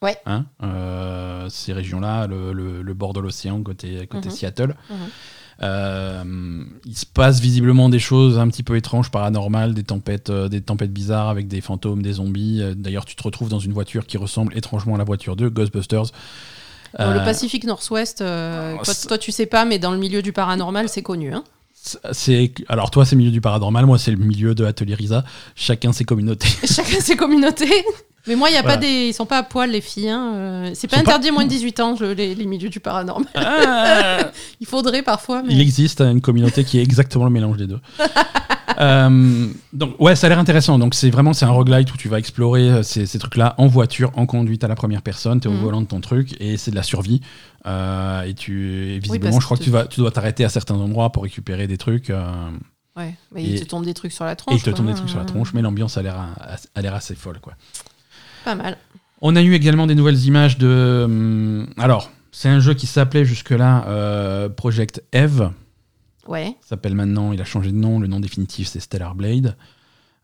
[0.00, 0.16] Ouais.
[0.24, 4.34] Hein, euh, ces régions-là, le, le- le bord de l'océan côté, côté Mhm.
[4.34, 4.74] Seattle.
[4.88, 4.96] Mhm.
[5.62, 10.48] Euh, il se passe visiblement des choses un petit peu étranges, paranormales, des tempêtes, euh,
[10.48, 12.60] des tempêtes bizarres avec des fantômes, des zombies.
[12.60, 15.48] Euh, D'ailleurs, tu te retrouves dans une voiture qui ressemble étrangement à la voiture de
[15.48, 16.06] Ghostbusters.
[16.98, 20.88] Dans le Pacifique Nord-Ouest, toi, toi, tu sais pas, mais dans le milieu du paranormal,
[20.88, 21.32] c'est connu.
[21.32, 21.42] Hein
[22.12, 25.24] c'est alors toi c'est le milieu du paranormal, moi c'est le milieu de Atelier Risa.
[25.54, 26.48] Chacun ses communautés.
[26.64, 27.84] Chacun ses communautés.
[28.26, 28.76] Mais moi, il y a Voilà.
[28.76, 30.08] pas des, ils sont pas à poil les filles.
[30.08, 30.32] Hein.
[30.34, 32.80] euh, C'est pas pas- interdit à moins de 18 ans je- les, les milieux du
[32.80, 33.26] paranormal.
[34.60, 37.80] Il faudrait parfois, mais Il existe une communauté qui est exactement le mélange des deux.
[38.80, 40.80] Euh, donc ouais, ça a l'air intéressant.
[40.80, 43.68] Donc c'est vraiment c'est un roguelite où tu vas explorer euh, ces, ces trucs-là en
[43.68, 45.38] voiture, en conduite à la première personne.
[45.38, 45.60] T'es au Mhm.
[45.62, 47.20] volant de ton truc et c'est de la survie.
[47.66, 50.48] Euh, et tu et visiblement, je crois que que tu vas, tu dois t'arrêter à
[50.48, 52.10] certains endroits pour récupérer des trucs.
[52.10, 52.26] euh,
[52.96, 54.54] ouais, mais Et- il te tombe des trucs sur la tronche.
[54.54, 56.82] et il te tombe des trucs sur la tronche, mais l'ambiance a l'air a- a
[56.82, 57.52] l'air assez folle quoi.
[58.44, 58.76] Pas mal.
[59.20, 61.02] On a eu également des nouvelles images de.
[61.04, 65.50] hum, alors, c'est un jeu qui s'appelait jusque-là euh, Project Eve.
[66.26, 66.56] Ouais.
[66.62, 69.56] s'appelle maintenant, il a changé de nom, le nom définitif c'est Stellar Blade.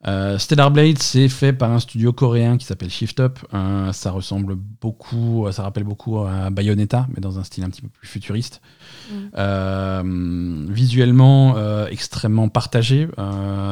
[0.07, 3.39] Euh, Stellar Blade, c'est fait par un studio coréen qui s'appelle Shift Up.
[3.53, 7.83] Euh, ça ressemble beaucoup, ça rappelle beaucoup à Bayonetta, mais dans un style un petit
[7.83, 8.63] peu plus futuriste.
[9.11, 9.15] Mm.
[9.37, 11.57] Euh, visuellement,
[11.89, 13.09] extrêmement partagé.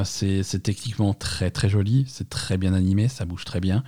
[0.05, 3.83] C'est c'est techniquement très très joli, c'est très bien animé, ça bouge très bien.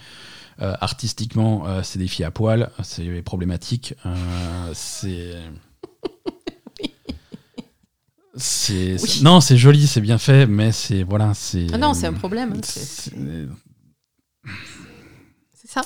[0.63, 3.95] Euh, artistiquement, euh, c'est des filles à poil, c'est problématique.
[4.05, 5.35] Euh, c'est.
[8.37, 8.99] C'est Oui.
[8.99, 11.67] c'est- non, c'est joli, c'est bien fait, mais c'est voilà, c'est.
[11.73, 13.49] Ah non, c'est un problème, hein, c'est- c'est-
[15.67, 15.83] ça.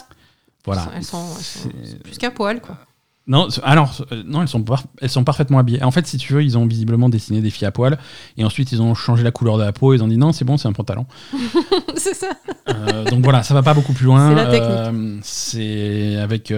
[0.64, 0.90] Voilà.
[0.94, 2.78] Elles sont, elles sont- plus qu'à poil, quoi.
[3.26, 5.82] Non, alors euh, non, elles sont par- elles sont parfaitement habillées.
[5.82, 7.98] En fait, si tu veux, ils ont visiblement dessiné des filles à poil
[8.36, 9.94] et ensuite ils ont changé la couleur de la peau.
[9.94, 11.06] Ils ont dit non, c'est bon, c'est un pantalon.
[11.96, 12.28] c'est ça.
[12.68, 14.34] Euh, donc voilà, ça va pas beaucoup plus loin.
[14.36, 14.60] C'est.
[14.60, 16.52] Euh, c'est avec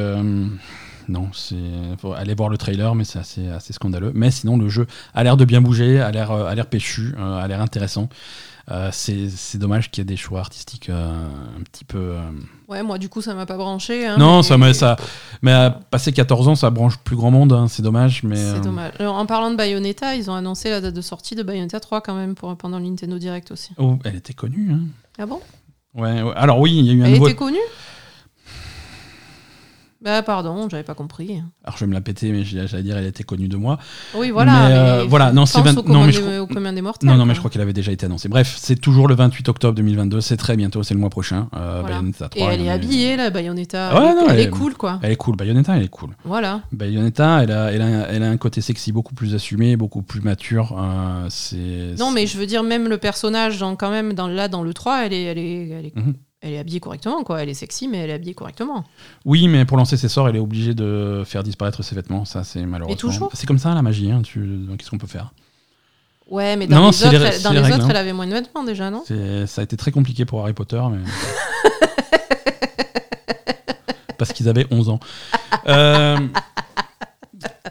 [1.08, 1.54] non, c'est
[2.00, 4.10] faut aller voir le trailer, mais c'est assez, assez scandaleux.
[4.14, 7.46] Mais sinon, le jeu a l'air de bien bouger, a l'air, a l'air péchu, a
[7.46, 8.08] l'air intéressant.
[8.68, 11.98] Euh, c'est, dommage qu'il y ait des choix artistiques euh, un petit peu.
[12.16, 12.20] euh,
[12.66, 14.04] Ouais, moi, du coup, ça m'a pas branché.
[14.06, 14.96] hein, Non, mais- ça, m'a- ça,
[15.40, 17.52] mais à passer 14 ans, ça branche plus grand monde.
[17.52, 18.34] hein, c'est dommage, mais.
[18.34, 18.92] C'est euh, dommage.
[18.98, 22.00] Alors, en parlant de Bayonetta, ils ont annoncé la date de sortie de Bayonetta 3
[22.00, 23.70] quand même pour, pendant le Nintendo Direct aussi.
[23.78, 24.72] oh, elle était connue.
[24.72, 24.80] hein.
[25.18, 25.40] Ah bon?
[25.94, 26.32] Ouais, ouais.
[26.34, 27.28] Alors oui, il y a eu un Elle nouveau.
[27.28, 27.56] était connue?
[30.07, 31.42] Bah pardon, j'avais pas compris.
[31.64, 33.76] Alors je vais me la péter, mais j'allais dire, elle était connue de moi.
[34.14, 34.52] Oui, voilà.
[34.68, 36.80] Mais, euh, voilà, non, c'est pense 20 au non, mais des- je au commun des
[36.80, 37.09] mortels.
[37.11, 38.28] Non, non, mais je crois qu'elle avait déjà été annoncée.
[38.28, 41.48] Bref, c'est toujours le 28 octobre 2022, c'est très bientôt, c'est le mois prochain.
[41.57, 41.96] Euh, Voilà.
[41.96, 42.40] Bayonetta 3.
[42.40, 43.94] Et elle est habillée, la Bayonetta.
[43.94, 45.00] Ouais, elle, est- non, elle elle est cool, quoi.
[45.02, 46.11] Elle est cool, Bayonetta, elle est cool.
[46.24, 46.61] Voilà.
[46.70, 50.20] Bayonetta, elle a, elle a, elle a un côté sexy beaucoup plus assumé, beaucoup plus
[50.20, 50.76] mature.
[50.78, 51.96] euh, c'est.
[51.98, 54.72] Non, mais je veux dire, même le personnage, dans, quand même, dans, là, dans le
[54.72, 56.14] 3, elle est, elle est, elle est, Mhm.
[56.47, 57.42] Elle est habillée correctement, quoi.
[57.42, 58.84] Elle est sexy, mais elle est habillée correctement.
[59.24, 62.24] Oui, mais pour lancer ses sorts, elle est obligée de faire disparaître ses vêtements.
[62.24, 62.97] Ça, c'est malheureusement.
[62.97, 64.11] toujours C'est comme ça la magie.
[64.11, 65.32] hein, tu- Qu'est-ce qu'on peut faire?
[66.28, 67.88] Ouais, mais dans Non, les autres, les- elle, dans les les règles, autres hein.
[67.90, 69.05] elle avait moins de vêtements déjà, non?
[69.47, 70.99] Ça a été très compliqué pour Harry Potter, mais.
[74.18, 74.99] Parce qu'ils avaient 11 ans.
[75.68, 76.16] Euh,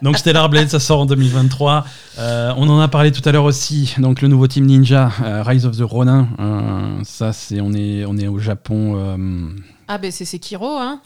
[0.01, 1.85] Donc Stellar Blade, ça sort en 2023.
[2.19, 3.95] Euh, on en a parlé tout à l'heure aussi.
[3.97, 6.27] Donc le nouveau Team Ninja, euh, Rise of the Ronin.
[6.39, 8.93] euh, ça, c'est on est on est au Japon.
[8.97, 9.47] euh,
[9.87, 10.99] Ah, ben c'est Sekiro, hein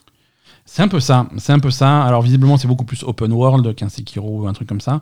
[0.66, 1.26] c'est un peu ça.
[1.38, 2.04] C'est un peu ça.
[2.04, 5.02] Alors visiblement, c'est beaucoup plus open world qu'un Sekiro ou un truc comme ça.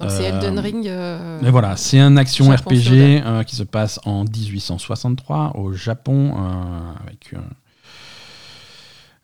[0.00, 0.90] Donc c'est Elden Ring.
[1.42, 6.34] Mais voilà, c'est un action Japon RPG qui se passe en 1863 au Japon
[7.02, 7.34] avec.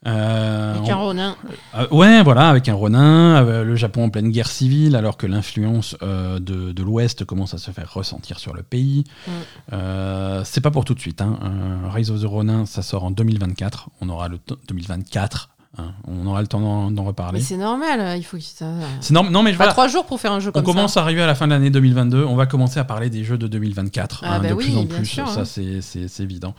[0.06, 1.36] Euh, euh, Avec un Ronin.
[1.76, 5.26] euh, ouais, voilà, avec un Ronin, avec le Japon en pleine guerre civile, alors que
[5.26, 9.04] l'influence euh, de, de l'Ouest commence à se faire ressentir sur le pays.
[9.26, 9.30] Mm.
[9.74, 11.20] Euh, c'est pas pour tout de suite.
[11.22, 11.38] Hein.
[11.44, 13.90] Euh, Rise of the Ronin, ça sort en 2024.
[14.00, 15.50] On aura le temps 2024.
[15.78, 15.92] hein.
[16.08, 17.40] On aura le temps d'en d'en Mais reparler.
[17.40, 18.66] c'est normal, il faut qu'il ça.
[19.00, 19.32] C'est normal.
[19.32, 19.72] Non, mais Pas voilà.
[19.72, 21.00] trois jours pour faire un jeu On comme commence ça.
[21.00, 22.24] à arriver à la fin de l'année 2022.
[22.24, 24.76] On va commencer à parler des jeux de 2024 Ah hein, bah de oui, plus
[24.76, 25.06] en plus.
[25.06, 25.44] sûr, ça, hein.
[25.44, 26.54] c'est- c'est c'est évident.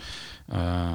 [0.53, 0.91] Euh,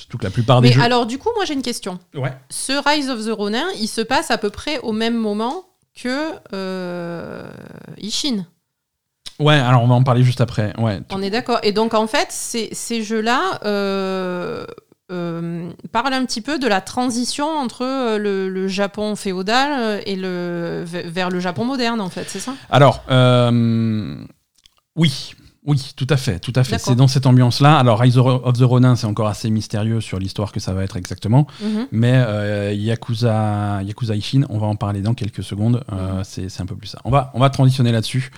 [0.00, 0.82] surtout que la plupart des Mais jeux.
[0.82, 1.98] alors, du coup, moi j'ai une question.
[2.14, 2.32] Ouais.
[2.50, 5.64] Ce Rise of the Ronin, il se passe à peu près au même moment
[6.00, 7.44] que euh,
[7.98, 8.46] Ishin.
[9.38, 9.54] Ouais.
[9.58, 10.72] Alors on va en parler juste après.
[10.78, 11.00] Ouais.
[11.10, 11.58] On est d'accord.
[11.62, 14.64] Et donc, en fait, ces, ces jeux-là euh,
[15.12, 20.16] euh, parlent un petit peu de la transition entre euh, le, le Japon féodal et
[20.16, 22.54] le, vers le Japon moderne, en fait, c'est ça?
[22.70, 24.16] Alors, euh,
[24.96, 25.34] oui,
[25.66, 26.78] oui, tout à fait, tout à fait.
[26.78, 27.76] C'est dans cette ambiance-là.
[27.78, 30.96] Alors, Rise of the Ronin, c'est encore assez mystérieux sur l'histoire que ça va être
[30.96, 31.46] exactement.
[31.62, 31.86] Mhm.
[31.92, 35.82] Mais euh, Yakuza, Yakuza Ishin, on va en parler dans quelques secondes.
[35.92, 36.24] Euh, Mhm.
[36.24, 36.98] c'est c'est un peu plus ça.
[37.04, 38.30] On va, on va transitionner là-dessus.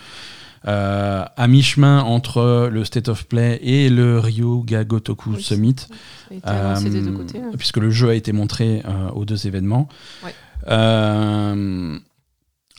[0.68, 5.42] Euh, à mi-chemin entre le State of Play et le Ryuga Gotoku Oui.
[5.42, 5.74] Summit.
[5.78, 5.86] Ça
[6.30, 7.38] a été annoncé des deux Euh, côtés.
[7.38, 7.50] hein.
[7.58, 9.88] Puisque le jeu a été montré euh, aux deux événements.
[10.24, 10.32] Ouais.
[10.68, 11.98] Euh,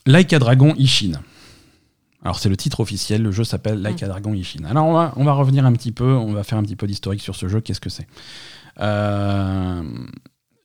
[0.05, 1.11] Laika Dragon Ishin.
[2.23, 4.63] Alors c'est le titre officiel, le jeu s'appelle Laika Dragon Ishin.
[4.65, 6.87] Alors on va, on va revenir un petit peu, on va faire un petit peu
[6.87, 8.07] d'historique sur ce jeu, qu'est-ce que c'est?
[8.79, 9.83] Euh,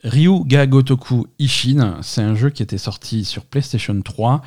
[0.05, 4.43] Ryuga Gotoku Ishin, c'est un jeu qui était sorti sur PlayStation 3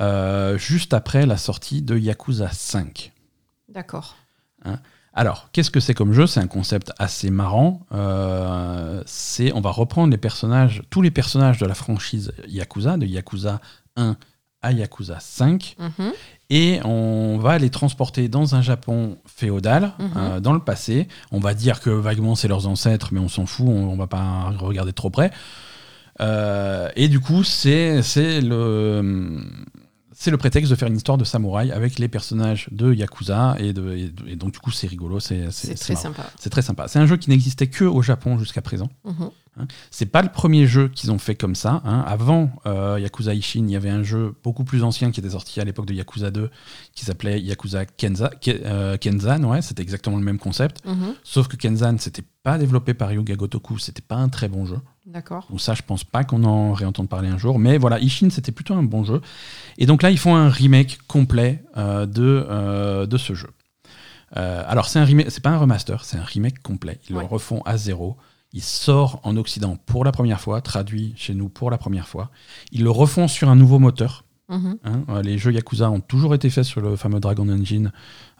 [0.00, 3.12] euh, juste après la sortie de Yakuza 5.
[3.68, 4.16] D'accord.
[5.12, 6.26] Alors, qu'est-ce que c'est comme jeu?
[6.26, 7.86] C'est un concept assez marrant.
[7.92, 13.06] Euh, c'est, on va reprendre les personnages, tous les personnages de la franchise Yakuza, de
[13.06, 13.60] Yakuza
[13.96, 14.16] 1
[14.62, 16.12] à Yakuza 5, Mhm.
[16.50, 20.10] Et on va les transporter dans un Japon féodal, Mhm.
[20.16, 21.08] euh, dans le passé.
[21.32, 24.06] On va dire que vaguement c'est leurs ancêtres, mais on s'en fout, on, on va
[24.06, 25.30] pas regarder trop près.
[26.20, 28.00] Euh, et du coup, c'est
[28.40, 29.42] le
[30.16, 33.72] c'est le prétexte de faire une histoire de samouraï avec les personnages de Yakuza et,
[33.72, 36.22] de, et, de- et donc du coup c'est rigolo, c'est très sympa.
[36.38, 36.86] C'est très sympa.
[36.88, 38.88] C'est un jeu qui n'existait que au Japon jusqu'à présent.
[39.56, 39.66] Mhm.
[39.90, 41.80] C'est pas le premier jeu qu'ils ont fait comme ça.
[41.84, 42.04] hein.
[42.06, 45.60] Avant euh, Yakuza Ishin, il y avait un jeu beaucoup plus ancien qui était sorti
[45.60, 46.50] à l'époque de Yakuza 2
[46.94, 49.44] qui s'appelait Yakuza Kenza, Ke- euh, Kenzan.
[49.44, 50.84] Ouais, c'était exactement le même concept.
[50.86, 51.14] Mhm.
[51.22, 54.78] Sauf que Kenzan, c'était pas développé par Yuga Gotoku, c'était pas un très bon jeu.
[55.06, 55.46] D'accord.
[55.50, 57.58] Donc ça, je pense pas qu'on en réentende parler un jour.
[57.58, 59.20] Mais voilà, Ishin, c'était plutôt un bon jeu.
[59.78, 63.50] Et donc là, ils font un remake complet euh, de, de ce jeu.
[64.32, 66.98] Alors c'est un remake, c'est pas un remaster, c'est un remake complet.
[67.08, 67.22] Ils Ouais.
[67.22, 68.16] le refont à zéro.
[68.54, 72.30] Il sort en Occident pour la première fois, traduit chez nous pour la première fois.
[72.70, 74.24] Ils le refont sur un nouveau moteur.
[74.48, 74.78] Mhm.
[74.84, 75.02] hein.
[75.08, 77.90] Euh, Les jeux Yakuza ont toujours été faits sur le fameux Dragon Engine,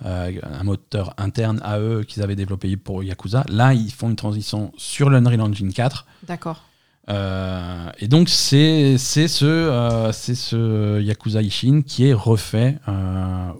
[0.04, 3.44] euh, un moteur interne à eux qu'ils avaient développé pour Yakuza.
[3.48, 6.06] Là, ils font une transition sur l'Unreal Engine 4.
[6.28, 6.62] D'accord.
[7.10, 12.78] Euh, et donc c'est c'est ce, euh, c'est ce Yakuza Ishin qui est refait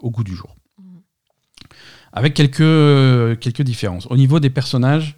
[0.01, 0.55] au goût du jour.
[2.13, 4.07] Avec quelques, quelques différences.
[4.09, 5.17] Au niveau des personnages,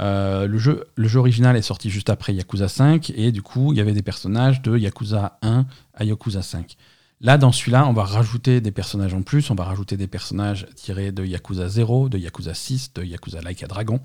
[0.00, 3.72] Euh, le, jeu, le jeu original est sorti juste après Yakuza 5 et du coup,
[3.72, 6.76] il y avait des personnages de Yakuza 1 à Yakuza 5.
[7.20, 10.66] Là, dans celui-là, on va rajouter des personnages en plus, on va rajouter des personnages
[10.74, 14.00] tirés de Yakuza 0, de Yakuza 6, de Yakuza Like a Dragon.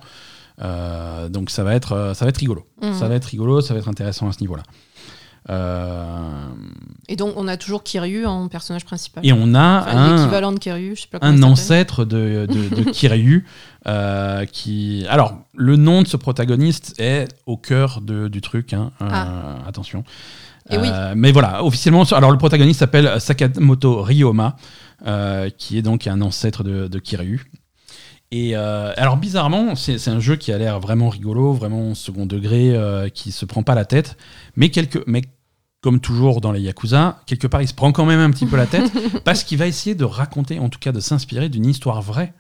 [0.62, 2.68] Euh, donc ça va être, euh, ça va être rigolo.
[2.82, 2.94] Mhm.
[2.94, 4.64] Ça va être rigolo, ça va être intéressant à ce niveau-là.
[5.50, 6.48] Euh,
[7.08, 9.26] Et donc, on a toujours Kiryu en personnage principal.
[9.26, 12.76] et on a Enfin, un, L'équivalent de Kiryu, je sais pas un ancêtre de, de,
[12.84, 13.46] de Kiryu
[13.88, 15.06] euh, qui.
[15.10, 18.74] Alors, le nom de ce protagoniste est au cœur de- du truc.
[18.74, 19.58] hein, euh, Ah.
[19.68, 20.04] Attention.
[20.70, 20.90] Et oui.
[20.92, 24.58] Euh, Mais voilà, officiellement, alors le protagoniste s'appelle Sakamoto Ryoma,
[25.58, 27.50] qui est donc un ancêtre de, de Kiryu.
[28.32, 32.26] Et euh, alors bizarrement, c'est c'est un jeu qui a l'air vraiment rigolo, vraiment second
[32.26, 34.18] degré, euh, qui se prend pas la tête,
[34.58, 35.22] mais quelque, mais
[35.82, 38.58] comme toujours dans les Yakuza, quelque part il se prend quand même un petit peu
[38.58, 38.92] la tête
[39.24, 42.34] parce qu'il va essayer de raconter, en tout cas de s'inspirer d'une histoire vraie,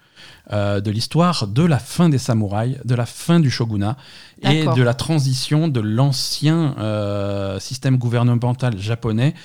[0.51, 3.97] euh, de l'histoire de la fin des samouraïs, de la fin du shogunat
[4.41, 9.35] et de la transition de l'ancien euh, système gouvernemental japonais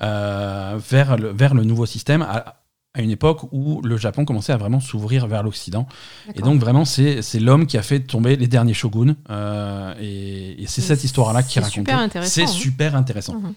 [0.00, 2.22] euh, vers, le, vers le nouveau système.
[2.22, 2.63] À,
[2.96, 5.86] à une époque où le Japon commençait à vraiment s'ouvrir vers l'Occident.
[6.36, 9.16] Et donc vraiment, c'est l'homme qui a fait tomber les derniers shoguns.
[9.30, 11.80] euh, et et c'est cette histoire-là qui est c'est racontée.
[11.80, 12.46] super intéressant, C'est hein.
[12.46, 13.34] super intéressant.
[13.34, 13.54] Mhm.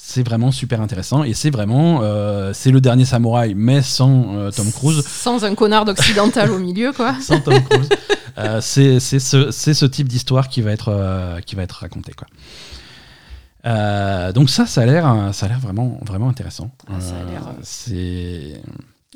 [0.00, 1.24] C'est vraiment super intéressant.
[1.24, 5.04] Et c'est vraiment, euh, c'est le dernier samouraï, mais sans euh, Tom Cruise.
[5.06, 7.14] Sans un connard d'occidental au milieu, quoi.
[7.20, 7.88] Sans Tom Cruise.
[8.60, 12.28] C'est ce, ce type d'histoire qui va être qui va être raconté quoi.
[13.66, 16.70] Euh, donc ça, ça a l'air, ça a l'air vraiment, vraiment intéressant.
[16.88, 18.62] Ah, ça a l'air, Euh, euh, c'est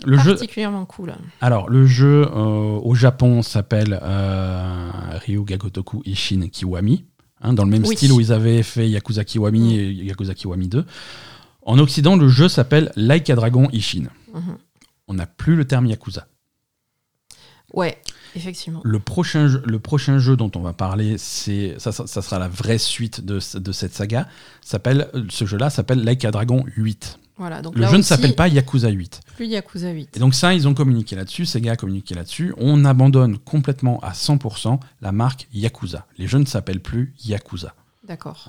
[0.05, 0.33] le jeu.
[0.33, 1.15] Particulièrement cool.
[1.41, 2.35] Alors, le jeu euh,
[2.83, 4.91] au Japon s'appelle euh,
[5.25, 7.05] Ryuga Gotoku Ishin Kiwami,
[7.41, 7.97] hein, dans le même Oui.
[7.97, 9.71] style où ils avaient fait Yakuza Kiwami Mm.
[9.81, 10.85] et Yakuza Kiwami 2.
[11.65, 14.07] En Occident, le jeu s'appelle Like a Dragon Ishin.
[14.35, 14.57] Mhm.
[15.07, 16.27] On n'a plus le terme Yakuza.
[17.73, 17.97] Ouais,
[18.37, 18.81] effectivement.
[18.85, 22.39] Le prochain jeu, le prochain jeu dont on va parler, c'est ça, ça, ça sera
[22.39, 24.27] la vraie suite de, ce- de cette saga.
[24.61, 27.19] S'appelle ce jeu-là s'appelle Like a Dragon 8.
[27.39, 29.21] Voilà, donc Le jeu ne s'appelle pas Yakuza 8.
[29.37, 30.17] plus Yakuza 8.
[30.17, 32.55] Et donc ça, ils ont communiqué là-dessus, Sega a communiqué là-dessus.
[32.59, 36.07] On abandonne complètement à 100% la marque Yakuza.
[36.19, 37.75] Les jeux ne s'appellent plus Yakuza.
[38.07, 38.47] D'accord.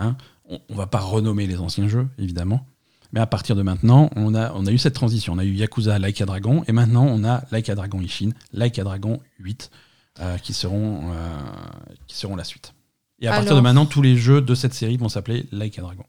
[0.50, 2.68] On, on va pas renommer les anciens jeux, évidemment.
[3.14, 5.34] Mais à partir de maintenant, on a, on a eu cette transition.
[5.34, 8.32] On a eu Yakuza Like a Dragon, et maintenant on a Like a Dragon Ishin,
[8.52, 9.70] Like a Dragon 8,
[10.20, 11.40] euh, qui, seront, euh,
[12.08, 12.74] qui seront la suite.
[13.22, 15.84] Et à partir de maintenant, tous les jeux de cette série vont s'appeler Like a
[15.84, 16.06] Dragon.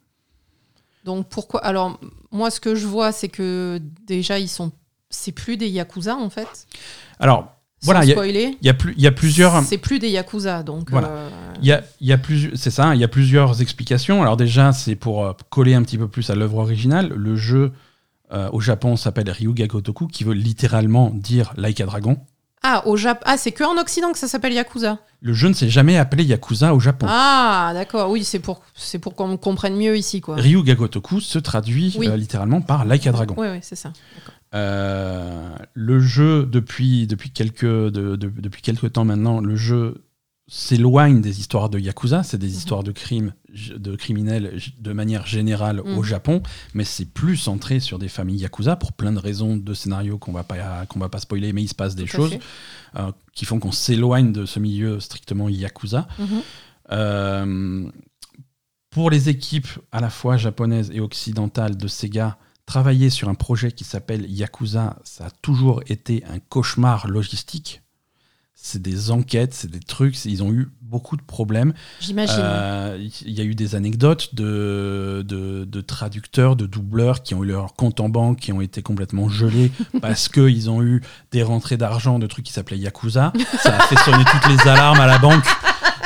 [1.04, 2.00] Donc pourquoi Alors
[2.32, 4.72] moi, ce que je vois, c'est que déjà ils sont,
[5.10, 6.66] c'est plus des yakuza en fait?
[7.20, 7.53] Alors,
[7.84, 8.58] Sans voilà, il y a- spoiler.
[8.60, 9.62] il y, a plus- il y a plusieurs...
[9.62, 10.90] C'est plus des yakuza, donc.
[10.90, 11.08] Voilà.
[11.08, 11.28] euh,
[11.62, 12.18] y a, y a
[12.54, 14.22] c'est ça, il y a plusieurs explications.
[14.22, 17.12] Alors déjà, c'est pour euh, coller un petit peu plus à l'œuvre originale.
[17.14, 17.72] Le jeu
[18.32, 22.16] euh, au Japon s'appelle Ryuga Gotoku, qui veut littéralement dire Like a Dragon.
[22.66, 23.22] Ah, au Jap...
[23.26, 24.98] ah c'est que en Occident que ça s'appelle yakuza.
[25.20, 27.06] Le jeu ne s'est jamais appelé Yakuza au Japon.
[27.08, 28.10] Ah, d'accord.
[28.10, 30.36] Oui, c'est pour, c'est pour qu'on comprenne mieux ici, quoi.
[30.36, 32.08] Ryuga Gotoku se traduit Oui.
[32.08, 33.34] euh, littéralement par Like a Dragon.
[33.38, 33.92] Oui, oui, c'est ça.
[34.54, 40.04] Euh, le jeu, depuis, depuis, quelques, de- de- depuis quelques temps maintenant, le jeu
[40.46, 42.52] s'éloigne des histoires de Yakuza, c'est des Mhm.
[42.52, 43.32] histoires de crimes,
[43.76, 46.04] de criminels de manière générale au Mhm.
[46.04, 46.42] Japon,
[46.74, 50.32] mais c'est plus centré sur des familles Yakuza pour plein de raisons de scénario qu'on
[50.32, 52.36] va pas qu'on va pas spoiler, mais il se passe des Tout choses
[52.96, 56.06] euh, qui font qu'on s'éloigne de ce milieu strictement Yakuza.
[56.18, 56.26] Mhm.
[56.92, 57.90] Euh,
[58.90, 63.72] pour les équipes à la fois japonaises et occidentales de Sega, travailler sur un projet
[63.72, 67.82] qui s'appelle Yakuza, ça a toujours été un cauchemar logistique.
[68.56, 71.74] C'est des enquêtes, c'est des trucs, ils ont eu beaucoup de problèmes.
[72.00, 72.36] J'imagine.
[72.38, 77.42] Euh, Il y a eu des anecdotes de, de, de traducteurs, de doubleurs qui ont
[77.44, 79.70] eu leur compte en banque, qui ont été complètement gelés
[80.00, 83.32] parce qu'ils ont eu des rentrées d'argent de trucs qui s'appelaient Yakuza.
[83.60, 85.44] Ça a fait sonner toutes les alarmes à la banque.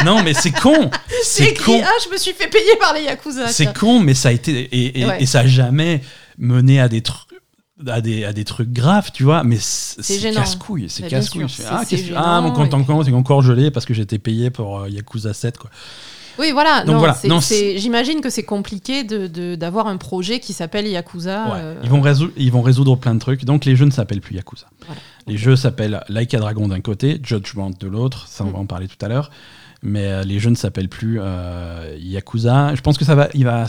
[0.05, 0.91] Non, mais c'est con!
[1.23, 1.81] C'est con!
[1.85, 3.49] Ah, je me suis fait payer par les yakuza.
[3.49, 4.53] C'est con, mais ça a été.
[4.53, 5.23] Et, et- Ouais.
[5.23, 6.03] et ça a jamais
[6.39, 7.29] mené à des trucs.
[7.87, 11.47] À des, à des trucs graves, tu vois, mais c'est casse-couille, c'est casse-couille.
[11.71, 11.85] Ah,
[12.17, 15.33] ah, mon compte en compte est encore gelé parce que j'étais payé pour euh, Yakuza
[15.33, 15.71] 7, quoi.
[16.41, 16.83] Oui, voilà.
[16.85, 17.17] Donc voilà,
[17.77, 21.45] J'imagine que c'est compliqué de- de- d'avoir un projet qui s'appelle Yakuza.
[21.45, 23.45] Ouais, euh, ils, vont résoudre, ils vont résoudre plein de trucs.
[23.45, 24.67] Donc les jeux ne s'appellent plus Yakuza.
[24.87, 25.01] Voilà.
[25.29, 28.27] Les jeux s'appellent Like a Dragon d'un côté, Judgment de l'autre.
[28.27, 28.53] Ça, on Mm.
[28.55, 29.31] va en parler tout à l'heure.
[29.83, 32.75] Mais euh, les jeux ne s'appellent plus euh, Yakuza.
[32.75, 33.67] Je pense que ça va, il va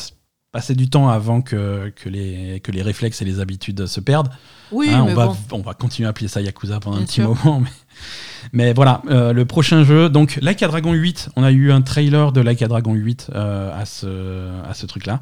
[0.51, 4.29] passer du temps avant que, que, les, que les réflexes et les habitudes se perdent.
[4.71, 5.37] Oui, Hein, mais on, va, bon.
[5.51, 7.35] on va continuer à appeler ça Yakuza pendant un petit sûr.
[7.43, 7.59] moment.
[7.61, 7.69] Mais,
[8.53, 11.81] mais voilà, euh, le prochain jeu, donc Like a Dragon 8, on a eu un
[11.81, 15.21] trailer de Like a Dragon 8 euh, à ce, à ce truc-là.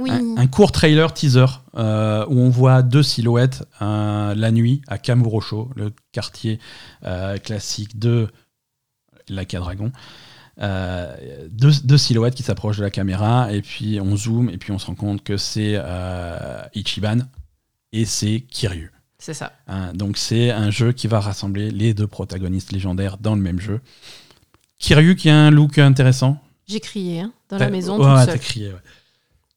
[0.00, 0.10] Oui.
[0.10, 1.46] Un, un court trailer teaser
[1.76, 6.58] euh, où on voit deux silhouettes la nuit à Kamurocho, le quartier
[7.44, 8.28] classique de
[9.28, 9.92] Like a Dragon.
[10.60, 14.72] Euh, deux, deux silhouettes qui s'approchent de la caméra, et puis on zoome, et puis
[14.72, 17.18] on se rend compte que c'est euh, Ichiban
[17.92, 18.92] et c'est Kiryu.
[19.18, 19.52] C'est ça.
[19.66, 23.60] Hein, donc c'est un jeu qui va rassembler les deux protagonistes légendaires dans le même
[23.60, 23.80] jeu.
[24.78, 26.38] Kiryu qui a un look intéressant.
[26.68, 28.40] J'ai crié hein, dans la maison ouais, toute t'as seule.
[28.40, 28.68] crié.
[28.68, 28.78] Ouais,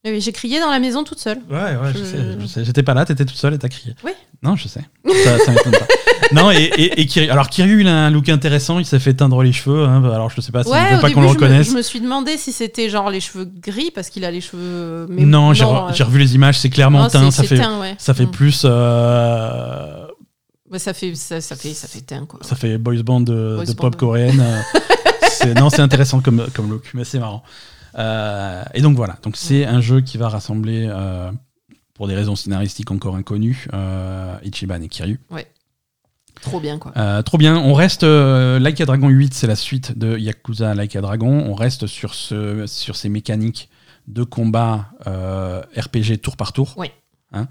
[0.03, 1.37] J'ai crié dans la maison toute seule.
[1.49, 2.65] ouais, ouais, je, Je- sais, je sais.
[2.65, 3.95] J'étais pas là, t'étais toute seule et t'as crié.
[4.03, 4.11] Oui.
[4.41, 4.81] Non, je sais.
[5.23, 5.87] Ça, ça m'étonne pas.
[6.33, 7.29] Non, et, et, et Kiryu.
[7.29, 8.79] Alors Kiryu, il a un look intéressant.
[8.79, 9.83] Il s'est fait teindre les cheveux.
[9.83, 10.01] hein.
[10.05, 11.69] Alors je sais pas si ouais, veut pas qu'on le je me, reconnaisse.
[11.71, 15.07] je me suis demandé si c'était genre les cheveux gris parce qu'il a les cheveux.
[15.09, 15.53] Mais non, euh,
[15.93, 16.57] j'ai revu les images.
[16.57, 17.31] C'est clairement non, teint.
[17.31, 17.95] Ça fait, teint, ouais.
[17.97, 18.31] ça fait Mm.
[18.31, 18.61] plus.
[18.65, 20.05] euh,
[20.71, 22.39] Ouais, ça fait ça, ça fait ça fait teint quoi.
[22.43, 24.41] Ça fait boys band de, Boys de band, pop coréenne.
[25.45, 27.43] euh, non, c'est intéressant comme, comme look, mais c'est marrant.
[27.97, 31.31] Euh, et donc voilà, donc c'est un jeu qui va rassembler, euh,
[31.93, 35.19] pour des raisons scénaristiques encore inconnues, euh, Ichiban et Kiryu.
[36.41, 37.23] Trop bien quoi.
[37.23, 38.03] Trop bien, on reste.
[38.03, 41.30] Like a Dragon 8, c'est la suite de Yakuza Like a Dragon.
[41.30, 43.69] On reste sur, ce, sur ces mécaniques
[44.07, 46.73] de combat RPG tour par tour.
[46.77, 46.89] Oui.
[47.31, 47.47] Hein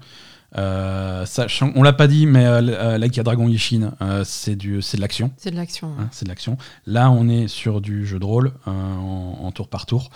[0.57, 4.55] Euh, sachant, on l'a pas dit, mais euh, euh, Like a Dragon Ishin, euh, c'est
[4.57, 5.31] du- c'est de l'action.
[5.37, 5.91] C'est de l'action.
[5.99, 6.57] Hein, c'est de l'action.
[6.85, 10.09] Là, on est sur du jeu de rôle euh, en, en tour par tour.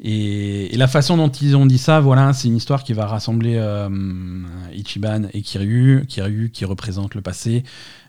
[0.00, 3.04] Et, et la façon dont ils ont dit ça, voilà, c'est une histoire qui va
[3.06, 3.88] rassembler euh,
[4.72, 6.04] Ichiban et Kiryu.
[6.06, 7.64] Kiryu qui représente le passé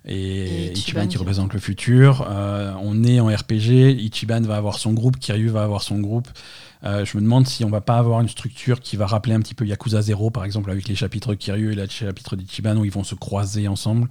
[0.05, 2.27] et, Et Ichiban, Ichiban qui représente le futur.
[2.29, 3.97] Euh, on est en RPG.
[3.99, 6.27] Ichiban va avoir son groupe, Kiryu va avoir son groupe.
[6.85, 9.41] Euh, je me demande si on va pas avoir une structure qui va rappeler un
[9.41, 12.85] petit peu Yakuza 0, par exemple, avec les chapitres Kiryu et les chapitres d'Ichiban où
[12.85, 14.07] ils vont se croiser ensemble.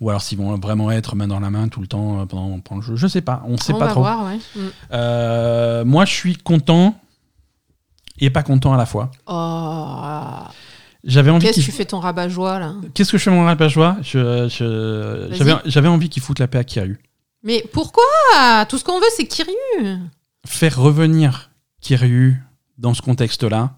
[0.00, 2.58] Ou alors s'ils vont vraiment être main dans la main tout le temps euh, pendant,
[2.60, 2.96] pendant le jeu.
[2.96, 4.00] Je sais pas, on sait on pas va trop.
[4.02, 4.38] voir, ouais.
[4.54, 4.60] Mm.
[4.92, 6.94] Euh, moi, je suis content
[8.20, 9.10] et pas content à la fois.
[9.26, 10.48] Oh.
[11.02, 12.74] J'avais envie Qu'est-ce que tu fais ton rabat-joie là?
[12.94, 13.96] Qu'est-ce que je fais mon rap à joie?
[14.02, 15.36] Je, je- Vas-y.
[15.36, 16.98] J'avais j'avais envie qu'il foute la paix à Kiryu.
[17.42, 18.04] Mais pourquoi?
[18.68, 19.54] Tout ce qu'on veut c'est Kiryu.
[20.46, 21.50] Faire revenir
[21.88, 22.36] Kiryu
[22.78, 23.76] dans ce contexte-là.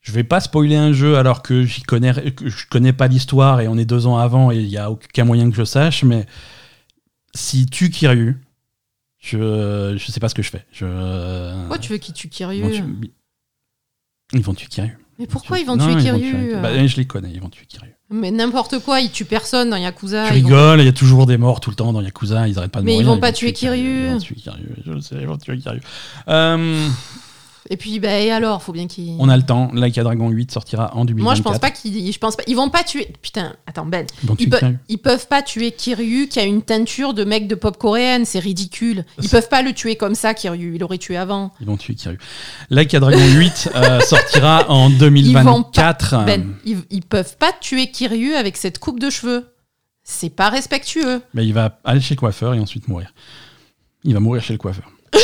[0.00, 3.60] Je vais pas spoiler un jeu alors que j'y connais, que je connais pas l'histoire
[3.60, 6.02] et on est deux ans avant et il y a aucun moyen que je sache,
[6.02, 6.26] mais
[7.34, 8.40] si tu Kiryu,
[9.20, 10.64] je je sais pas ce que je fais.
[10.72, 10.86] Je,
[11.60, 13.12] Pourquoi tu veux qu'il tue ils Kiryu vont tuer-
[14.32, 14.98] ils vont tuer Kiryu.
[15.18, 17.30] Mais pourquoi ils vont Non, tuer ils vont Kiryu tuer- euh Bah, Je les connais,
[17.30, 17.92] ils vont tuer Kiryu.
[18.12, 20.26] Mais n'importe quoi, ils tuent personne dans Yakuza.
[20.28, 22.58] tu ils rigoles, il y a toujours des morts tout le temps dans Yakuza, ils
[22.58, 23.14] arrêtent pas de Mais ils mourir.
[23.14, 24.06] vont pas tuer Kiryu.
[24.06, 25.80] Ils vont tuer Kiryu, je le sais, ils vont tuer Kiryu.
[26.28, 26.88] Euh,
[27.70, 29.16] Et puis, bah, et alors, faut bien qu'ils.
[29.18, 31.22] on a le temps, Like a Dragon 8 sortira en 2024.
[31.22, 32.12] Moi, je pense pas qu'ils.
[32.12, 32.42] Je pense pas.
[32.46, 33.08] Ils vont pas tuer.
[33.22, 34.06] Putain, attends, Ben.
[34.24, 34.56] Ils Ils, pe-
[34.88, 38.24] ils peuvent pas tuer Kiryu qui a une teinture de mec de pop coréenne.
[38.24, 39.04] C'est ridicule.
[39.22, 40.74] Ils peuvent pas le tuer comme ça, Kiryu.
[40.74, 41.52] Il l'aurait tué avant.
[41.60, 42.18] Ils vont tuer Kiryu.
[42.70, 46.24] Like a Dragon 8 euh, sortira en Ils vont 2024.
[46.26, 49.46] Ben, ils, ils peuvent pas tuer Kiryu avec cette coupe de cheveux.
[50.04, 51.22] C'est pas respectueux.
[51.32, 53.14] Mais il va aller chez le coiffeur et ensuite mourir.
[54.02, 54.90] Il va mourir chez le coiffeur.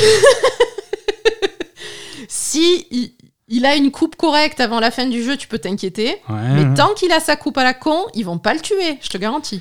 [2.28, 3.12] Si il,
[3.48, 6.16] il a une coupe correcte avant la fin du jeu, tu peux t'inquiéter.
[6.28, 6.54] Ouais.
[6.54, 9.08] Mais tant qu'il a sa coupe à la con, ils vont pas le tuer, je
[9.08, 9.60] te garantis.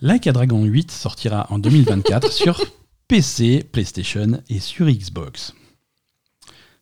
[0.00, 2.60] Like a Dragon 8 sortira en 2024 sur
[3.08, 5.54] PC, PlayStation et sur Xbox.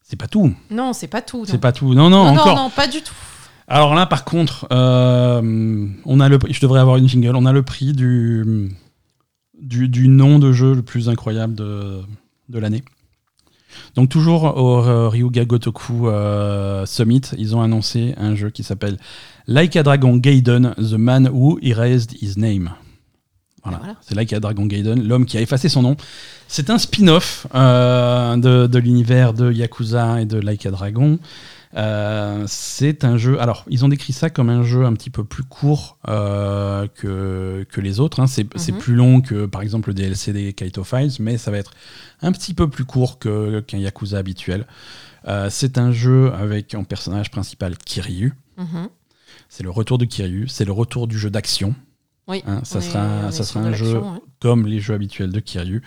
[0.02, 0.54] C'est pas tout.
[0.70, 1.44] Non, c'est pas tout.
[1.46, 1.94] C'est pas tout.
[1.94, 2.46] Non, non, non, encore.
[2.54, 3.14] non, non, pas du tout.
[3.66, 7.34] Alors là, par contre, euh, on a le, je devrais avoir une jingle.
[7.36, 8.76] On a le prix du,
[9.58, 12.02] du, du nom de jeu le plus incroyable de,
[12.50, 12.84] de l'année.
[13.94, 18.98] Donc toujours au Ryuga Gotoku euh, Summit, ils ont annoncé un jeu qui s'appelle
[19.46, 22.70] Like a Dragon Gaiden, The Man Who Erased His Name.
[23.62, 23.94] Voilà, Voilà.
[24.02, 25.96] c'est Like a Dragon Gaiden, l'homme qui a effacé son nom.
[26.48, 31.18] C'est un spin-off euh, de, de l'univers de Yakuza et de Like a Dragon.
[31.76, 33.40] Euh, c'est un jeu.
[33.40, 37.66] Alors, ils ont décrit ça comme un jeu un petit peu plus court euh, que,
[37.70, 38.20] que les autres.
[38.20, 38.26] hein.
[38.26, 38.78] C'est Mhm.
[38.78, 41.72] plus long que, par exemple, le DLC des Kaito Files, mais ça va être
[42.22, 44.66] un petit peu plus court qu'un Yakuza habituel.
[45.26, 48.34] Euh, c'est un jeu avec en personnage principal Kiryu.
[48.56, 48.88] Mhm.
[49.48, 50.46] C'est le retour de Kiryu.
[50.48, 51.74] C'est le retour du jeu d'action.
[52.28, 52.42] Oui.
[52.46, 54.18] Hein, ça sera- ça sera un jeu ouais.
[54.40, 55.82] Comme les jeux habituels de Kiryu.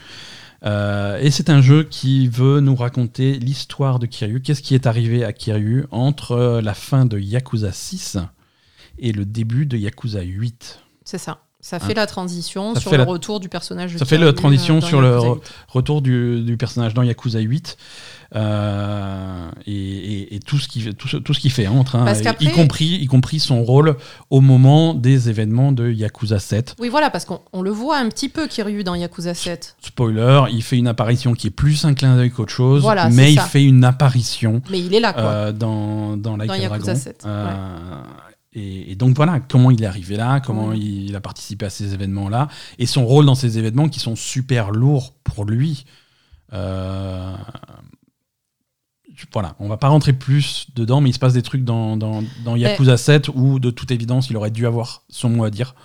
[0.63, 4.41] Euh, et c'est un jeu qui veut nous raconter l'histoire de Kiryu.
[4.41, 8.17] Qu'est-ce qui est arrivé à Kiryu entre euh, la fin de Yakuza 6
[8.99, 11.46] et le début de Yakuza 8 C'est ça.
[11.59, 11.79] Ça Hein.
[11.79, 13.97] fait la transition Ça sur le la- retour du personnage.
[13.97, 15.41] Ça fait la transition euh, sur le Yakuza re- 8.
[15.69, 17.77] retour du, du personnage dans Yakuza 8
[18.35, 21.83] euh, et, et- et tout ce qui tout ce, tout ce qu'il fait hein, en
[21.83, 23.95] train, Parce qu'après- y compris y compris son rôle
[24.29, 26.75] au moment des événements de Yakuza 7.
[26.79, 29.75] Oui, voilà, parce qu'on on le voit un petit peu, Kiryu, dans Yakuza 7.
[29.81, 33.31] Spoiler, il fait une apparition qui est plus un clin d'œil qu'autre chose, Voilà, mais
[33.33, 33.43] il ça.
[33.45, 35.23] fait une apparition Mais il est là, quoi.
[35.23, 36.95] euh, dans, dans Dans Yakuza Dragon.
[36.95, 37.53] 7, Euh,
[38.53, 40.79] et, donc voilà, comment il est arrivé là, comment Ouais.
[40.79, 42.47] il, a participé à ces événements-là,
[42.79, 45.85] et son rôle dans ces événements qui sont super lourds pour lui.
[46.53, 47.35] Euh,
[49.33, 52.23] voilà, on va pas rentrer plus dedans, mais il se passe des trucs dans, dans,
[52.45, 55.75] dans Yakuza 7 où, de toute évidence, il aurait dû avoir son mot à dire.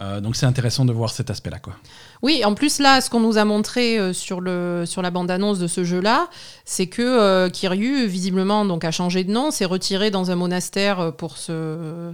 [0.00, 1.58] Euh, donc c'est intéressant de voir cet aspect-là.
[1.58, 1.74] quoi.
[2.22, 5.58] Oui, en plus là, ce qu'on nous a montré euh, sur, le, sur la bande-annonce
[5.58, 6.28] de ce jeu-là,
[6.64, 11.00] c'est que euh, Kiryu, visiblement, donc, a changé de nom, s'est retiré dans un monastère
[11.00, 12.12] euh, pour se,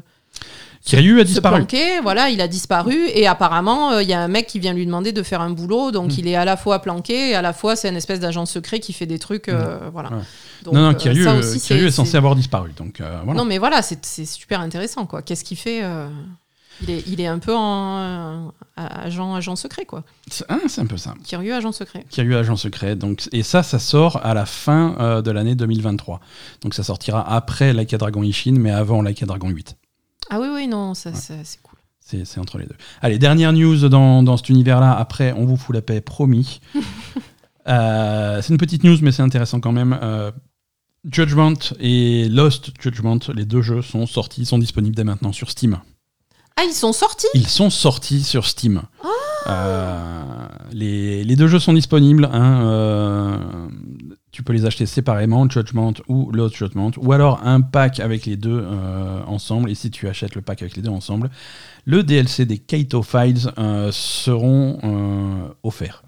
[0.84, 1.64] Kiryu a disparu.
[2.02, 4.84] Voilà, il a disparu et apparemment, euh, il y a un mec qui vient lui
[4.84, 6.16] demander de faire un boulot, donc Mm.
[6.18, 8.80] il est à la fois planqué et à la fois c'est une espèce d'agent secret
[8.80, 9.48] qui fait des trucs.
[9.48, 10.10] euh, voilà.
[10.10, 10.22] Ouais.
[10.64, 12.72] Donc, non, non, Kiryu, aussi, est, censé avoir disparu.
[12.76, 13.38] Donc euh, voilà.
[13.38, 15.22] Non, mais voilà, c'est super intéressant, quoi.
[15.22, 15.82] Qu'est-ce qu'il fait
[16.80, 20.02] il, est, il est un peu en euh, agent, agent secret, quoi.
[20.30, 21.14] C'est ah, un peu ça.
[21.22, 22.04] Kiryu, agent secret.
[22.08, 22.96] Kiryu Agent Secret.
[22.96, 26.20] Donc, et ça, ça sort à la fin euh, de l'année 2023.
[26.62, 29.76] Donc ça sortira après Like a Dragon Ishin, mais avant Like a Dragon 8.
[30.30, 31.78] Ah oui, oui, non, ça, ça- c'est cool.
[32.00, 32.74] C'est entre les deux.
[33.00, 34.92] Allez, dernière news dans, dans cet univers-là.
[34.92, 36.60] Après, on vous fout la paix, promis.
[37.68, 39.96] Euh, c'est une petite news, mais c'est intéressant quand même.
[41.08, 45.78] Judgment et Lost Judgment, les deux jeux sont sortis, sont disponibles dès maintenant sur Steam.
[46.56, 48.82] Ah, ils sont sortis Ils sont sortis sur Steam.
[49.48, 52.28] Euh, les, les deux jeux sont disponibles.
[52.32, 53.36] hein, euh,
[54.30, 58.36] tu peux les acheter séparément, Judgment ou Lost Judgment, ou alors un pack avec les
[58.36, 59.70] deux euh, ensemble.
[59.70, 61.30] Et si tu achètes le pack avec les deux ensemble,
[61.84, 63.50] le DLC des Kaito Files
[63.90, 66.02] seront offerts.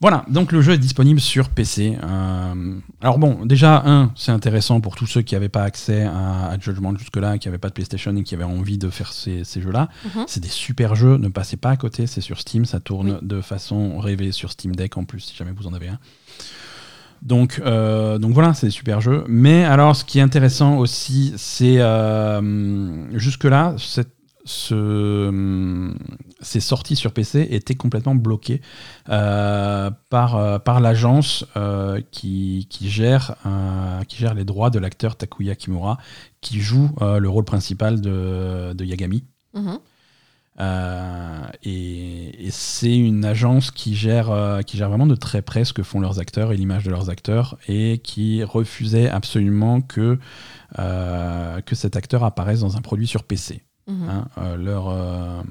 [0.00, 1.96] Voilà, donc le jeu est disponible sur PC.
[2.02, 6.46] Euh, alors bon, déjà, un, c'est intéressant pour tous ceux qui n'avaient pas accès à,
[6.48, 9.44] à Judgment jusque-là, qui n'avaient pas de PlayStation et qui avaient envie de faire ces,
[9.44, 9.88] ces jeux-là.
[10.14, 10.24] Mhm.
[10.26, 13.18] C'est des super jeux, ne passez pas à côté, c'est sur Steam, ça tourne Oui.
[13.28, 15.98] de façon rêvée sur Steam Deck en plus, si jamais vous en avez un.
[17.22, 19.24] Donc, euh, donc voilà, c'est des super jeux.
[19.26, 24.12] Mais alors, ce qui est intéressant aussi, c'est euh, jusque-là, cette-
[24.46, 25.92] ce,
[26.40, 28.62] ces sorties sur PC étaient complètement bloquées
[29.08, 34.78] euh, par, euh, par l'agence euh, qui, qui, gère, euh, qui gère les droits de
[34.78, 35.98] l'acteur Takuya Kimura,
[36.40, 39.24] qui joue le rôle principal de, de Yagami.
[39.54, 39.78] Mhm.
[40.58, 45.72] Euh, et et c'est une agence qui gère, qui gère vraiment de très près ce
[45.72, 50.18] que font leurs acteurs et l'image de leurs acteurs et qui refusait absolument que,
[50.76, 53.64] que cet acteur apparaisse dans un produit sur PC.
[53.86, 54.08] Mhm.
[54.08, 54.28] hein.
[54.38, 55.42] Euh, leur, euh,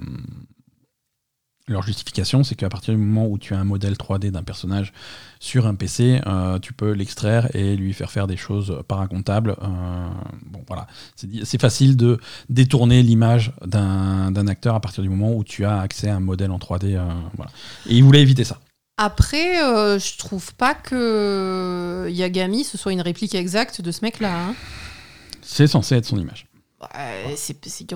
[1.68, 4.94] leur justification, c'est qu'à partir du moment où tu as un modèle 3D d'un personnage
[5.40, 9.08] sur un PC, euh, tu peux l'extraire et lui faire faire des choses par un
[9.08, 9.56] comptable.
[10.46, 10.86] Bon, voilà.
[11.16, 15.80] C'est facile de détourner l'image d'un d'un acteur à partir du moment où tu as
[15.80, 16.96] accès à un modèle en 3D.
[16.96, 17.04] euh,
[17.36, 17.52] voilà.
[17.88, 18.60] Et ils voulaient éviter ça.
[18.98, 19.56] Après,
[20.00, 24.50] je trouve pas que Yagami ce soit une réplique exacte de ce mec-là.
[24.50, 24.56] hein.
[25.42, 26.46] C'est censé être son image.
[26.94, 27.96] Ouais, c'est c'est que-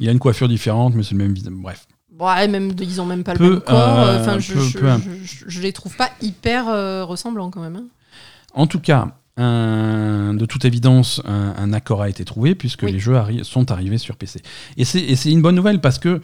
[0.00, 1.52] Il a une coiffure différente, mais c'est le même visage.
[1.54, 1.86] Bref.
[2.18, 3.98] Ouais, même ils ont même pas Peu, le même corps.
[3.98, 7.50] euh, Enfin, je, peu- je, peu imp- je- je les trouve pas hyper euh, ressemblants
[7.50, 7.76] quand même.
[7.76, 7.84] hein.
[8.54, 12.92] En tout cas, un- de toute évidence, un, un accord a été trouvé puisque Oui.
[12.92, 14.42] les jeux arri- sont arrivés sur PC.
[14.76, 16.20] Et c'est et c'est une bonne nouvelle parce que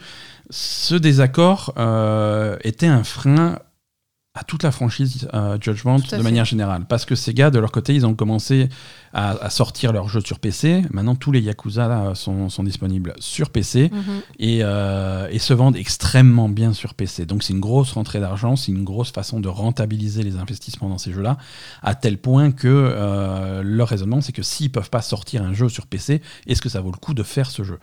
[0.49, 3.59] ce désaccord euh, était un frein
[4.33, 6.17] à toute la franchise euh, Judgment de fait.
[6.23, 6.85] manière générale.
[6.87, 8.69] Parce que ces gars, de leur côté, ils ont commencé
[9.13, 10.83] à, à sortir leurs jeux sur PC.
[10.91, 14.21] Maintenant, tous les Yakuza là, sont, sont disponibles sur PC Mhm.
[14.39, 17.25] et, euh, et se vendent extrêmement bien sur PC.
[17.25, 20.97] Donc c'est une grosse rentrée d'argent, c'est une grosse façon de rentabiliser les investissements dans
[20.97, 21.37] ces jeux-là,
[21.83, 25.67] à tel point que euh, leur raisonnement, c'est que s'ils peuvent pas sortir un jeu
[25.67, 27.79] sur PC, est-ce que ça vaut le coup de faire ce jeu?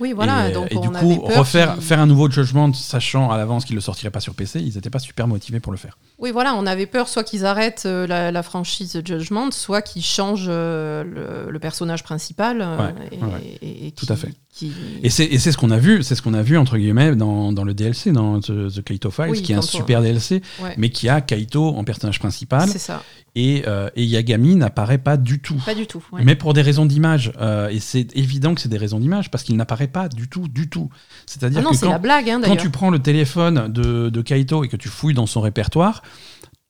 [0.00, 0.48] Oui, voilà.
[0.48, 3.36] Et, donc et on du avait coup, peur refaire faire un nouveau Judgment, sachant à
[3.36, 5.98] l'avance qu'ils le sortiraient pas sur PC, ils n'étaient pas super motivés pour le faire.
[6.18, 10.04] Oui, voilà, on avait peur soit qu'ils arrêtent euh, la, la franchise Judgment, soit qu'ils
[10.04, 12.60] changent euh, le, le personnage principal.
[12.60, 13.58] euh, Ouais, et, ouais.
[13.62, 14.32] et- et Tout à fait.
[14.56, 14.72] Qui-
[15.02, 17.62] Et c'est ce qu'on a vu, c'est ce qu'on a vu entre guillemets dans, dans
[17.64, 20.88] le DLC, dans The, The Kaito Files, Oui, qui est un super DLC, ouais, mais
[20.90, 23.02] qui a Kaito en personnage principal, c'est ça.
[23.34, 25.60] et, euh, et Yagami n'apparaît pas du tout.
[25.66, 26.02] Pas du tout.
[26.12, 26.22] ouais.
[26.24, 27.32] Mais pour des raisons d'image.
[27.40, 30.48] Euh, et c'est évident que c'est des raisons d'image parce qu'il n'apparaît pas du tout,
[30.48, 30.88] du tout.
[31.26, 34.64] C'est-à-dire Ah que quand, la blague, hein, quand tu prends le téléphone de, de Kaito
[34.64, 36.02] et que tu fouilles dans son répertoire,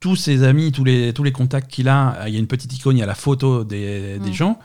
[0.01, 2.73] tous ses amis, tous les, tous les contacts qu'il a, il y a une petite
[2.77, 4.35] icône, il y a la photo des, des Mm.
[4.35, 4.59] gens.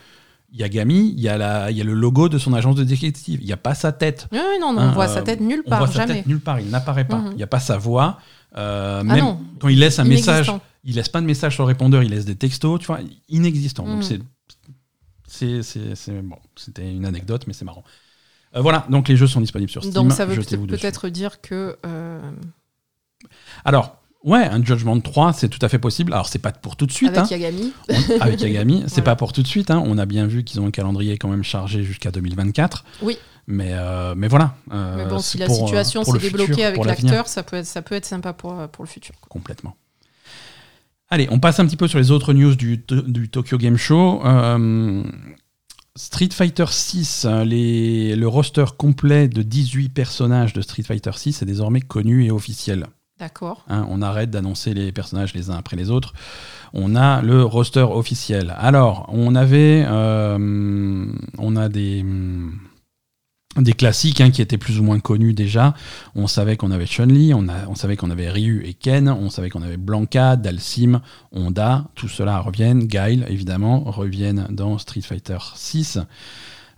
[0.54, 3.40] Yagami, il y, a la, il y a le logo de son agence de détective.
[3.42, 4.28] Il n'y a pas sa tête.
[4.32, 5.94] Oui, oui, non, non, Hein, on voit euh, sa tête nulle On part, voit sa
[6.02, 6.16] jamais.
[6.16, 6.60] tête nulle part.
[6.60, 7.18] Il n'apparaît pas.
[7.20, 7.30] Mhm.
[7.32, 8.20] Il n'y a pas sa voix.
[8.58, 10.52] Euh, Ah même non, quand il laisse un message,
[10.84, 13.00] il laisse pas de message sur le répondeur, il laisse des textos, tu vois,
[13.30, 13.86] inexistant.
[13.86, 14.24] Donc Mhm.
[15.28, 17.84] c'est, bon, c'était une anecdote, mais c'est marrant.
[18.56, 19.94] Euh, voilà, donc les jeux sont disponibles sur Steam.
[19.94, 21.78] Donc ça veut peut-être dire que.
[21.86, 22.32] euh,
[23.64, 26.14] Alors, Ouais, un Judgment 3, c'est tout à fait possible.
[26.14, 27.10] Alors, c'est pas pour tout de suite.
[27.18, 27.28] Avec hein.
[27.32, 27.74] Yagami.
[27.90, 28.84] On- avec Yagami.
[28.88, 29.72] C'est pas pour tout de suite.
[29.72, 29.82] hein.
[29.86, 32.86] On a bien vu qu'ils ont un calendrier quand même chargé jusqu'à 2024.
[33.02, 33.18] Oui.
[33.48, 34.56] Mais, euh, mais voilà.
[34.72, 37.66] euh, Mais bon, si la pour, euh, situation s'est débloquée avec l'acteur, ça peut, être,
[37.66, 39.16] ça peut être sympa pour, pour le futur.
[39.20, 39.28] quoi.
[39.30, 39.76] Complètement.
[41.10, 44.22] Allez, on passe un petit peu sur les autres news du, du Tokyo Game Show.
[44.24, 45.04] Euh,
[45.98, 51.46] Street Fighter 6, les, le roster complet de 18 personnages de Street Fighter 6 est
[51.46, 52.86] désormais connu et officiel.
[53.22, 53.64] D'accord.
[53.70, 56.14] Hein, on arrête d'annoncer les personnages les uns après les autres.
[56.74, 58.56] On a le roster officiel.
[58.58, 61.06] Alors, on avait, euh,
[61.56, 62.04] a des
[63.58, 65.76] des classiques hein, qui étaient plus ou moins connus déjà.
[66.16, 69.62] On savait qu'on avait Chun-Li, on, savait qu'on avait Ryu et Ken, on savait qu'on
[69.62, 72.88] avait Blanca, Dalsim, Honda, tout cela reviennent.
[72.88, 76.00] Guile, évidemment, reviennent dans Street Fighter 6.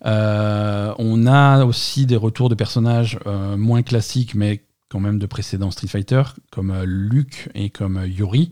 [0.06, 4.64] Euh, on a aussi des retours de personnages euh, moins classiques, mais
[4.94, 6.22] quand même de précédents Street Fighter,
[6.52, 8.52] comme euh, Luke et comme euh, Yuri.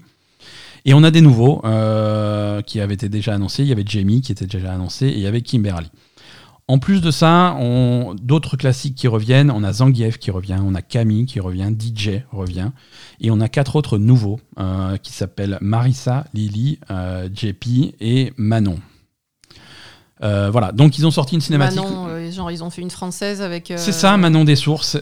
[0.86, 3.62] Et on a des nouveaux euh, qui avaient été déjà annoncés.
[3.62, 5.92] Il y avait Jamie qui était déjà annoncé et il y avait Kimberly.
[6.68, 9.52] En plus de ça, on d'autres classiques qui reviennent.
[9.52, 12.72] On a Zangief qui revient, on a Camille qui revient, DJ revient,
[13.20, 14.40] et on a quatre autres nouveaux
[15.04, 16.80] qui s'appellent Marissa, Lily,
[17.34, 18.78] JP et Manon.
[20.24, 21.80] Euh, voilà, donc ils ont sorti une cinématique.
[21.82, 23.72] Manon, euh, genre, ils ont fait une française avec.
[23.72, 24.98] euh, C'est ça, Manon des sources,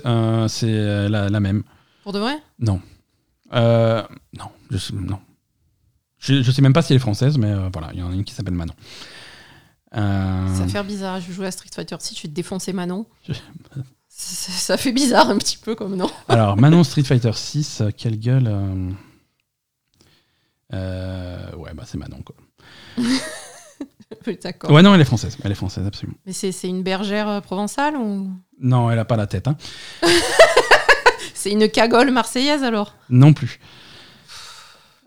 [0.48, 1.64] c'est la, la même.
[2.04, 2.36] Pour de vrai?
[2.60, 2.82] Non.
[3.52, 5.20] Non, je sais, non.
[6.20, 8.14] Je, je sais même pas si elle est française, mais voilà, il y en a
[8.14, 8.74] une qui s'appelle Manon.
[9.94, 11.20] Ça fait bizarre.
[11.20, 13.06] Je jouais à Street Fighter 6, je vais te défoncer Manon.
[13.28, 13.34] Je-
[14.22, 16.10] Ça, ça fait bizarre un petit peu comme nom.
[16.28, 18.48] Alors, Manon Street Fighter 6, euh, quelle gueule
[20.72, 22.36] Ouais, bah c'est Manon, quoi.
[24.44, 24.72] D'accord.
[24.72, 25.38] Ouais, non, elle est française.
[25.44, 26.18] Elle est française, absolument.
[26.26, 28.32] Mais c'est c'est une bergère euh, provençale ou?
[28.60, 29.56] Non, elle a pas la tête, hein.
[31.34, 32.96] c'est une cagole marseillaise alors?
[33.10, 33.60] Non plus.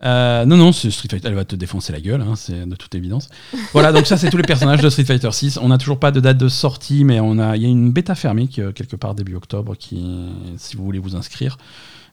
[0.04, 2.74] Euh, non, non, c'est Street Fighter, elle va te défoncer la gueule, hein, c'est de
[2.74, 3.28] toute évidence.
[3.72, 5.58] Voilà, donc ça, c'est tous les personnages de Street Fighter 6.
[5.58, 7.92] On n'a toujours pas de date de sortie, mais on a, il y a une
[7.92, 11.56] bêta fermée qui, euh, quelque part début octobre, qui, si vous voulez vous inscrire,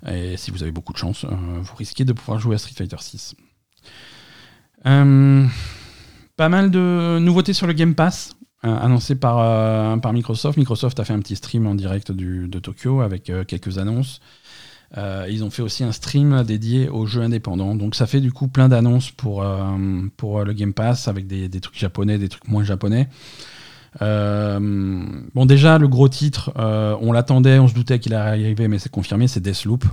[0.08, 1.30] et si vous avez beaucoup de chance, euh,
[1.62, 3.36] vous risquez de pouvoir jouer à Street Fighter 6.
[4.86, 5.46] Euh,
[6.40, 8.38] pas mal de nouveautés sur le Game Pass.
[8.64, 10.58] euh, annoncé par, euh, par Microsoft.
[10.58, 14.22] Microsoft a fait un petit stream en direct de Tokyo avec euh, quelques annonces.
[14.98, 17.76] Euh, ils ont fait aussi un stream dédié aux jeux indépendants.
[17.76, 22.18] Donc ça fait du coup plein d'annonces pour, le Game Pass avec des, trucs japonais,
[22.18, 23.10] des trucs moins japonais.
[24.00, 28.92] Bon déjà le gros titre, on l'attendait, on se doutait qu'il allait arriver, mais c'est
[28.92, 29.84] confirmé, c'est Deathloop.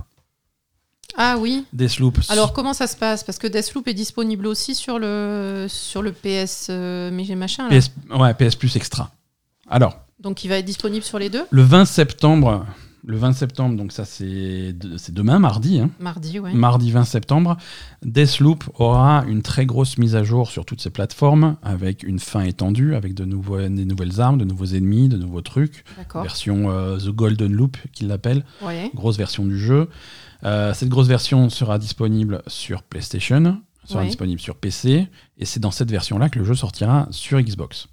[1.17, 1.65] Ah oui.
[1.73, 2.19] Deathloop.
[2.29, 3.23] Alors comment ça se passe?
[3.23, 7.67] Parce que Deathloop est disponible aussi sur le, sur le PS euh, mais j'ai machin.
[7.67, 7.77] là.
[7.79, 9.11] PS, ouais, PS Plus Extra.
[9.69, 11.43] Alors, Donc il va être disponible sur les deux?
[11.49, 12.65] Le 20 septembre,
[13.05, 16.53] le 20 septembre, donc ça c'est de- c'est demain, mardi, hein, Mardi, ouais.
[16.53, 17.57] mardi 20 septembre,
[18.03, 22.41] Deathloop aura une très grosse mise à jour sur toutes ses plateformes, avec une fin
[22.43, 25.83] étendue, avec de nouveaux, des nouvelles armes, de nouveaux ennemis, de nouveaux trucs.
[25.97, 26.21] D'accord.
[26.23, 28.91] Version euh, The Golden Loop, qu'ils l'appellent, Ouais.
[28.93, 29.89] grosse version du jeu.
[30.43, 34.07] Euh, cette grosse version sera disponible sur PlayStation, sera Ouais.
[34.07, 35.07] disponible sur PC,
[35.37, 37.87] et c'est dans cette version-là que le jeu sortira sur Xbox.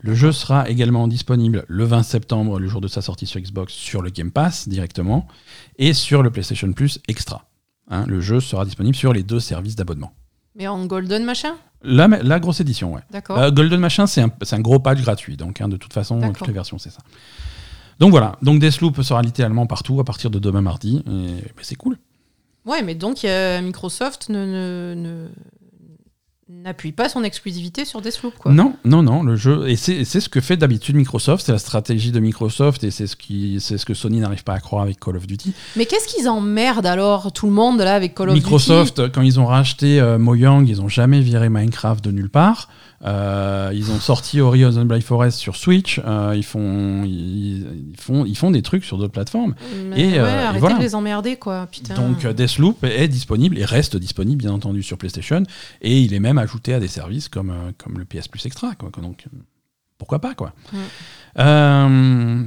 [0.00, 3.72] Le jeu sera également disponible le 20 septembre, le jour de sa sortie sur Xbox,
[3.72, 5.26] sur le Game Pass directement,
[5.76, 7.44] et sur le PlayStation Plus Extra.
[7.90, 10.12] Hein, le jeu sera disponible sur les deux services d'abonnement.
[10.54, 11.56] Mais en golden machin?
[11.82, 13.02] La, la grosse édition, ouais.
[13.10, 13.38] D'accord.
[13.38, 16.52] Euh, Golden Machin, c'est un, gros patch gratuit, donc hein, de toute façon, toutes les
[16.52, 16.98] versions, c'est ça.
[17.98, 21.98] Donc voilà, donc Deathloop sera littéralement partout à partir de demain mardi, et c'est cool.
[22.64, 25.28] Ouais, mais donc euh, Microsoft ne, ne- ne-
[26.50, 28.52] n'appuie pas son exclusivité sur Deathloop, quoi.
[28.52, 32.10] Non, non, non, le jeu, et c'est ce que fait d'habitude Microsoft, c'est la stratégie
[32.12, 34.98] de Microsoft, et c'est ce, qui, c'est ce que Sony n'arrive pas à croire avec
[35.00, 35.52] Call of Duty.
[35.76, 38.44] Mais qu'est-ce qu'ils emmerdent alors tout le monde là avec Call of Duty?
[38.46, 42.68] Microsoft, quand ils ont racheté euh, Mojang, ils ont jamais viré Minecraft de nulle part.
[43.04, 46.00] Euh, ils ont sorti Horizon Blind Forest sur Switch.
[46.04, 49.54] euh, ils, font, ils, ils font, ils font des trucs sur d'autres plateformes.
[49.86, 50.76] Mais Et, ouais, euh, et arrêtez voilà.
[50.78, 51.68] de les emmerder, quoi.
[51.70, 51.94] Putain.
[51.94, 55.42] Donc Deathloop est disponible et reste disponible bien entendu sur PlayStation
[55.80, 58.74] et il est même ajouté à des services comme, comme le PS Plus Extra.
[58.74, 58.90] Quoi.
[59.00, 59.26] Donc
[59.98, 60.52] pourquoi pas quoi.
[61.36, 62.46] Mm.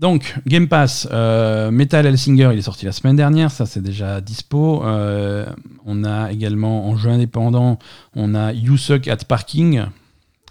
[0.00, 4.20] Donc Game Pass, euh, Metal Hellsinger, il est sorti la semaine dernière, ça c'est déjà
[4.22, 4.82] dispo.
[4.84, 5.44] Euh,
[5.84, 7.78] on a également en jeu indépendant,
[8.16, 9.82] on a You Suck at Parking,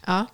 [0.05, 0.27] Ah,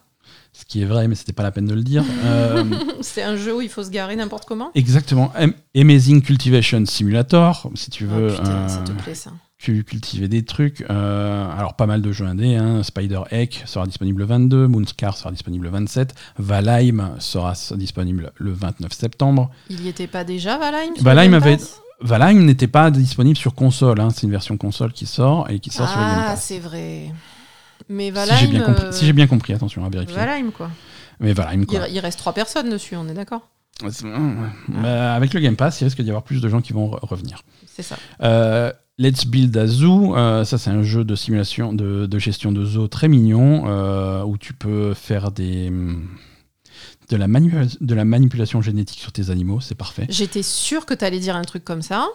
[0.52, 2.04] ce qui est vrai mais c'était pas la peine de le dire.
[2.26, 2.64] Euh,
[3.02, 4.72] c'est un jeu où il faut se garer n'importe comment?
[4.76, 8.28] Exactement, Am- Amazing Cultivation Simulator, si tu veux.
[8.32, 9.32] Oh, putain, ça te plaît ça.
[9.58, 10.86] Cu- cultiver des trucs.
[10.90, 12.56] Euh, alors, pas mal de jeux indés.
[12.56, 12.84] Hein.
[12.84, 18.52] Spider Egg sera disponible le 22, Moonscar sera disponible le 27, Valheim sera disponible le
[18.54, 19.50] 29 septembre.
[19.70, 21.58] Il y était pas déjà, Valheim sur Valheim avait-
[22.46, 24.00] n'était pas disponible sur console.
[24.02, 24.10] hein.
[24.10, 26.44] C'est une version console qui sort et qui sort sur le Game Ah, Pass.
[26.46, 27.12] c'est vrai.
[27.90, 28.38] Mais Si Valheim.
[28.40, 30.16] j'ai bien, compris- euh, si j'ai bien compris, attention à vérifier.
[30.16, 30.70] Valheim, quoi.
[31.20, 31.88] Mais Valheim, Il, quoi.
[31.88, 33.48] il reste trois personnes dessus, on est d'accord?
[34.70, 37.00] Bah, avec le Game Pass, il risque d'y avoir plus de gens qui vont re-
[37.06, 37.42] revenir.
[37.68, 37.98] C'est ça.
[38.24, 42.52] Euh, Let's Build a Zoo, euh, ça c'est un jeu de simulation, de, de gestion
[42.54, 46.08] de zoo très mignon, euh, où tu peux faire des, hum,
[47.10, 50.06] de, la de la manipulation génétique sur tes animaux, c'est parfait.
[50.08, 52.08] J'étais sûre que tu allais dire un truc comme ça,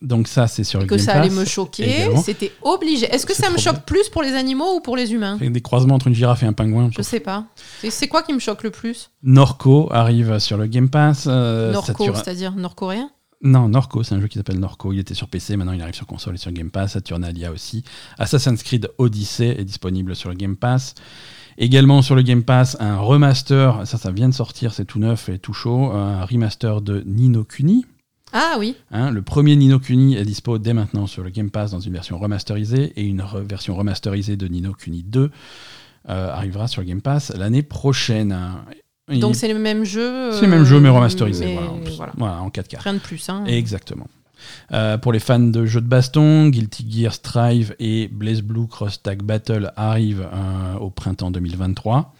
[0.00, 1.20] Donc ça c'est sur le que Game ça Pass.
[1.26, 2.08] allait me choquer.
[2.24, 3.04] C'était obligé.
[3.14, 3.82] Est-ce que ça me choque bien.
[3.86, 6.46] plus pour les animaux ou pour les humains Avec des croisements entre une girafe et
[6.46, 6.88] un pingouin.
[6.96, 7.44] Je sais pas.
[7.90, 9.10] C'est- quoi qui me choque le plus?
[9.22, 11.26] Norco arrive sur le Game Pass.
[11.26, 13.10] euh, Norco, c'est-à-dire nord-coréen
[13.42, 14.92] Non, Norco, c'est un jeu qui s'appelle Norco.
[14.92, 16.92] Il était sur PC, maintenant il arrive sur console et sur Game Pass.
[16.92, 17.82] Saturnalia aussi.
[18.18, 20.94] Assassin's Creed Odyssey est disponible sur le Game Pass.
[21.58, 25.28] Également sur le Game Pass, un remaster, ça, ça vient de sortir, c'est tout neuf
[25.28, 27.84] et tout chaud, un remaster de Nino Kuni.
[28.32, 28.76] Ah oui.
[28.90, 31.92] Hein, le premier Nino Kuni est dispo dès maintenant sur le Game Pass dans une
[31.92, 35.30] version remasterisée et une re- version remasterisée de Nino Kuni 2
[36.08, 38.32] euh, arrivera sur le Game Pass l'année prochaine.
[39.20, 40.32] Donc c'est le même jeu.
[40.32, 42.12] c'est le même jeu mais remasterisé, mais voilà, en, voilà.
[42.16, 42.78] Voilà, en 4K.
[42.80, 43.28] Rien de plus.
[43.28, 43.44] Hein.
[43.46, 44.06] Exactement.
[44.72, 49.02] Euh, pour les fans de jeux de baston, Guilty Gear Strive et Blaze Blue Cross
[49.02, 52.14] Tag Battle arrivent euh, au printemps 2023.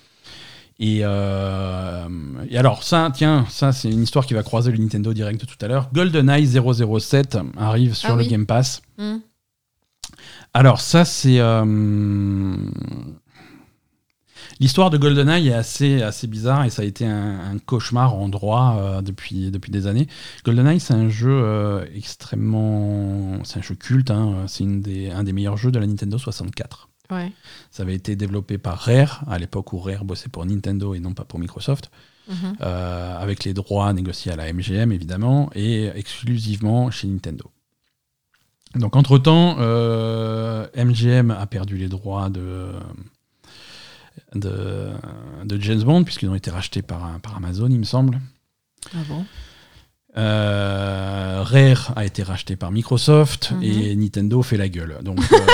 [0.78, 2.08] Et, euh,
[2.50, 5.46] et alors ça, tiens, ça c'est une histoire qui va croiser le Nintendo Direct de
[5.46, 5.88] tout à l'heure.
[5.92, 8.24] GoldenEye 007 arrive sur Ah le.
[8.24, 8.82] Game Pass.
[8.98, 9.18] Hmm.
[10.54, 11.38] Alors ça c'est
[14.62, 18.28] l'histoire de GoldenEye est assez assez bizarre et ça a été un, un cauchemar en
[18.28, 20.06] droit euh, depuis depuis des années.
[20.44, 25.24] GoldenEye c'est un jeu euh, extrêmement c'est un jeu culte hein, c'est une des un
[25.24, 26.88] des meilleurs jeux de la Nintendo 64.
[27.10, 27.32] Ouais.
[27.72, 31.12] Ça avait été développé par Rare à l'époque où Rare bossait pour Nintendo et non
[31.12, 31.90] pas pour Microsoft.
[32.28, 32.56] Mhm.
[32.60, 37.50] Euh, avec les droits négociés à la MGM évidemment, et exclusivement chez Nintendo.
[38.76, 42.68] Donc entre-temps, MGM a perdu les droits de,
[44.34, 44.90] de,
[45.44, 48.20] de James Bond, puisqu'ils ont été rachetés par, par Amazon, il me semble.
[48.94, 49.24] Ah bon?
[50.16, 53.62] Euh, Rare a été racheté par Microsoft, Mhm.
[53.62, 54.98] et Nintendo fait la gueule.
[55.02, 55.18] Donc...
[55.32, 55.36] euh,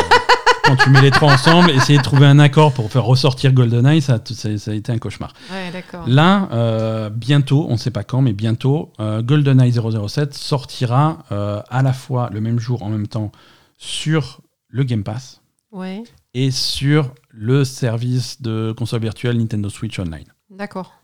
[0.65, 4.03] Quand tu mets les trois ensemble, essayer de trouver un accord pour faire ressortir GoldenEye,
[4.03, 5.33] ça, ça, ça a été un cauchemar.
[5.51, 5.73] Ouais.
[6.07, 11.93] Là, euh, bientôt, on ne sait pas quand, mais bientôt, GoldenEye 007 sortira à la
[11.95, 13.33] fois le même jour, en même temps,
[13.79, 15.41] sur le Game Pass
[15.73, 16.03] Ouais,
[16.35, 20.27] et sur le service de console virtuelle Nintendo Switch Online.
[20.51, 20.95] d'accord.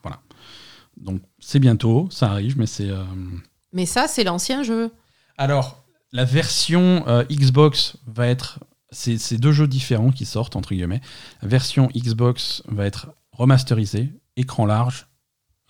[0.97, 2.89] Donc c'est bientôt, ça arrive, mais c'est...
[2.91, 3.03] euh,
[3.73, 4.93] Mais ça, c'est l'ancien jeu.
[5.37, 8.61] Alors, la version euh, Xbox va être...
[8.93, 11.01] C'est c'est deux jeux différents qui sortent, entre guillemets.
[11.43, 15.09] La version Xbox va être remasterisée, écran large,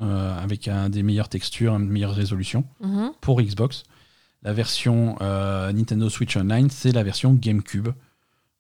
[0.03, 2.67] euh, avec un des meilleures textures, une meilleure résolution.
[2.83, 3.13] Mhm.
[3.23, 3.85] pour Xbox.
[4.43, 7.89] La version euh, Nintendo Switch Online, c'est la version GameCube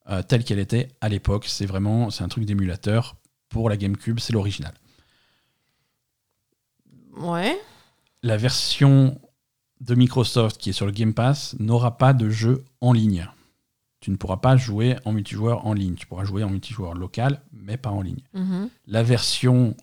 [0.08, 1.46] euh, telle qu'elle était à l'époque.
[1.46, 3.16] C'est vraiment c'est un truc d'émulateur
[3.48, 4.74] pour la GameCube, c'est l'original.
[7.16, 7.58] Ouais.
[8.22, 9.20] La version
[9.80, 13.28] de Microsoft qui est sur le Game Pass n'aura pas de jeu en ligne.
[14.00, 15.94] Tu ne pourras pas jouer en multijoueur en ligne.
[15.94, 18.22] Tu pourras jouer en multijoueur local, mais pas en ligne.
[18.34, 18.68] Mhm.
[18.86, 19.76] La version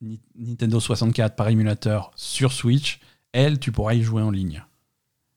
[0.00, 2.98] Ni- Nintendo 64 par émulateur sur Switch,
[3.32, 4.64] elle, tu pourras y jouer en ligne.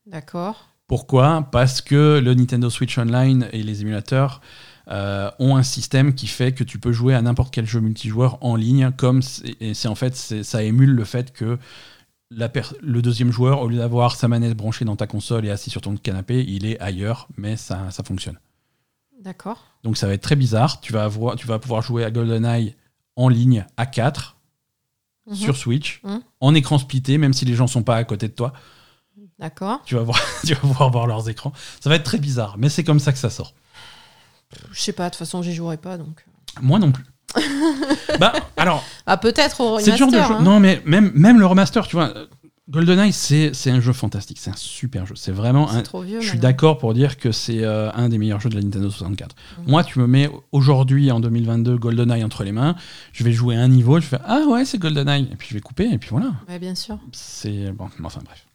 [0.08, 0.68] D'accord.
[0.88, 1.48] Pourquoi?
[1.52, 4.42] Parce que le Nintendo Switch Online et les émulateurs
[4.88, 8.38] euh, ont un système qui fait que tu peux jouer à n'importe quel jeu multijoueur
[8.42, 11.58] en ligne, comme c'est et c'est en fait ça émule le fait que
[12.30, 12.52] la
[12.82, 15.82] le deuxième joueur, au lieu d'avoir sa manette branchée dans ta console et assis sur
[15.82, 18.38] ton canapé, il est ailleurs, mais ça, ça fonctionne.
[19.24, 19.64] D'accord.
[19.84, 20.82] Donc ça va être très bizarre.
[20.82, 22.76] Tu vas, avoir, tu vas pouvoir jouer à GoldenEye
[23.16, 24.34] en ligne à 4
[25.28, 25.36] Mhm.
[25.36, 26.22] sur Switch, Mhm.
[26.42, 28.54] en écran splitté, même si les gens sont pas à côté de toi.
[29.40, 29.82] D'accord.
[29.86, 31.52] Tu vas, voir, tu vas pouvoir voir leurs écrans.
[31.82, 33.54] Ça va être très bizarre, mais c'est comme ça que ça sort.
[34.72, 36.26] Je sais pas, de toute façon, j'y jouerai pas donc.
[36.62, 37.04] Moi non plus.
[38.20, 40.38] bah, alors, Ah, peut-être au c'est le genre de remaster.
[40.38, 40.42] jeu.
[40.42, 40.44] hein.
[40.44, 42.14] Non, mais même, même le remaster, tu vois,
[42.70, 44.38] GoldenEye, c'est c'est un jeu fantastique.
[44.40, 45.16] C'est un super jeu.
[45.16, 45.78] C'est vraiment un.
[45.78, 46.22] C'est trop vieux.
[46.22, 48.90] Je suis d'accord pour dire que c'est euh, un des meilleurs jeux de la Nintendo
[48.90, 49.36] 64.
[49.60, 49.66] Mhm.
[49.70, 52.76] Moi, tu me mets aujourd'hui, en 2022, GoldenEye entre les mains,
[53.12, 55.28] je vais jouer un niveau, je fais Ah ouais, c'est GoldenEye.
[55.32, 56.32] Et puis je vais couper, et puis voilà.
[56.48, 56.98] Ouais, bien sûr.
[57.12, 57.72] C'est.
[57.74, 58.46] Bon, enfin bref.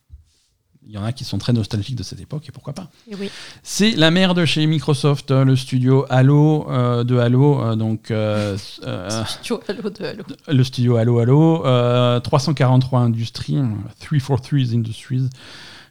[0.91, 2.91] Il y en a qui sont très nostalgiques de cette époque, et pourquoi pas.
[3.17, 3.31] Oui.
[3.62, 8.57] C'est la merde chez Microsoft, euh, le studio Halo euh, de Halo, euh, donc euh,
[9.43, 10.25] Tu vois, Halo de Halo.
[10.49, 13.62] le studio Halo Halo, euh, 343 Industries,
[14.01, 15.29] 343 Industries,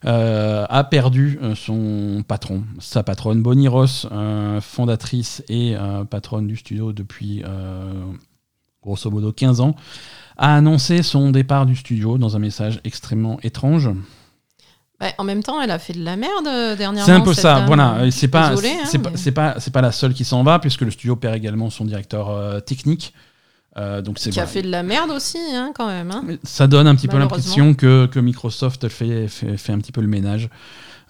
[0.04, 4.06] euh, a perdu son patron, sa patronne Bonnie Ross,
[4.60, 5.78] fondatrice et
[6.10, 7.42] patronne du studio depuis
[8.84, 9.78] grosso modo 15 ans,
[10.36, 13.92] a annoncé son départ du studio dans un message extrêmement étrange.
[15.00, 17.06] Bah, en même temps, elle a fait de la merde euh, dernièrement.
[17.06, 17.98] C'est un peu ça, voilà.
[18.12, 18.56] C'est pas, hein,
[18.86, 21.36] c'est pas, c'est pas, c'est pas la seule qui s'en va, puisque le studio perd
[21.36, 23.14] également son directeur euh, technique.
[23.78, 24.48] Euh, donc Qui a voilà.
[24.48, 26.12] fait de la merde aussi, hein, quand même.
[26.12, 26.24] hein.
[26.44, 30.02] Ça donne un petit peu l'impression que, que Microsoft fait, fait, fait un petit peu
[30.02, 30.50] le ménage,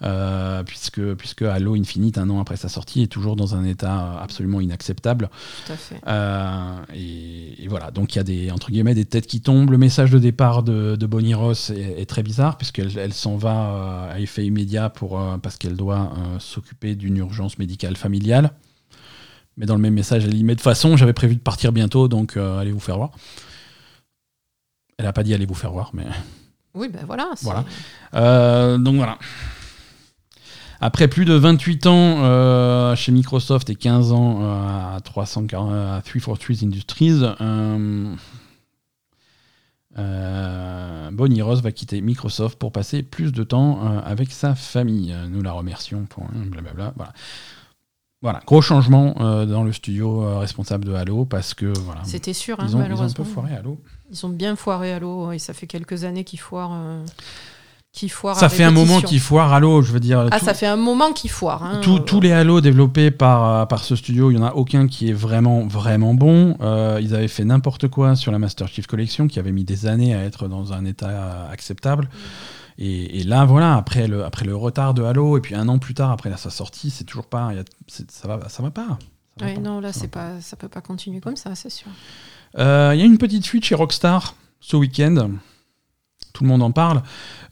[0.02, 4.18] euh, puisque, puisque Halo Infinite, un an après sa sortie, est toujours dans un état
[4.20, 5.30] absolument inacceptable.
[5.66, 6.00] Tout à fait.
[6.06, 9.70] Euh, et, et voilà, donc il y a des, entre guillemets, des têtes qui tombent.
[9.70, 13.36] Le message de départ de, de Bonnie Ross est, est très bizarre, puisqu'elle elle s'en
[13.36, 17.96] va euh, à effet immédiat pour, euh, parce qu'elle doit euh, s'occuper d'une urgence médicale
[17.96, 18.52] familiale.
[19.56, 21.72] Mais dans le même message, elle dit Mais de toute façon, j'avais prévu de partir
[21.72, 23.10] bientôt, donc euh, allez vous faire voir.
[24.96, 26.06] Elle n'a pas dit allez vous faire voir, mais.
[26.74, 27.30] Oui, ben voilà.
[27.42, 27.64] Voilà.
[28.14, 29.18] Euh, donc voilà.
[30.80, 36.00] Après plus de 28 ans euh, chez Microsoft et 15 ans euh, à, 340, à
[36.02, 38.14] 343 Industries, euh,
[39.98, 45.14] euh, Bonnie Ross va quitter Microsoft pour passer plus de temps avec sa famille.
[45.28, 46.92] Nous la remercions pour hein, blablabla.
[46.96, 47.12] Voilà.
[48.22, 52.34] Voilà, gros changement euh, dans le studio euh, responsable de Halo parce que voilà, C'était
[52.34, 53.24] sûr, hein, ils, ont, ils ont un malheureusement.
[53.24, 53.80] peu foiré Halo.
[54.10, 56.74] Ils ont bien foiré Halo et ça fait quelques années qu'ils foirent.
[56.74, 57.02] euh,
[58.24, 60.26] à Ça fait un moment qu'ils foirent Halo, je veux dire.
[60.30, 61.64] Ah, tout- ça fait un moment qu'ils foirent.
[61.64, 61.80] hein.
[61.82, 64.86] Tous- tous les Halo développés par, euh, par ce studio, il n'y en a aucun
[64.86, 66.56] qui est vraiment, vraiment bon.
[66.60, 69.86] Euh, ils avaient fait n'importe quoi sur la Master Chief Collection, qui avait mis des
[69.86, 72.08] années à être dans un état euh, acceptable.
[72.78, 75.78] Et, et là, voilà, après le, après le retard de Halo, et puis un an
[75.78, 77.52] plus tard, après sa sortie, c'est toujours pas.
[77.54, 78.86] y a- ça, va, ça va pas.
[79.38, 79.60] Ça va Ouais, pas.
[79.60, 81.88] non, là, Ça pas, ça peut pas continuer comme ça, c'est sûr.
[82.58, 85.30] Euh, Il y a une petite fuite chez Rockstar ce week-end.
[86.32, 87.02] Tout le monde en parle.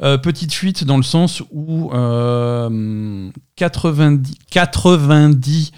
[0.02, 5.72] Euh, petite fuite dans le sens où euh, 90, 90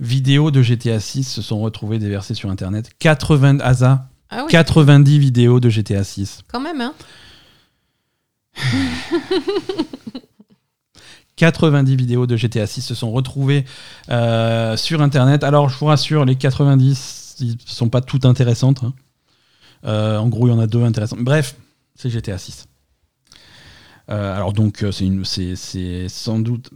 [0.00, 2.90] vidéos de GTA 6 se sont retrouvées déversées sur Internet.
[2.98, 6.42] 80, Asa, Ah oui, 90 vidéos de GTA 6.
[6.48, 6.94] quand même, hein.
[11.36, 13.64] 90 vidéos de GTA 6 se sont retrouvées
[14.10, 15.44] euh, sur Internet.
[15.44, 18.82] Alors, je vous rassure, les 90 ne sont pas toutes intéressantes.
[18.84, 18.94] hein.
[19.84, 21.18] Euh, en gros, il y en a deux intéressantes.
[21.20, 21.56] Bref,
[21.96, 22.66] c'est GTA 6.
[24.08, 25.24] Euh, alors, donc, euh, c'est une-
[26.08, 26.70] sans doute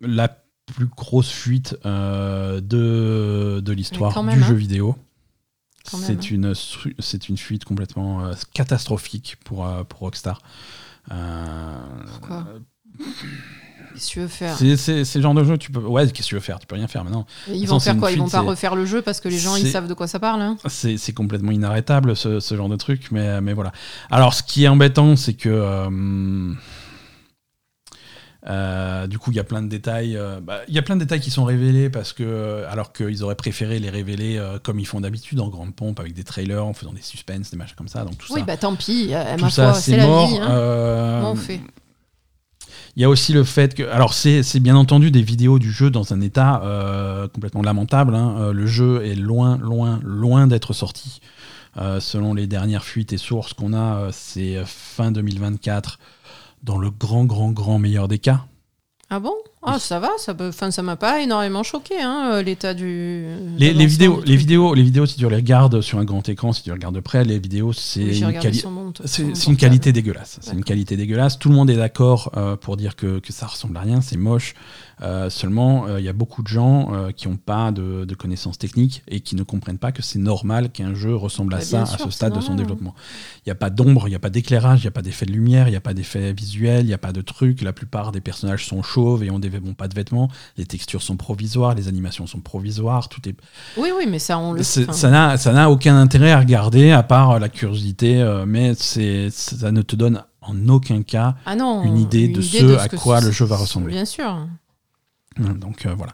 [0.00, 0.28] la
[0.66, 4.46] plus grosse fuite euh, de, de l'histoire du même, hein.
[4.46, 4.96] jeu vidéo.
[6.06, 10.42] C'est une, su- c'est une fuite complètement euh, catastrophique pour, pour Rockstar.
[12.06, 12.46] Pourquoi?
[13.94, 15.80] Qu'est-ce que tu veux faire c'est le genre de jeu, tu peux.
[15.80, 16.58] Ouais, qu'est-ce que tu veux faire?
[16.58, 17.26] Tu peux rien faire maintenant.
[17.48, 18.12] Et Ils Attends, vont faire quoi?
[18.12, 20.18] Ils vont pas refaire le jeu parce que les gens ils savent de quoi ça
[20.20, 20.42] parle.
[20.42, 20.56] hein?
[20.66, 23.72] C'est complètement inarrêtable ce, ce genre de truc, mais, mais voilà.
[24.10, 25.48] Alors, ce qui est embêtant, c'est que.
[25.48, 26.52] euh,
[28.48, 30.16] euh, du coup, il y a plein de détails.
[30.16, 33.22] euh, bah, Il y a plein de détails qui sont révélés parce que, alors qu'ils
[33.22, 36.64] auraient préféré les révéler euh, comme ils font d'habitude en grande pompe avec des trailers,
[36.64, 38.02] en faisant des suspens, des machins comme ça.
[38.04, 39.12] Donc tout Oui, ça, bah tant pis.
[39.36, 40.26] tout ma ça, c'est mort.
[40.26, 40.38] vie.
[40.40, 41.22] Hein.
[41.26, 41.60] On fait?
[43.00, 45.90] Il y a aussi le fait que, alors c'est bien entendu des vidéos du jeu
[45.90, 48.14] dans un état euh, complètement lamentable.
[48.14, 48.36] hein.
[48.38, 51.22] Euh, le jeu est loin, loin, loin d'être sorti.
[51.78, 55.98] Euh, selon les dernières fuites et sources qu'on a, c'est fin 2024
[56.62, 58.44] dans le grand, grand, grand meilleur des cas.
[59.12, 59.34] Ah bon?
[59.62, 60.48] Ah ça va, ça peut.
[60.48, 63.26] Enfin, ça m'a pas énormément choqué, hein, euh, l'état du.
[63.58, 66.62] Les, vidéos, les vidéos, les vidéos, si tu les regardes sur un grand écran, si
[66.62, 70.38] tu les regardes de près, les vidéos, c'est Oui, une, quali- qualité dégueulasse.
[70.40, 71.38] C'est une qualité dégueulasse.
[71.40, 74.16] Tout le monde est d'accord euh, pour dire que, que ça ressemble à rien, c'est
[74.16, 74.54] moche.
[75.02, 78.14] Euh, seulement, euh, il y a beaucoup de gens euh, qui n'ont pas de, de
[78.14, 81.62] connaissances techniques et qui ne comprennent pas que c'est normal qu'un jeu ressemble à Bah,
[81.62, 82.56] ça à ce stade de son hein.
[82.56, 82.94] développement.
[83.38, 85.26] Il n'y a pas d'ombre, il n'y a pas d'éclairage, il n'y a pas d'effet
[85.26, 87.62] de lumière, il n'y a pas d'effet visuel, il n'y a pas de truc.
[87.62, 90.28] La plupart des personnages sont chauves et ont des, bon, pas de vêtements.
[90.56, 93.08] Les textures sont provisoires, les animations sont provisoires.
[93.08, 93.34] Tout est
[93.76, 97.38] Oui, oui, mais ça, on le enfin, ça n'a aucun intérêt à regarder à part
[97.38, 101.98] la curiosité, euh, mais c'est ça ne te donne en aucun cas ah non, une
[101.98, 103.92] idée de ce à quoi le jeu va ressembler.
[103.92, 104.46] Bien sûr.
[105.40, 106.12] Donc euh, voilà.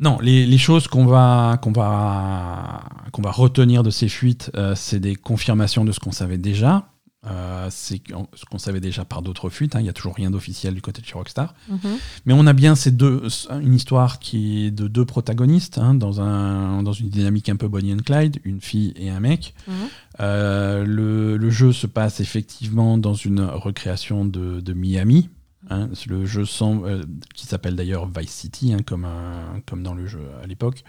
[0.00, 4.74] Non, les, les choses qu'on va qu'on va qu'on va retenir de ces fuites, euh,
[4.76, 6.88] c'est des confirmations de ce qu'on savait déjà.
[7.26, 8.00] Euh, c'est
[8.34, 9.74] ce qu'on savait déjà par d'autres fuites.
[9.74, 9.80] hein.
[9.80, 11.52] Il n'y a toujours rien d'officiel du côté de chez Rockstar.
[11.68, 11.78] Mhm.
[12.26, 13.24] Mais on a bien ces deux,
[13.60, 17.66] une histoire qui est de deux protagonistes, hein, dans, un, dans une dynamique un peu
[17.66, 19.52] Bonnie and Clyde, une fille et un mec.
[19.66, 19.74] Mhm.
[20.20, 25.28] Euh, le, le jeu se passe effectivement dans une recréation de, de Miami.
[25.70, 25.88] Hein.
[26.08, 27.02] le jeu euh,
[27.34, 30.84] qui s'appelle d'ailleurs Vice City, hein, comme, un- comme dans le jeu à l'époque.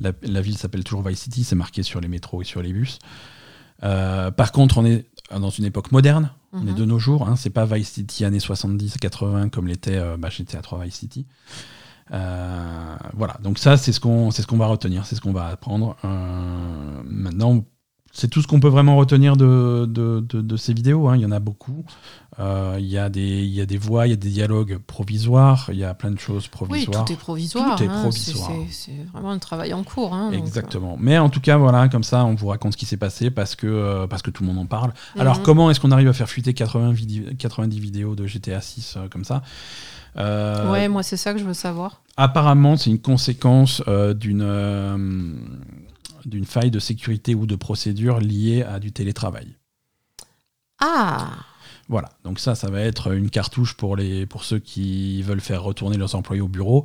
[0.00, 2.72] La, la ville s'appelle toujours Vice City, c'est marqué sur les métros et sur les
[2.72, 2.98] bus.
[3.84, 6.76] Euh, par contre, on est dans une époque moderne, on est Mhm.
[6.76, 7.28] de nos jours.
[7.28, 11.26] Hein, c'est pas Vice City années 70-80 comme l'était euh, bah, GTA 3 Vice City.
[12.10, 15.48] Euh, voilà, donc ça c'est ce qu'on ce qu'on va retenir, c'est ce qu'on va
[15.48, 15.94] apprendre.
[17.04, 17.64] Maintenant,
[18.18, 21.06] c'est tout ce qu'on peut vraiment retenir de, de, de, ces vidéos.
[21.06, 21.16] Hein.
[21.16, 21.84] Il y en a beaucoup.
[22.40, 24.78] Euh, il, y a des, il y a des voix, il y a des dialogues
[24.78, 27.02] provisoires, il y a plein de choses provisoires.
[27.02, 27.76] Oui, tout est provisoire.
[27.76, 28.00] Tout est hein.
[28.00, 28.50] provisoire.
[28.70, 30.14] C'est vraiment un travail en cours.
[30.14, 30.96] Hein, Exactement.
[30.98, 33.54] Mais en tout cas, voilà, comme ça, on vous raconte ce qui s'est passé parce
[33.54, 34.92] que, euh, parce que tout le monde en parle.
[35.16, 35.44] Alors, mhm.
[35.44, 36.94] comment est-ce qu'on arrive à faire fuiter 80
[37.38, 39.42] 90 vidéos de GTA 6 euh, comme ça?
[40.16, 42.02] Ouais, moi, c'est ça que je veux savoir.
[42.16, 43.80] Apparemment, c'est une conséquence
[44.16, 44.42] d'une
[46.28, 49.56] d'une faille de sécurité ou de procédure liée à du télétravail.
[50.80, 51.47] Ah
[51.88, 55.62] voilà, donc ça, ça va être une cartouche pour, les, pour ceux qui veulent faire
[55.62, 56.84] retourner leurs employés au bureau.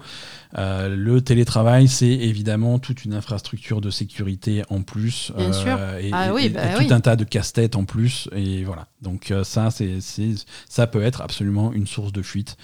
[0.57, 5.33] Euh, le télétravail, c'est évidemment toute une infrastructure de sécurité en plus.
[5.35, 5.75] Bien sûr.
[5.77, 8.29] Euh, et, ah bah tout un tas de casse-tête en plus.
[8.33, 9.99] Et voilà, donc euh, ça, c'est,
[10.69, 12.55] ça peut être absolument une source de fuite.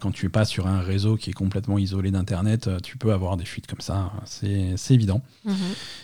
[0.00, 3.36] quand tu es pas sur un réseau qui est complètement isolé d'Internet, tu peux avoir
[3.36, 5.22] des fuites comme ça, c'est, évident.
[5.44, 5.54] Mhm.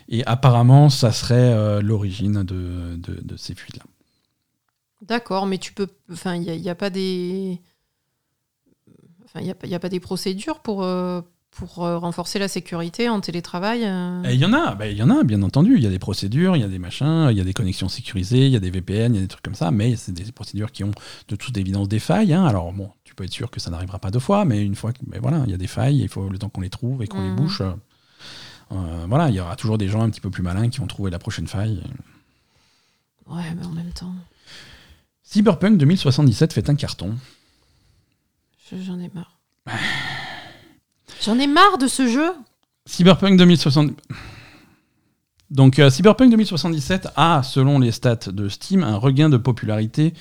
[0.09, 3.83] Et apparemment, ça serait l'origine de, de, de ces fuites-là.
[5.06, 5.89] D'accord, mais tu peux.
[6.10, 7.60] Enfin, il n'y a, pas des.
[9.24, 11.20] Enfin, il n'y a, pas des procédures pour, euh,
[11.51, 15.02] pour euh, renforcer la sécurité en télétravail euh Il y en a, bah, il y
[15.02, 15.76] en a, bien entendu.
[15.76, 17.89] Il y a des procédures, il y a des machins, il y a des connexions
[17.89, 20.12] sécurisées, il y a des VPN, il y a des trucs comme ça, mais c'est
[20.12, 20.93] des procédures qui ont
[21.28, 22.32] de toute évidence des failles.
[22.32, 22.47] Hein.
[22.47, 24.94] Alors, bon, tu peux être sûr que ça n'arrivera pas deux fois, mais une fois
[24.94, 25.01] que.
[25.06, 27.09] Mais voilà, il y a des failles, il faut le temps qu'on les trouve et
[27.09, 27.36] qu'on les mmh.
[27.36, 27.62] bouche.
[28.70, 31.10] voilà, il y aura toujours des gens un petit peu plus malins qui vont trouver
[31.10, 31.82] la prochaine faille.
[33.26, 34.14] Ouais, mais en même temps.
[35.25, 37.17] Cyberpunk 2077 fait un carton.
[38.73, 39.39] J'en ai marre.
[41.23, 42.31] J'en ai marre de ce jeu.
[42.87, 43.97] Cyberpunk 2077.
[45.51, 50.15] Donc euh, Cyberpunk 2077 a, selon les stats de Steam, un regain de popularité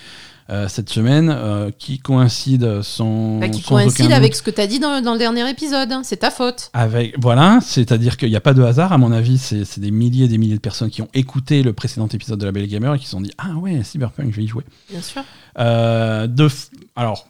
[0.49, 3.39] euh, cette semaine euh, qui coïncide sans.
[3.39, 5.91] Bah, qui coïncide avec ce que tu as dit dans, le dernier épisode.
[5.91, 6.01] Hein.
[6.03, 6.69] C'est ta faute.
[6.73, 9.37] Avec, voilà, c'est-à-dire qu'il n'y a pas de hasard, à mon avis.
[9.37, 12.45] C'est des milliers et des milliers de personnes qui ont écouté le précédent épisode de
[12.45, 14.63] la Belle Gamer et qui se sont dit Ah ouais, Cyberpunk, je vais y jouer.
[14.89, 15.23] Bien sûr.
[15.59, 16.47] Euh, de
[16.95, 17.27] alors,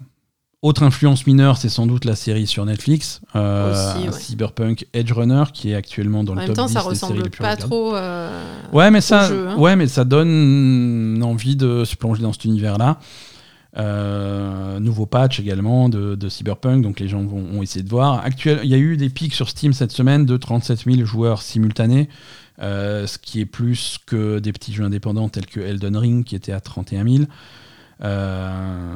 [0.64, 5.72] autre influence mineure, c'est sans doute la série sur Netflix, euh, Cyberpunk Edge Runner, qui
[5.72, 7.96] est actuellement dans le top 10 En même temps, ça ressemble pas trop.
[7.96, 8.42] Euh,
[8.72, 9.58] ouais, mais ça, hein.
[9.58, 12.98] ouais, mais ça donne envie de se plonger dans cet univers-là.
[13.76, 18.24] Euh, nouveau patch également de, Cyberpunk, donc les gens vont, essayer de voir.
[18.24, 21.42] Actuel, il y a eu des pics sur Steam cette semaine de 37 000 joueurs
[21.42, 22.08] simultanés,
[22.60, 26.54] ce qui est plus que des petits jeux indépendants tels que Elden Ring qui était
[26.54, 27.24] à 31 000.
[28.04, 28.96] Euh,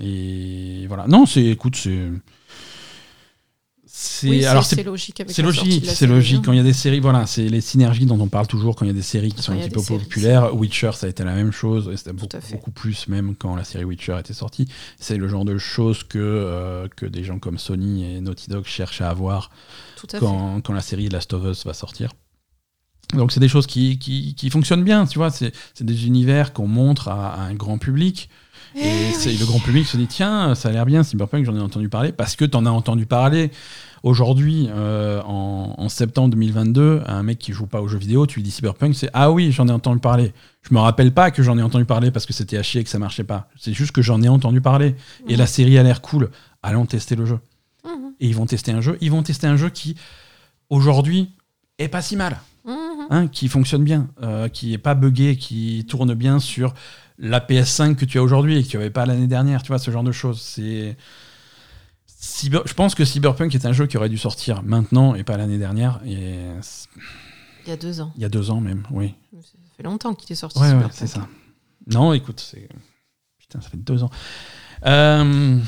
[0.00, 1.06] et voilà.
[1.06, 2.08] Non, c'est, écoute, c'est.
[3.94, 6.38] C'est alors c'est logique c'est logique c'est logique.
[6.38, 6.42] hein.
[6.46, 8.86] quand il y a des séries voilà c'est les synergies dont on parle toujours quand
[8.86, 10.56] il y a des séries qui sont un petit peu populaires.
[10.56, 13.84] Witcher ça a été la même chose et c'était beaucoup, plus même quand la série
[13.84, 14.66] Witcher était sortie.
[14.98, 18.64] C'est le genre de choses que euh, que des gens comme Sony et Naughty Dog
[18.64, 19.50] cherchent à avoir
[20.18, 22.12] quand, quand la série Last of Us va sortir.
[23.12, 25.30] Donc c'est des choses qui, qui, qui, fonctionnent bien tu vois.
[25.30, 28.30] C'est des univers qu'on montre à, à, un grand public
[28.74, 31.60] et eh le grand public se dit tiens, ça a l'air bien, Cyberpunk, j'en ai
[31.60, 33.50] entendu parler, parce que tu en as entendu parler.
[34.02, 38.42] Aujourd'hui, euh, en, septembre 2022, un mec qui joue pas aux jeux vidéo, tu lui
[38.42, 40.32] dis Cyberpunk, c'est ah oui, j'en ai entendu parler.
[40.62, 42.84] Je me rappelle pas que j'en ai entendu parler parce que c'était à chier et
[42.84, 43.48] que ça marchait pas.
[43.56, 44.96] C'est juste que j'en ai entendu parler.
[45.28, 46.30] Et la série a l'air cool.
[46.64, 47.38] Allons tester le jeu.
[47.84, 48.14] Mhm.
[48.18, 48.98] Et ils vont tester un jeu.
[49.00, 49.94] Ils vont tester un jeu qui,
[50.68, 51.30] aujourd'hui,
[51.78, 52.40] est pas si mal.
[52.64, 53.06] Mhm.
[53.10, 56.74] Hein, qui fonctionne bien, euh, qui est pas buggé, qui tourne bien sur
[57.22, 59.78] la PS5 que tu as aujourd'hui et que tu n'avais pas l'année dernière, tu vois,
[59.78, 60.40] ce genre de choses.
[60.42, 60.96] C'est.
[62.44, 65.58] Je pense que Cyberpunk est un jeu qui aurait dû sortir maintenant et pas l'année
[65.58, 66.00] dernière.
[66.04, 66.36] Et...
[67.64, 68.12] Il y a deux ans.
[68.16, 69.14] Il y a deux ans même, oui.
[69.32, 70.58] Ça fait longtemps qu'il est sorti.
[70.58, 71.26] Ouais, ouais c'est ça.
[71.86, 72.68] Non, écoute, c'est.
[73.38, 74.10] Putain, ça fait deux ans.
[74.84, 75.58] Euh,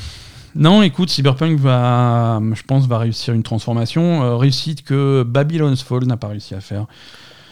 [0.55, 4.23] non, écoute, Cyberpunk va, je pense, va réussir une transformation.
[4.23, 6.85] Euh, réussite que Babylon's Fall n'a pas réussi à faire.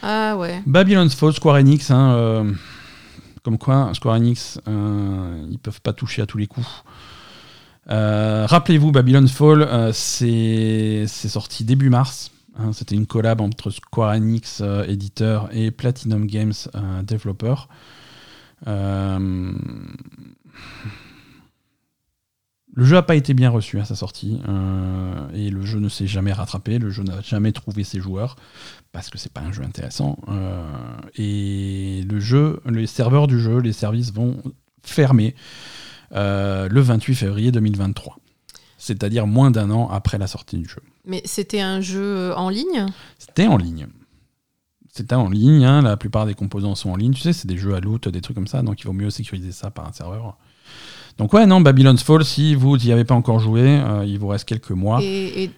[0.02, 0.62] Ah ouais.
[0.66, 2.52] Babylon's Fall, Square Enix, hein, euh,
[3.44, 6.84] comme quoi, Square Enix, euh, ils peuvent pas toucher à tous les coups.
[7.90, 12.32] Euh, rappelez-vous, Babylon Fall, euh, c'est sorti début mars.
[12.58, 16.54] Hein, c'était une collab entre Square Enix, éditeur, et Platinum Games,
[17.04, 17.68] développeur.
[22.76, 25.90] Le jeu n'a pas été bien reçu à sa sortie euh, et le jeu ne
[25.90, 28.36] s'est jamais rattrapé, le jeu n'a jamais trouvé ses joueurs
[28.94, 30.18] parce que c'est pas un jeu intéressant.
[30.30, 30.64] Euh,
[31.16, 34.42] et le jeu, les serveurs du jeu, les services vont
[34.84, 35.36] fermer
[36.14, 38.18] euh, le 28 février 2023,
[38.78, 40.82] c'est-à-dire moins d'un an après la sortie du jeu.
[41.06, 42.86] Mais c'était un jeu en ligne?
[43.18, 43.88] C'était en ligne.
[44.94, 47.14] C'était en ligne, hein, la plupart des composants sont en ligne.
[47.14, 49.10] Tu sais, c'est des jeux à loot, des trucs comme ça, donc il vaut mieux
[49.10, 50.38] sécuriser ça par un serveur.
[51.18, 54.28] Donc ouais, non, Babylon's Fall, si vous n'y avez pas encore joué, euh, il vous
[54.28, 55.00] reste quelques mois.
[55.04, 55.52] Et, et-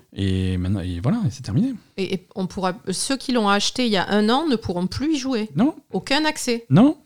[0.53, 1.73] Et, maintenant, et voilà, c'est terminé.
[1.97, 5.13] et- on pourra, ceux qui l'ont acheté il y a un an ne pourront plus
[5.15, 5.49] y jouer.
[5.55, 6.65] Non, Aucun accès.
[6.69, 6.97] non.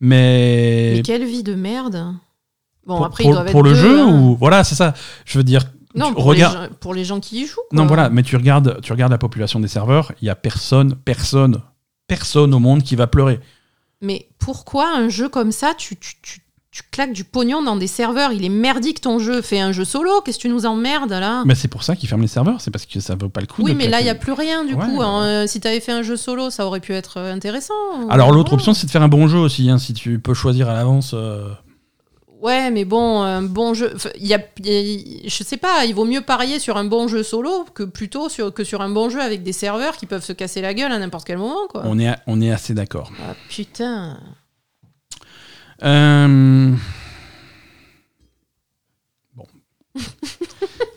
[0.00, 2.14] Mais, Mais quelle vie de merde.
[2.86, 4.20] Bon, pour, après, pour- ils doivent pour être le deux, jeu hein.
[4.20, 4.92] ou voilà, c'est ça.
[5.24, 5.62] Je veux dire,
[5.94, 6.54] Non, pour, regardes.
[6.56, 7.60] les gens, pour les gens qui y jouent.
[7.72, 10.94] Non, voilà, mais tu regardes, tu regardes la population des serveurs, il y a personne,
[10.96, 11.62] personne,
[12.06, 13.40] personne au monde qui va pleurer.
[14.02, 16.40] Mais pourquoi un jeu comme ça, tu, tu, tu,
[16.74, 19.42] tu claques du pognon dans des serveurs Il est merdique ton jeu.
[19.42, 20.20] Fais un jeu solo.
[20.22, 21.44] Qu'est-ce que tu nous emmerdes là?
[21.46, 23.46] Mais c'est pour ça qu'ils ferment les serveurs, c'est parce que ça vaut pas le
[23.46, 23.62] coup.
[23.62, 24.96] Oui, de mais là, il n'y a plus rien du Ouais, coup.
[24.98, 25.04] ouais.
[25.06, 25.22] hein.
[25.22, 27.74] Euh, Si tu avais fait un jeu solo, ça aurait pu être euh, intéressant.
[28.10, 28.54] Alors l'autre Voilà.
[28.62, 31.12] option, c'est de faire un bon jeu aussi, hein, si tu peux choisir à l'avance.
[31.14, 31.48] euh,
[32.42, 33.94] Ouais, mais bon, un bon jeu.
[34.20, 36.84] Il y a, il y a- je sais pas, il vaut mieux parier sur un
[36.84, 40.04] bon jeu solo que plutôt sur, que sur un bon jeu avec des serveurs qui
[40.06, 41.82] peuvent se casser la gueule à n'importe quel moment, quoi.
[41.86, 43.12] on, est, on est assez d'accord.
[43.26, 44.18] Ah, putain.
[45.84, 46.74] Euh,
[49.36, 49.46] Bon.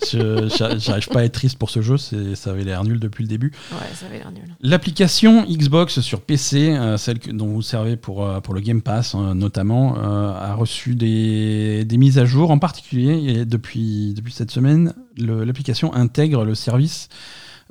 [0.10, 2.16] J'arrive pas à être triste pour ce jeu, ça
[2.52, 3.52] avait l'air nul depuis le début.
[3.72, 4.56] Ouais, ça avait l'air nul.
[4.62, 8.82] L'application Xbox sur PC, euh, celle que- dont vous servez pour, euh, pour le Game
[8.82, 12.52] Pass euh, notamment, a reçu des, des mises à jour.
[12.52, 17.10] En particulier, et depuis, depuis cette semaine, l'application intègre le service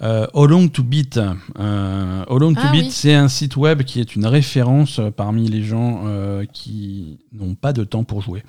[0.02, 1.18] euh, How Long to Beat.
[1.59, 2.90] Euh, How Long to Ah Beat, oui.
[2.90, 7.55] c'est un site web qui est une référence euh, parmi les gens euh, qui n'ont
[7.55, 8.43] pas de temps pour jouer.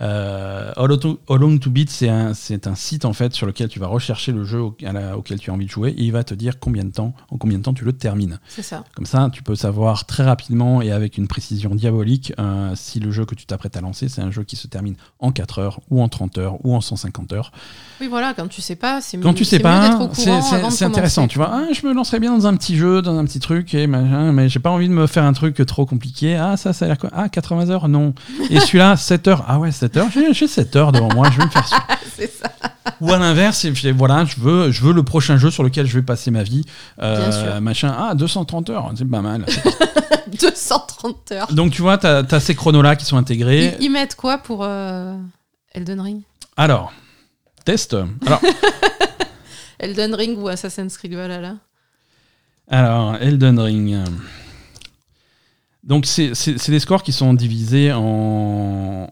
[0.00, 3.86] Euh, All, to, to Beat, c'est un, un, site en fait sur lequel tu vas
[3.86, 6.84] rechercher le jeu auquel tu as envie de jouer et il va te dire combien
[6.84, 8.40] de temps, en combien de temps tu le termines.
[8.48, 8.84] C'est ça.
[8.94, 13.10] Comme ça, tu peux savoir très rapidement et avec une précision diabolique euh, si le
[13.10, 15.80] jeu que tu t'apprêtes à lancer, c'est un jeu qui se termine en 4 heures
[15.90, 17.52] ou en 30 heures ou en 150 heures.
[18.00, 19.22] Oui, voilà, quand tu sais pas, c'est mieux.
[19.22, 21.28] Quand tu sais pas, c'est intéressant.
[21.28, 23.74] Tu vois, ah, je me lancerais bien dans un petit jeu, dans un petit truc,
[23.74, 26.36] et machin, mais j'ai pas envie de me faire un truc trop compliqué.
[26.36, 27.10] Ah, ça, ça a l'air quoi?
[27.12, 27.88] Ah, 80 heures?
[27.88, 28.14] Non.
[28.50, 29.44] et celui-là, 7 heures?
[29.46, 30.32] Ah ouais, 7h.
[30.32, 32.30] J'ai 7 heures devant moi, je vais me faire suivre.
[32.40, 32.52] ça.
[33.00, 36.02] Ou à l'inverse, voilà, je veux, je veux le prochain jeu sur lequel je vais
[36.02, 36.64] passer ma vie.
[37.00, 39.44] Euh, machin, ah, 230 heures, c'est pas mal.
[40.40, 41.52] 230 heures.
[41.52, 43.76] Donc tu vois, tu as, ces chronos-là qui sont intégrés.
[43.80, 45.16] Ils, mettent quoi pour euh,
[45.72, 46.22] Elden Ring?
[46.56, 46.92] Alors,
[47.64, 47.96] test.
[48.24, 48.40] Alors.
[49.80, 51.56] Elden Ring ou Assassin's Creed Valhalla
[52.68, 53.98] Alors, Elden Ring.
[55.82, 59.10] Donc, c'est des scores qui sont divisés en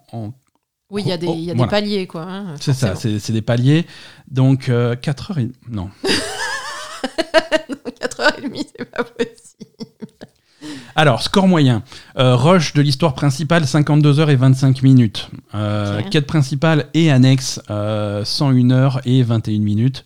[0.90, 1.70] oui, il y a des, Oh, y a voilà.
[1.70, 2.22] paliers, quoi.
[2.22, 3.86] hein, c'est ça, c'est des paliers.
[4.30, 5.48] Donc 4 heures et...
[5.68, 5.90] Non.
[8.00, 9.30] 4h30, c'est pas possible.
[10.96, 11.82] Alors, score moyen.
[12.18, 15.30] Euh, rush de l'histoire principale, 52 heures et 25 minutes.
[15.54, 16.02] Euh.
[16.10, 20.04] Quête principale et annexe, euh, 101 heures et 21 minutes.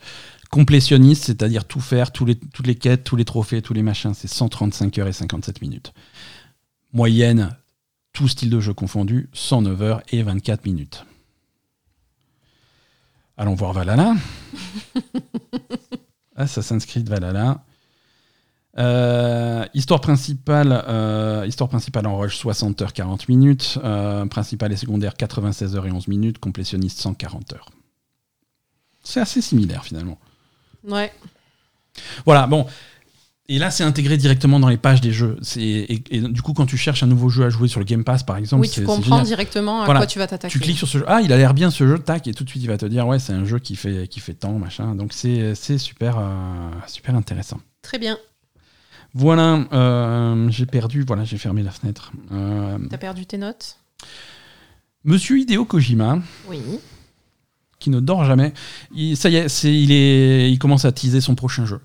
[0.51, 4.13] Complétionniste, c'est-à-dire tout faire, tous les, toutes les quêtes, tous les trophées, tous les machins,
[4.15, 5.93] c'est 135 heures et 57 minutes.
[6.93, 7.57] Moyenne,
[8.15, 11.05] tout style de jeu confondu, 109 heures et 24 minutes.
[13.37, 14.15] Allons voir Valhalla.
[16.37, 17.65] Assassin's Creed Valhalla.
[18.79, 24.77] Euh, histoire principale, euh, histoire principale en rush 60 heures 40 minutes, euh, principale et
[24.77, 27.69] secondaire 96 heures et 11 minutes, complétionniste 140 heures.
[29.03, 30.19] C'est assez similaire finalement.
[30.85, 31.13] Ouais.
[32.25, 32.67] Voilà, bon.
[33.51, 35.37] Et là, c'est intégré directement dans les pages des jeux.
[35.57, 38.03] Et, et du coup, quand tu cherches un nouveau jeu à jouer sur le Game
[38.03, 40.01] Pass, par exemple, Oui, tu comprends directement à Voilà.
[40.01, 40.51] quoi tu vas t'attaquer.
[40.51, 41.05] Tu cliques sur ce jeu.
[41.09, 42.87] Ah, il a l'air bien ce jeu, tac, et tout de suite, il va te
[42.87, 44.95] dire, ouais, c'est un jeu qui fait, qui fait tant, machin.
[44.95, 47.61] Donc, c'est super, euh, super intéressant.
[47.83, 48.17] Très bien.
[49.13, 52.13] Voilà, euh, j'ai perdu, voilà, j'ai fermé la fenêtre.
[52.33, 53.77] Euh, T'as perdu tes notes?
[55.05, 56.19] Monsieur Hideo Kojima,
[56.49, 56.61] Oui.
[57.79, 58.55] qui ne dort jamais,
[58.95, 61.81] il, ça y est, il, est, il commence à teaser son prochain jeu.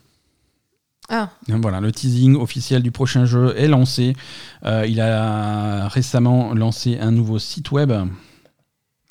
[1.09, 4.15] Ah, Voilà, le teasing officiel du prochain jeu est lancé.
[4.65, 7.91] Euh, il a récemment lancé un nouveau site web,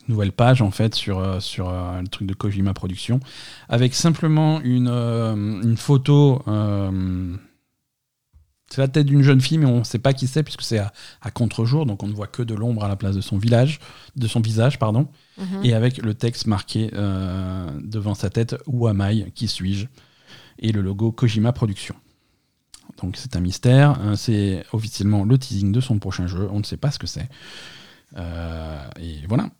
[0.08, 3.20] nouvelle page en fait sur, euh, sur euh, le truc de Kojima Productions,
[3.68, 6.42] avec simplement une, euh, une photo.
[8.70, 10.78] c'est la tête d'une jeune fille, mais on ne sait pas qui c'est puisque c'est
[10.78, 10.92] à,
[11.22, 13.80] à contre-jour, donc on ne voit que de l'ombre à la place de son village,
[14.16, 15.08] de son visage, pardon,
[15.38, 15.64] mhm.
[15.64, 16.90] et avec le texte marqué
[17.82, 19.32] devant sa tête Où am I?
[19.34, 19.86] Qui suis-je?
[20.58, 21.96] Et le logo Kojima Productions.
[23.02, 26.64] Donc c'est un mystère, hein, c'est officiellement le teasing de son prochain jeu, on ne
[26.64, 27.28] sait pas ce que c'est.
[28.16, 29.50] Euh, et voilà.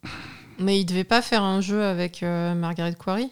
[0.59, 3.29] mais il devait pas faire un jeu avec euh, Margaret Quarry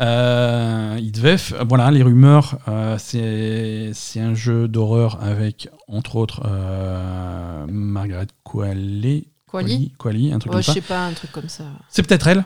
[0.00, 1.36] Euh, il devait,
[1.68, 9.24] voilà, les rumeurs, euh, c'est c'est un jeu d'horreur avec, entre autres, euh, Margaret Qualley.
[9.48, 10.72] Quali Qualley, un truc Ouais, comme je ça.
[10.74, 11.64] sais pas, un truc comme ça.
[11.88, 12.44] C'est peut-être elle.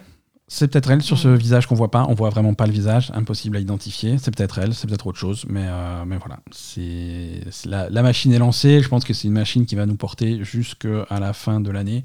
[0.51, 1.37] C'est peut-être elle sur ce Mhm.
[1.37, 2.07] visage qu'on voit pas.
[2.09, 4.17] On voit vraiment pas le visage, impossible à identifier.
[4.19, 6.39] C'est peut-être elle, c'est peut-être autre chose, mais, euh, mais voilà.
[6.51, 8.81] C'est la, la machine est lancée.
[8.83, 12.03] Je pense que c'est une machine qui va nous porter jusqu'à la fin de l'année.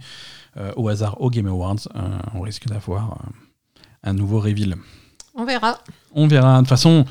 [0.57, 1.99] Euh, au hasard, au Game Awards, euh,
[2.35, 3.17] on risque d'avoir
[4.03, 4.75] un nouveau reveal.
[5.35, 5.79] On verra.
[6.13, 6.55] On verra.
[6.55, 7.05] De toute façon,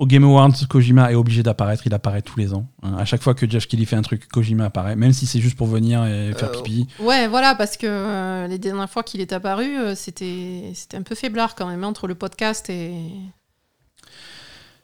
[0.00, 1.86] au Game Awards, Kojima est obligé d'apparaître.
[1.86, 2.66] Il apparaît tous les ans.
[2.82, 2.94] hein.
[2.98, 5.56] À chaque fois que Jeff Kelly fait un truc, Kojima apparaît, même si c'est juste
[5.56, 6.88] pour venir et faire Euh, pipi.
[6.98, 11.02] Ouais, voilà, parce que euh, les dernières fois qu'il est apparu, euh, c'était c'était un
[11.02, 12.94] peu faiblard quand même, hein, entre le podcast et.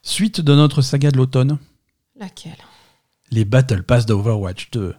[0.03, 1.59] Suite de notre saga de l'automne,
[2.21, 2.57] Laquelle?
[3.33, 4.95] Les Battle Pass d'Overwatch 2.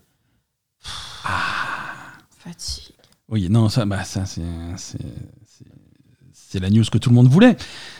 [2.38, 2.94] Fatigue.
[3.30, 4.42] Oui, non, ça, bah, ça c'est,
[4.78, 4.98] c'est,
[5.46, 5.66] c'est-
[6.34, 7.58] c'est la news que tout le monde voulait.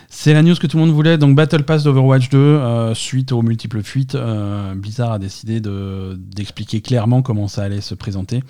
[0.10, 1.18] C'est la news que tout le monde voulait.
[1.18, 6.16] Donc, Battle Pass d'Overwatch 2, euh, suite aux multiples fuites, euh, Blizzard a décidé de,
[6.18, 8.42] d'expliquer clairement comment ça allait se présenter.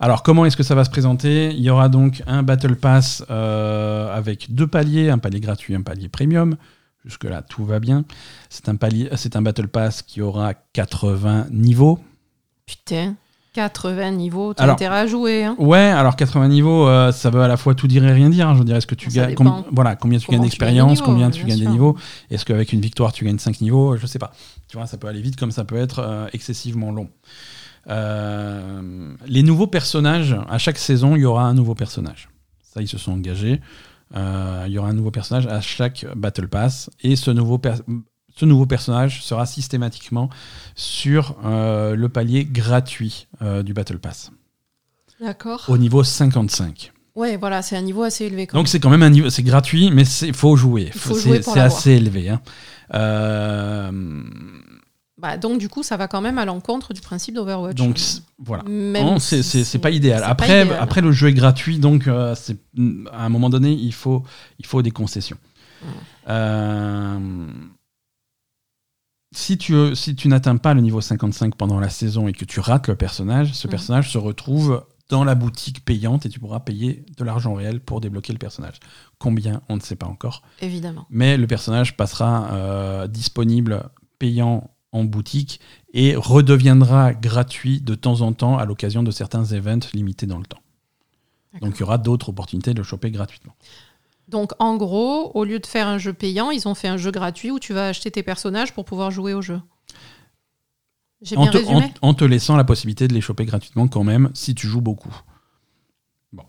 [0.00, 1.50] Alors, comment est-ce que ça va se présenter?
[1.50, 5.82] Il y aura donc un Battle Pass euh, avec deux paliers, un palier gratuit, un
[5.82, 6.56] palier premium.
[7.04, 8.04] Jusque-là, tout va bien.
[8.50, 12.00] C'est un, un Battle Pass qui aura 80 niveaux.
[12.66, 13.14] Putain,
[13.58, 15.42] 80 niveaux, t'as intérêt à jouer.
[15.44, 15.56] Hein.
[15.58, 18.48] Ouais, alors 80 niveaux, euh, ça veut à la fois tout dire et rien dire.
[18.48, 18.54] hein.
[18.56, 21.44] Je dirais, est-ce que tu gagnes, com- voilà, combien tu Comment gagnes d'expérience, combien tu
[21.44, 21.96] gagnes des niveaux.
[22.30, 24.30] Est-ce qu'avec une victoire tu gagnes 5 niveaux Je sais pas.
[24.68, 27.08] Tu vois, ça peut aller vite comme ça peut être euh, excessivement long.
[27.90, 32.28] Euh, les nouveaux personnages, à chaque saison, il y aura un nouveau personnage.
[32.62, 33.60] Ça, ils se sont engagés.
[34.14, 36.90] Il y aura un nouveau personnage à chaque Battle Pass.
[37.02, 37.74] Et ce nouveau, per-
[38.38, 40.30] ce nouveau personnage sera systématiquement
[40.76, 44.30] sur euh, le palier gratuit euh, du Battle Pass,
[45.20, 45.64] D'accord.
[45.68, 46.92] au niveau 55.
[47.16, 48.46] Ouais, voilà, c'est un niveau assez élevé.
[48.46, 50.90] Quand Donc c'est quand même un niveau, c'est gratuit, mais faut jouer.
[50.94, 52.28] Il faut jouer pour C'est assez élevé.
[52.28, 52.40] hein.
[52.94, 54.22] Euh.
[55.20, 57.74] Bah, donc, du coup, ça va quand même à l'encontre du principe d'Overwatch.
[57.74, 57.98] donc
[58.38, 58.62] voilà.
[59.18, 60.18] Si c'est c'est pas idéal.
[60.20, 60.78] c'est pas Après, idéal.
[60.80, 62.36] après le jeu est gratuit, donc euh,
[63.12, 64.22] à un moment donné, il faut,
[64.60, 65.38] il faut des concessions.
[65.82, 65.88] Ouais.
[66.28, 67.18] Euh,
[69.32, 72.60] si tu, si tu n'atteins pas le niveau 55 pendant la saison et que tu
[72.60, 73.70] rates le personnage, ce Mhm.
[73.70, 78.00] personnage se retrouve dans la boutique payante et tu pourras payer de l'argent réel pour
[78.00, 78.76] débloquer le personnage.
[79.18, 80.42] Combien, on ne sait pas encore.
[80.60, 81.06] Évidemment.
[81.10, 83.88] mais le personnage passera euh, disponible
[84.18, 85.60] payant en boutique
[85.92, 90.46] et redeviendra gratuit de temps en temps à l'occasion de certains events limités dans le
[90.46, 90.60] temps.
[91.62, 93.54] Donc il y aura d'autres opportunités de le choper gratuitement.
[94.28, 97.10] Donc, en gros, au lieu de faire un jeu payant, ils ont fait un jeu
[97.10, 99.60] gratuit où tu vas acheter tes personnages pour pouvoir jouer au jeu.
[101.22, 103.88] J'ai En bien te, résumé en- en te laissant la possibilité de les choper gratuitement
[103.88, 105.14] quand même si tu joues beaucoup.
[106.32, 106.44] Bon.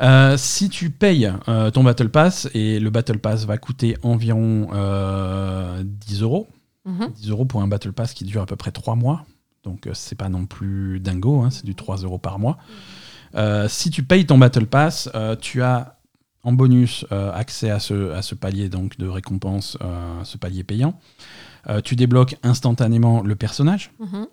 [0.00, 4.68] Euh, si tu payes euh, ton Battle Pass, et le Battle Pass va coûter environ
[4.72, 6.46] euh, 10 euros,
[6.86, 7.08] Mhm.
[7.14, 9.26] 10 euros pour un Battle Pass qui dure à peu près 3 mois.
[9.64, 12.56] Donc euh, c'est pas non plus dingo, hein, c'est du 3 euros par mois.
[13.34, 15.10] Euh, si tu payes ton Battle Pass,
[15.42, 15.98] tu as
[16.42, 20.64] en bonus euh, accès à ce, à ce palier donc, de récompense, euh, ce palier
[20.64, 20.98] payant.
[21.68, 24.26] Euh, tu débloques instantanément le personnage Mhm.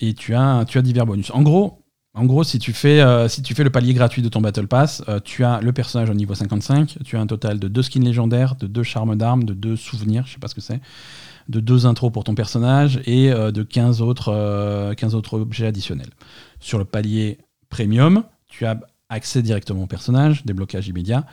[0.00, 1.30] et tu as, tu as divers bonus.
[1.32, 1.78] En gros,
[2.14, 5.02] en gros si, tu fais, si tu fais le palier gratuit de ton Battle Pass,
[5.24, 8.54] tu as le personnage au niveau 55, tu as un total de deux skins légendaires,
[8.54, 10.80] de deux charmes d'armes, de deux souvenirs, je sais pas ce que c'est,
[11.48, 16.10] de deux intros pour ton personnage et de 15 autres, euh, 15 autres objets additionnels.
[16.60, 17.38] Sur le palier
[17.68, 18.78] premium, tu as
[19.12, 21.26] accès directement au personnage, déblocage immédiat,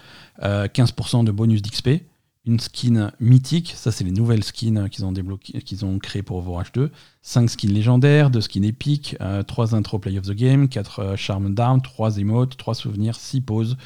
[0.44, 2.04] euh, 15% de bonus d'XP,
[2.46, 6.38] une skin mythique, ça c'est les nouvelles skins qu'ils ont, débloqué- qu'ils ont créées pour
[6.38, 6.92] Overwatch 2,
[7.22, 9.16] 5 skins légendaires, 2 skins épiques,
[9.48, 13.78] 3 intros play of the game, 4 charmes d'armes, 3 emotes, 3 souvenirs, 6 poses,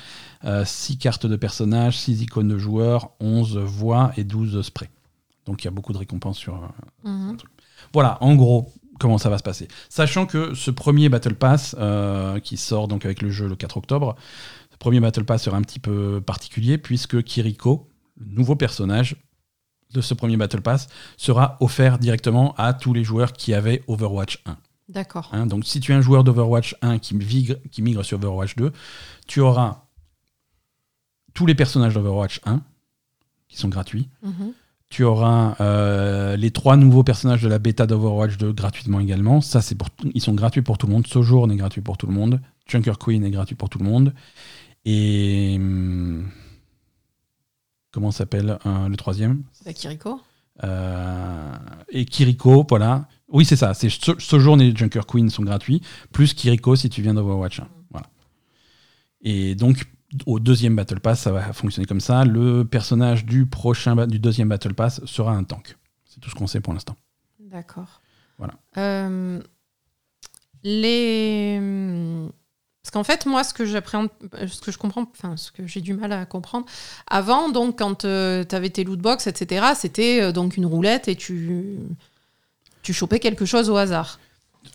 [0.65, 4.89] 6 cartes de personnages, 6 icônes de joueurs, 11 voix et 12 sprays.
[5.45, 7.37] Donc il y a beaucoup de récompenses sur, euh, Mhm.
[7.91, 8.71] voilà, en gros,
[9.03, 9.67] comment ça va se passer.
[9.89, 13.77] Sachant que ce premier Battle Pass, euh, qui sort donc avec le jeu le 4
[13.77, 14.15] octobre,
[14.71, 19.15] ce premier Battle Pass sera un petit peu particulier, puisque Kiriko, le nouveau personnage
[19.93, 24.41] de ce premier Battle Pass, sera offert directement à tous les joueurs qui avaient Overwatch
[24.45, 24.57] 1.
[24.89, 25.29] D'accord.
[25.31, 25.45] hein.
[25.45, 28.71] donc si tu es un joueur d'Overwatch 1 qui migre, qui migre sur Overwatch 2,
[29.27, 29.83] tu auras
[31.33, 32.61] tous les personnages d'Overwatch 1,
[33.47, 34.53] qui sont gratuits, Mhm.
[34.93, 39.41] Tu auras euh, les trois nouveaux personnages de la bêta d'Overwatch 2 gratuitement également.
[39.41, 41.07] Ça, c'est pour ils sont gratuits pour tout le monde.
[41.07, 42.39] Sojourn est gratuit pour tout le monde.
[42.67, 44.13] Junker Queen est gratuit pour tout le monde.
[44.85, 46.29] Et hum,
[47.91, 49.41] comment s'appelle euh, le troisième?
[49.73, 50.21] Kiriko
[50.63, 51.51] Euh,
[51.89, 53.07] Et Kiriko, voilà.
[53.29, 53.73] Oui, c'est ça.
[53.73, 57.67] C'est So- Sojourn et Junker Queen sont gratuits, plus Kiriko si tu viens d'Overwatch 1.
[57.89, 58.07] Voilà.
[59.23, 59.85] Et donc
[60.25, 62.25] au deuxième Battle Pass, ça va fonctionner comme ça.
[62.25, 65.77] Le personnage du prochain, du deuxième Battle Pass sera un tank.
[66.05, 66.95] C'est tout ce qu'on sait pour l'instant.
[67.39, 68.01] D'accord.
[68.37, 68.53] Voilà.
[68.77, 69.39] Euh,
[70.63, 71.59] les...
[72.81, 75.65] Parce qu'en fait, moi, ce que j'appréhende, euh, ce que je comprends, enfin, ce que
[75.65, 76.65] j'ai du mal à comprendre,
[77.07, 81.77] avant, donc, quand tu avais tes lootbox, etc., c'était donc une roulette et tu,
[82.81, 84.19] tu chopais quelque chose au hasard.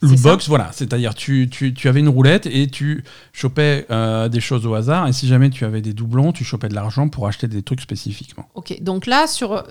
[0.02, 3.86] Lootbox, voilà, c'est-à-dire tu, tu, tu, avais une roulette et tu chopais
[4.30, 7.08] des choses au hasard, et si jamais tu avais des doublons, tu chopais de l'argent
[7.08, 8.48] pour acheter des trucs spécifiquement.
[8.54, 9.64] Ok, donc là, sur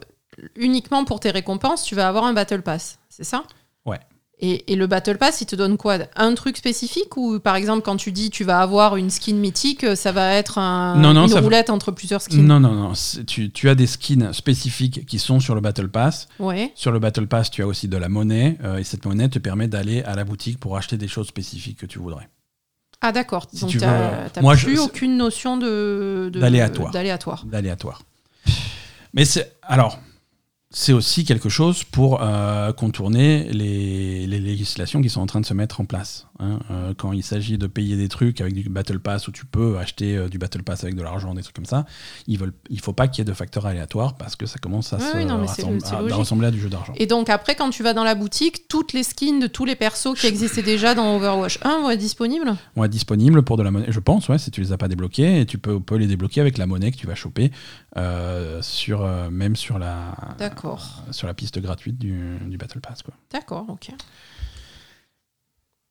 [0.56, 3.44] uniquement pour tes récompenses, tu vas avoir un Battle Pass, c'est ça?
[3.86, 4.00] Ouais.
[4.40, 5.98] Et, le Battle Pass, il te donne quoi?
[6.16, 9.84] Un truc spécifique Ou par exemple, quand tu dis tu vas avoir une skin mythique,
[9.96, 12.46] ça va être un, une roulette entre plusieurs skins?
[12.46, 12.94] Non, non, non.
[13.26, 16.28] Tu, tu, as des skins spécifiques qui sont sur le Battle Pass.
[16.40, 16.72] Ouais.
[16.76, 18.60] Sur le Battle Pass, tu as aussi de la monnaie.
[18.64, 21.80] Euh, et cette monnaie te permet d'aller à la boutique pour acheter des choses spécifiques
[21.80, 22.30] que tu voudrais.
[23.02, 23.48] Ah d'accord.
[23.60, 26.92] Donc tu n'as plus aucune notion de, d'aléatoire.
[27.46, 28.04] D'aléatoire.
[29.14, 30.00] Mais c'est alors
[30.80, 35.56] c'est aussi quelque chose pour euh, contourner les, législations qui sont en train de se
[35.56, 36.28] mettre en place.
[36.40, 36.60] Hein.
[36.70, 39.80] Euh, quand il s'agit de payer des trucs avec du Battle Pass où tu peux
[39.80, 41.88] acheter euh, du Battle Pass avec de l'argent, des trucs comme ça,
[42.28, 44.94] ils veulent, il faut pas qu'il y ait de facteurs aléatoires parce que ça commence
[44.94, 46.94] à, se, ressembler à du jeu d'argent.
[46.96, 49.76] Et donc après, quand tu vas dans la boutique, toutes les skins de tous les
[49.76, 52.56] persos qui existaient déjà dans Overwatch 1 vont être disponibles?
[52.76, 54.88] Vont être disponibles pour de la monnaie, je pense, ouais, si tu les as pas
[54.88, 57.52] débloqués, et tu peux, peux les débloquer avec la monnaie que tu vas choper
[58.62, 60.16] sur, même sur la...
[61.12, 63.04] Sur la piste gratuite du, du Battle Pass.
[63.32, 63.92] D'accord, ok.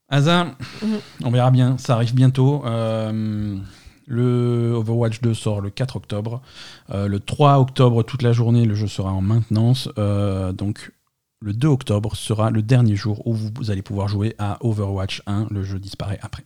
[0.08, 1.00] Asa, mhm.
[1.24, 2.64] on verra bien, ça arrive bientôt.
[2.64, 3.58] Euh,
[4.06, 6.42] le Overwatch 2 sort le 4 octobre.
[6.90, 9.88] Euh, le 3 octobre, toute la journée, le jeu sera en maintenance.
[9.98, 10.92] Euh, donc
[11.40, 15.48] le 2 octobre sera le dernier jour où vous allez pouvoir jouer à Overwatch 1.
[15.50, 16.44] Le jeu disparaît après.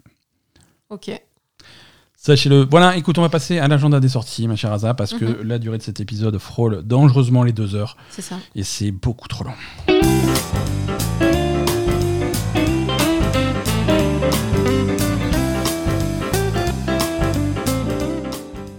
[0.89, 1.11] Ok.
[2.23, 2.67] Sachez-le.
[2.71, 5.43] Voilà, écoute, on va passer à l'agenda des sorties, ma chère Asa, parce que mhm.
[5.43, 7.97] la durée de cet épisode frôle dangereusement les deux heures.
[8.11, 8.37] C'est ça.
[8.55, 9.55] Et c'est beaucoup trop long.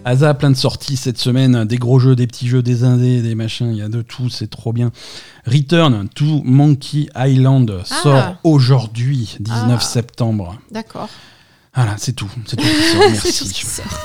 [0.05, 3.23] Asa a plein de sorties cette semaine, des gros jeux, des petits jeux, des indés,
[3.23, 4.91] des machins, il y a de tout, c'est trop bien.
[5.47, 7.85] Return to Monkey Island ah.
[7.85, 9.79] sort aujourd'hui, 19 ah.
[9.79, 10.59] septembre.
[10.69, 11.09] D'accord.
[11.73, 12.29] Voilà, c'est tout.
[12.45, 13.09] C'est tout ce qui sort.
[13.11, 13.45] Merci.
[13.45, 13.99] Tout qui sort.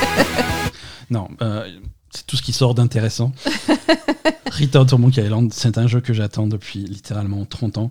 [1.10, 1.70] non, euh,
[2.10, 3.32] c'est tout ce qui sort d'intéressant.
[4.52, 7.90] Return to Monkey Island, c'est un jeu que j'attends depuis littéralement 30 ans.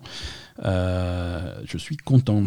[0.64, 2.44] Euh, je suis content.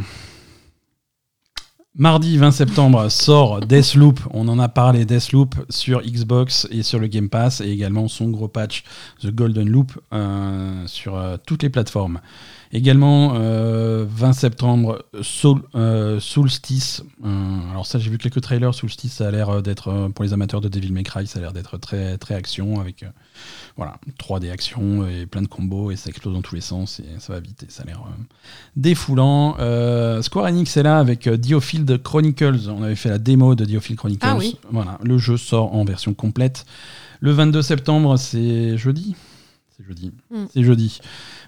[1.96, 4.22] Mardi 20 septembre sort Deathloop.
[4.32, 8.30] On en a parlé Deathloop sur Xbox et sur le Game Pass et également son
[8.30, 8.84] gros patch
[9.22, 12.22] The Golden Loop euh, sur toutes les plateformes.
[12.74, 17.04] Également, 20 euh, septembre, Soul, euh, Soulstice.
[17.26, 18.74] Euh, alors ça, j'ai vu quelques trailers.
[18.74, 21.52] Soulstice, ça a l'air d'être, pour les amateurs de Devil May Cry, ça a l'air
[21.52, 23.04] d'être très, très action, avec
[23.76, 27.20] voilà, 3D action et plein de combos, et ça explose dans tous les sens, et
[27.20, 28.04] ça va vite, et ça a l'air
[28.78, 29.58] défoulant.
[30.22, 32.70] Square Enix est là avec Diofield Chronicles.
[32.70, 34.26] On avait fait la démo de Diofield Chronicles.
[34.26, 34.58] Ah oui.
[34.72, 36.66] Voilà, le jeu sort en version complète.
[37.20, 39.16] Le 22 septembre, c'est jeudi?
[39.82, 40.12] C'est jeudi.
[40.30, 40.46] Hmm.
[40.54, 41.00] C'est jeudi.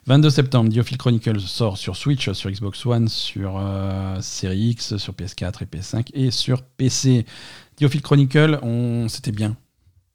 [0.07, 5.13] 22 septembre, Diophile Chronicles sort sur Switch, sur Xbox One, sur euh, Series X, sur
[5.13, 7.25] PS4 et PS5 et sur PC.
[7.77, 9.07] Diophile Chronicle, on...
[9.07, 9.55] c'était bien.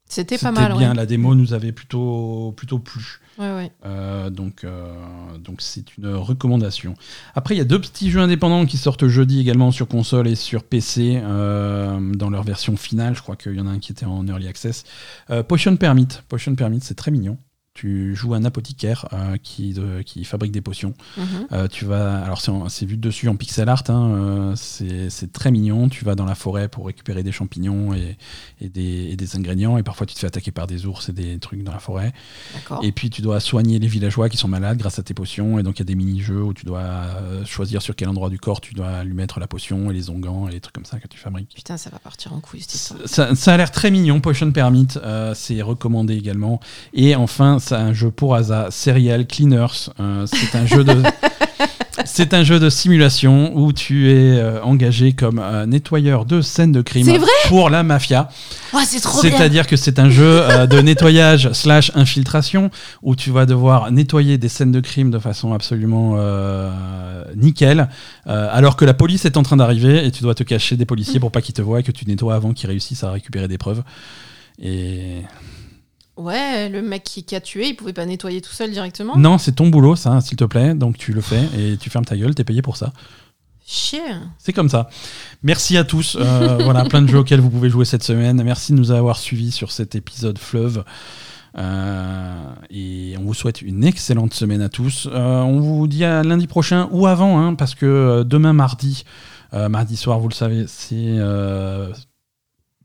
[0.05, 0.75] C'était pas mal.
[0.75, 3.19] bien, la démo nous avait plutôt, plutôt plu.
[3.37, 3.71] Ouais, ouais.
[3.85, 4.91] Euh, donc, euh,
[5.37, 6.95] donc c'est une recommandation.
[7.35, 10.35] Après, il y a deux petits jeux indépendants qui sortent jeudi également sur console et
[10.35, 13.15] sur PC dans leur version finale.
[13.15, 14.83] Je crois qu'il y en a un qui était en early access.
[15.47, 16.07] Potion Permit.
[16.27, 17.37] Potion Permit, c'est très mignon
[17.79, 19.73] tu joues un apothicaire euh, qui,
[20.05, 20.93] qui fabrique des potions.
[21.15, 21.25] Mhm.
[21.53, 25.87] Euh, tu vas, alors c'est vu dessus en pixel art, hein, euh, c'est très mignon.
[25.87, 28.17] Tu vas dans la forêt pour récupérer des champignons et,
[28.59, 31.13] et, des, et, des, ingrédients, et parfois tu te fais attaquer par des ours et
[31.13, 32.11] des trucs dans la forêt.
[32.83, 35.63] Et puis tu dois soigner les villageois qui sont malades grâce à tes potions, et
[35.63, 37.05] donc il y a des mini-jeux où tu dois
[37.45, 40.49] choisir sur quel endroit du corps tu dois lui mettre la potion et les onguents
[40.49, 41.53] et les trucs comme ça que tu fabriques.
[41.55, 44.87] Putain, ça va partir en couille ça, ça, a l'air très mignon, Potion Permit,
[45.33, 46.59] c'est recommandé également.
[46.93, 49.91] Et enfin, c'est un jeu pour Asa, Serial Cleaners.
[49.99, 50.95] Euh, c'est un jeu de.
[52.05, 56.81] C'est un jeu de simulation où tu es euh, engagé comme nettoyeur de scènes de
[56.81, 57.19] crime
[57.49, 58.29] pour la mafia.
[58.73, 62.71] Oh, C'est-à-dire que c'est un jeu euh, de nettoyage slash infiltration
[63.03, 66.17] où tu vas devoir nettoyer des scènes de crime de façon absolument
[67.35, 67.89] nickel,
[68.25, 71.19] alors que la police est en train d'arriver et tu dois te cacher des policiers
[71.19, 73.57] pour pas qu'ils te voient et que tu nettoies avant qu'ils réussissent à récupérer des
[73.57, 73.83] preuves.
[74.61, 75.21] Et
[76.19, 79.53] Ouais, le mec qui, a tué, il pouvait pas nettoyer tout seul directement Non, c'est
[79.53, 80.75] ton boulot, ça, s'il te plaît.
[80.75, 82.91] Donc tu le fais et tu fermes ta gueule, t'es payé pour ça.
[83.65, 84.33] Chien.
[84.37, 84.89] C'est comme ça.
[85.43, 86.17] Merci à tous.
[86.19, 88.43] Euh, voilà, plein de jeux auxquels vous pouvez jouer cette semaine.
[88.43, 90.83] Merci de nous avoir suivis sur cet épisode fleuve.
[91.57, 95.07] Euh, et on vous souhaite une excellente semaine à tous.
[95.09, 99.05] Euh, on vous dit à lundi prochain ou avant, hein, parce que demain mardi,
[99.53, 101.17] mardi soir, vous le savez, c'est.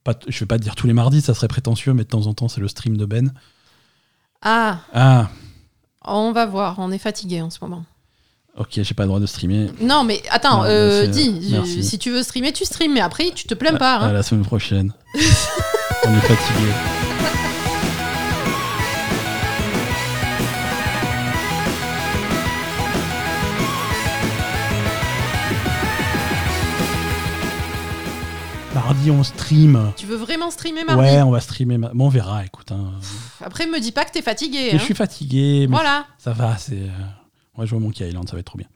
[0.04, 2.34] Pas, je vais pas dire tous les mardis, ça serait prétentieux, mais de temps en
[2.34, 3.32] temps, c'est le stream de Ben.
[4.42, 5.30] Ah, Ah,
[6.04, 7.84] on va voir, on est fatigué en ce moment.
[8.58, 9.70] ok, j'ai pas le droit de streamer.
[9.80, 11.82] Non, mais attends, Non, euh, bah, dis, merci.
[11.82, 13.96] si tu veux streamer, tu streames, mais après, tu te plains pas.
[13.96, 14.12] À hein.
[14.12, 14.92] la semaine prochaine.
[16.06, 17.43] On est fatigué.
[28.94, 29.92] Mardi, on stream.
[29.96, 31.78] Tu veux vraiment streamer mardi Ouais, on va streamer.
[31.78, 32.70] ma- Bon, on verra, écoute.
[32.70, 32.92] hein.
[33.40, 34.68] Après, me dis pas que t'es fatigué.
[34.70, 34.78] Mais hein.
[34.78, 36.06] je suis fatigué, mais Voilà.
[36.16, 36.56] ça va.
[36.58, 36.74] C'est.
[36.74, 36.88] euh,
[37.56, 38.68] On va jouer à Monkey Island, ça va être trop bien.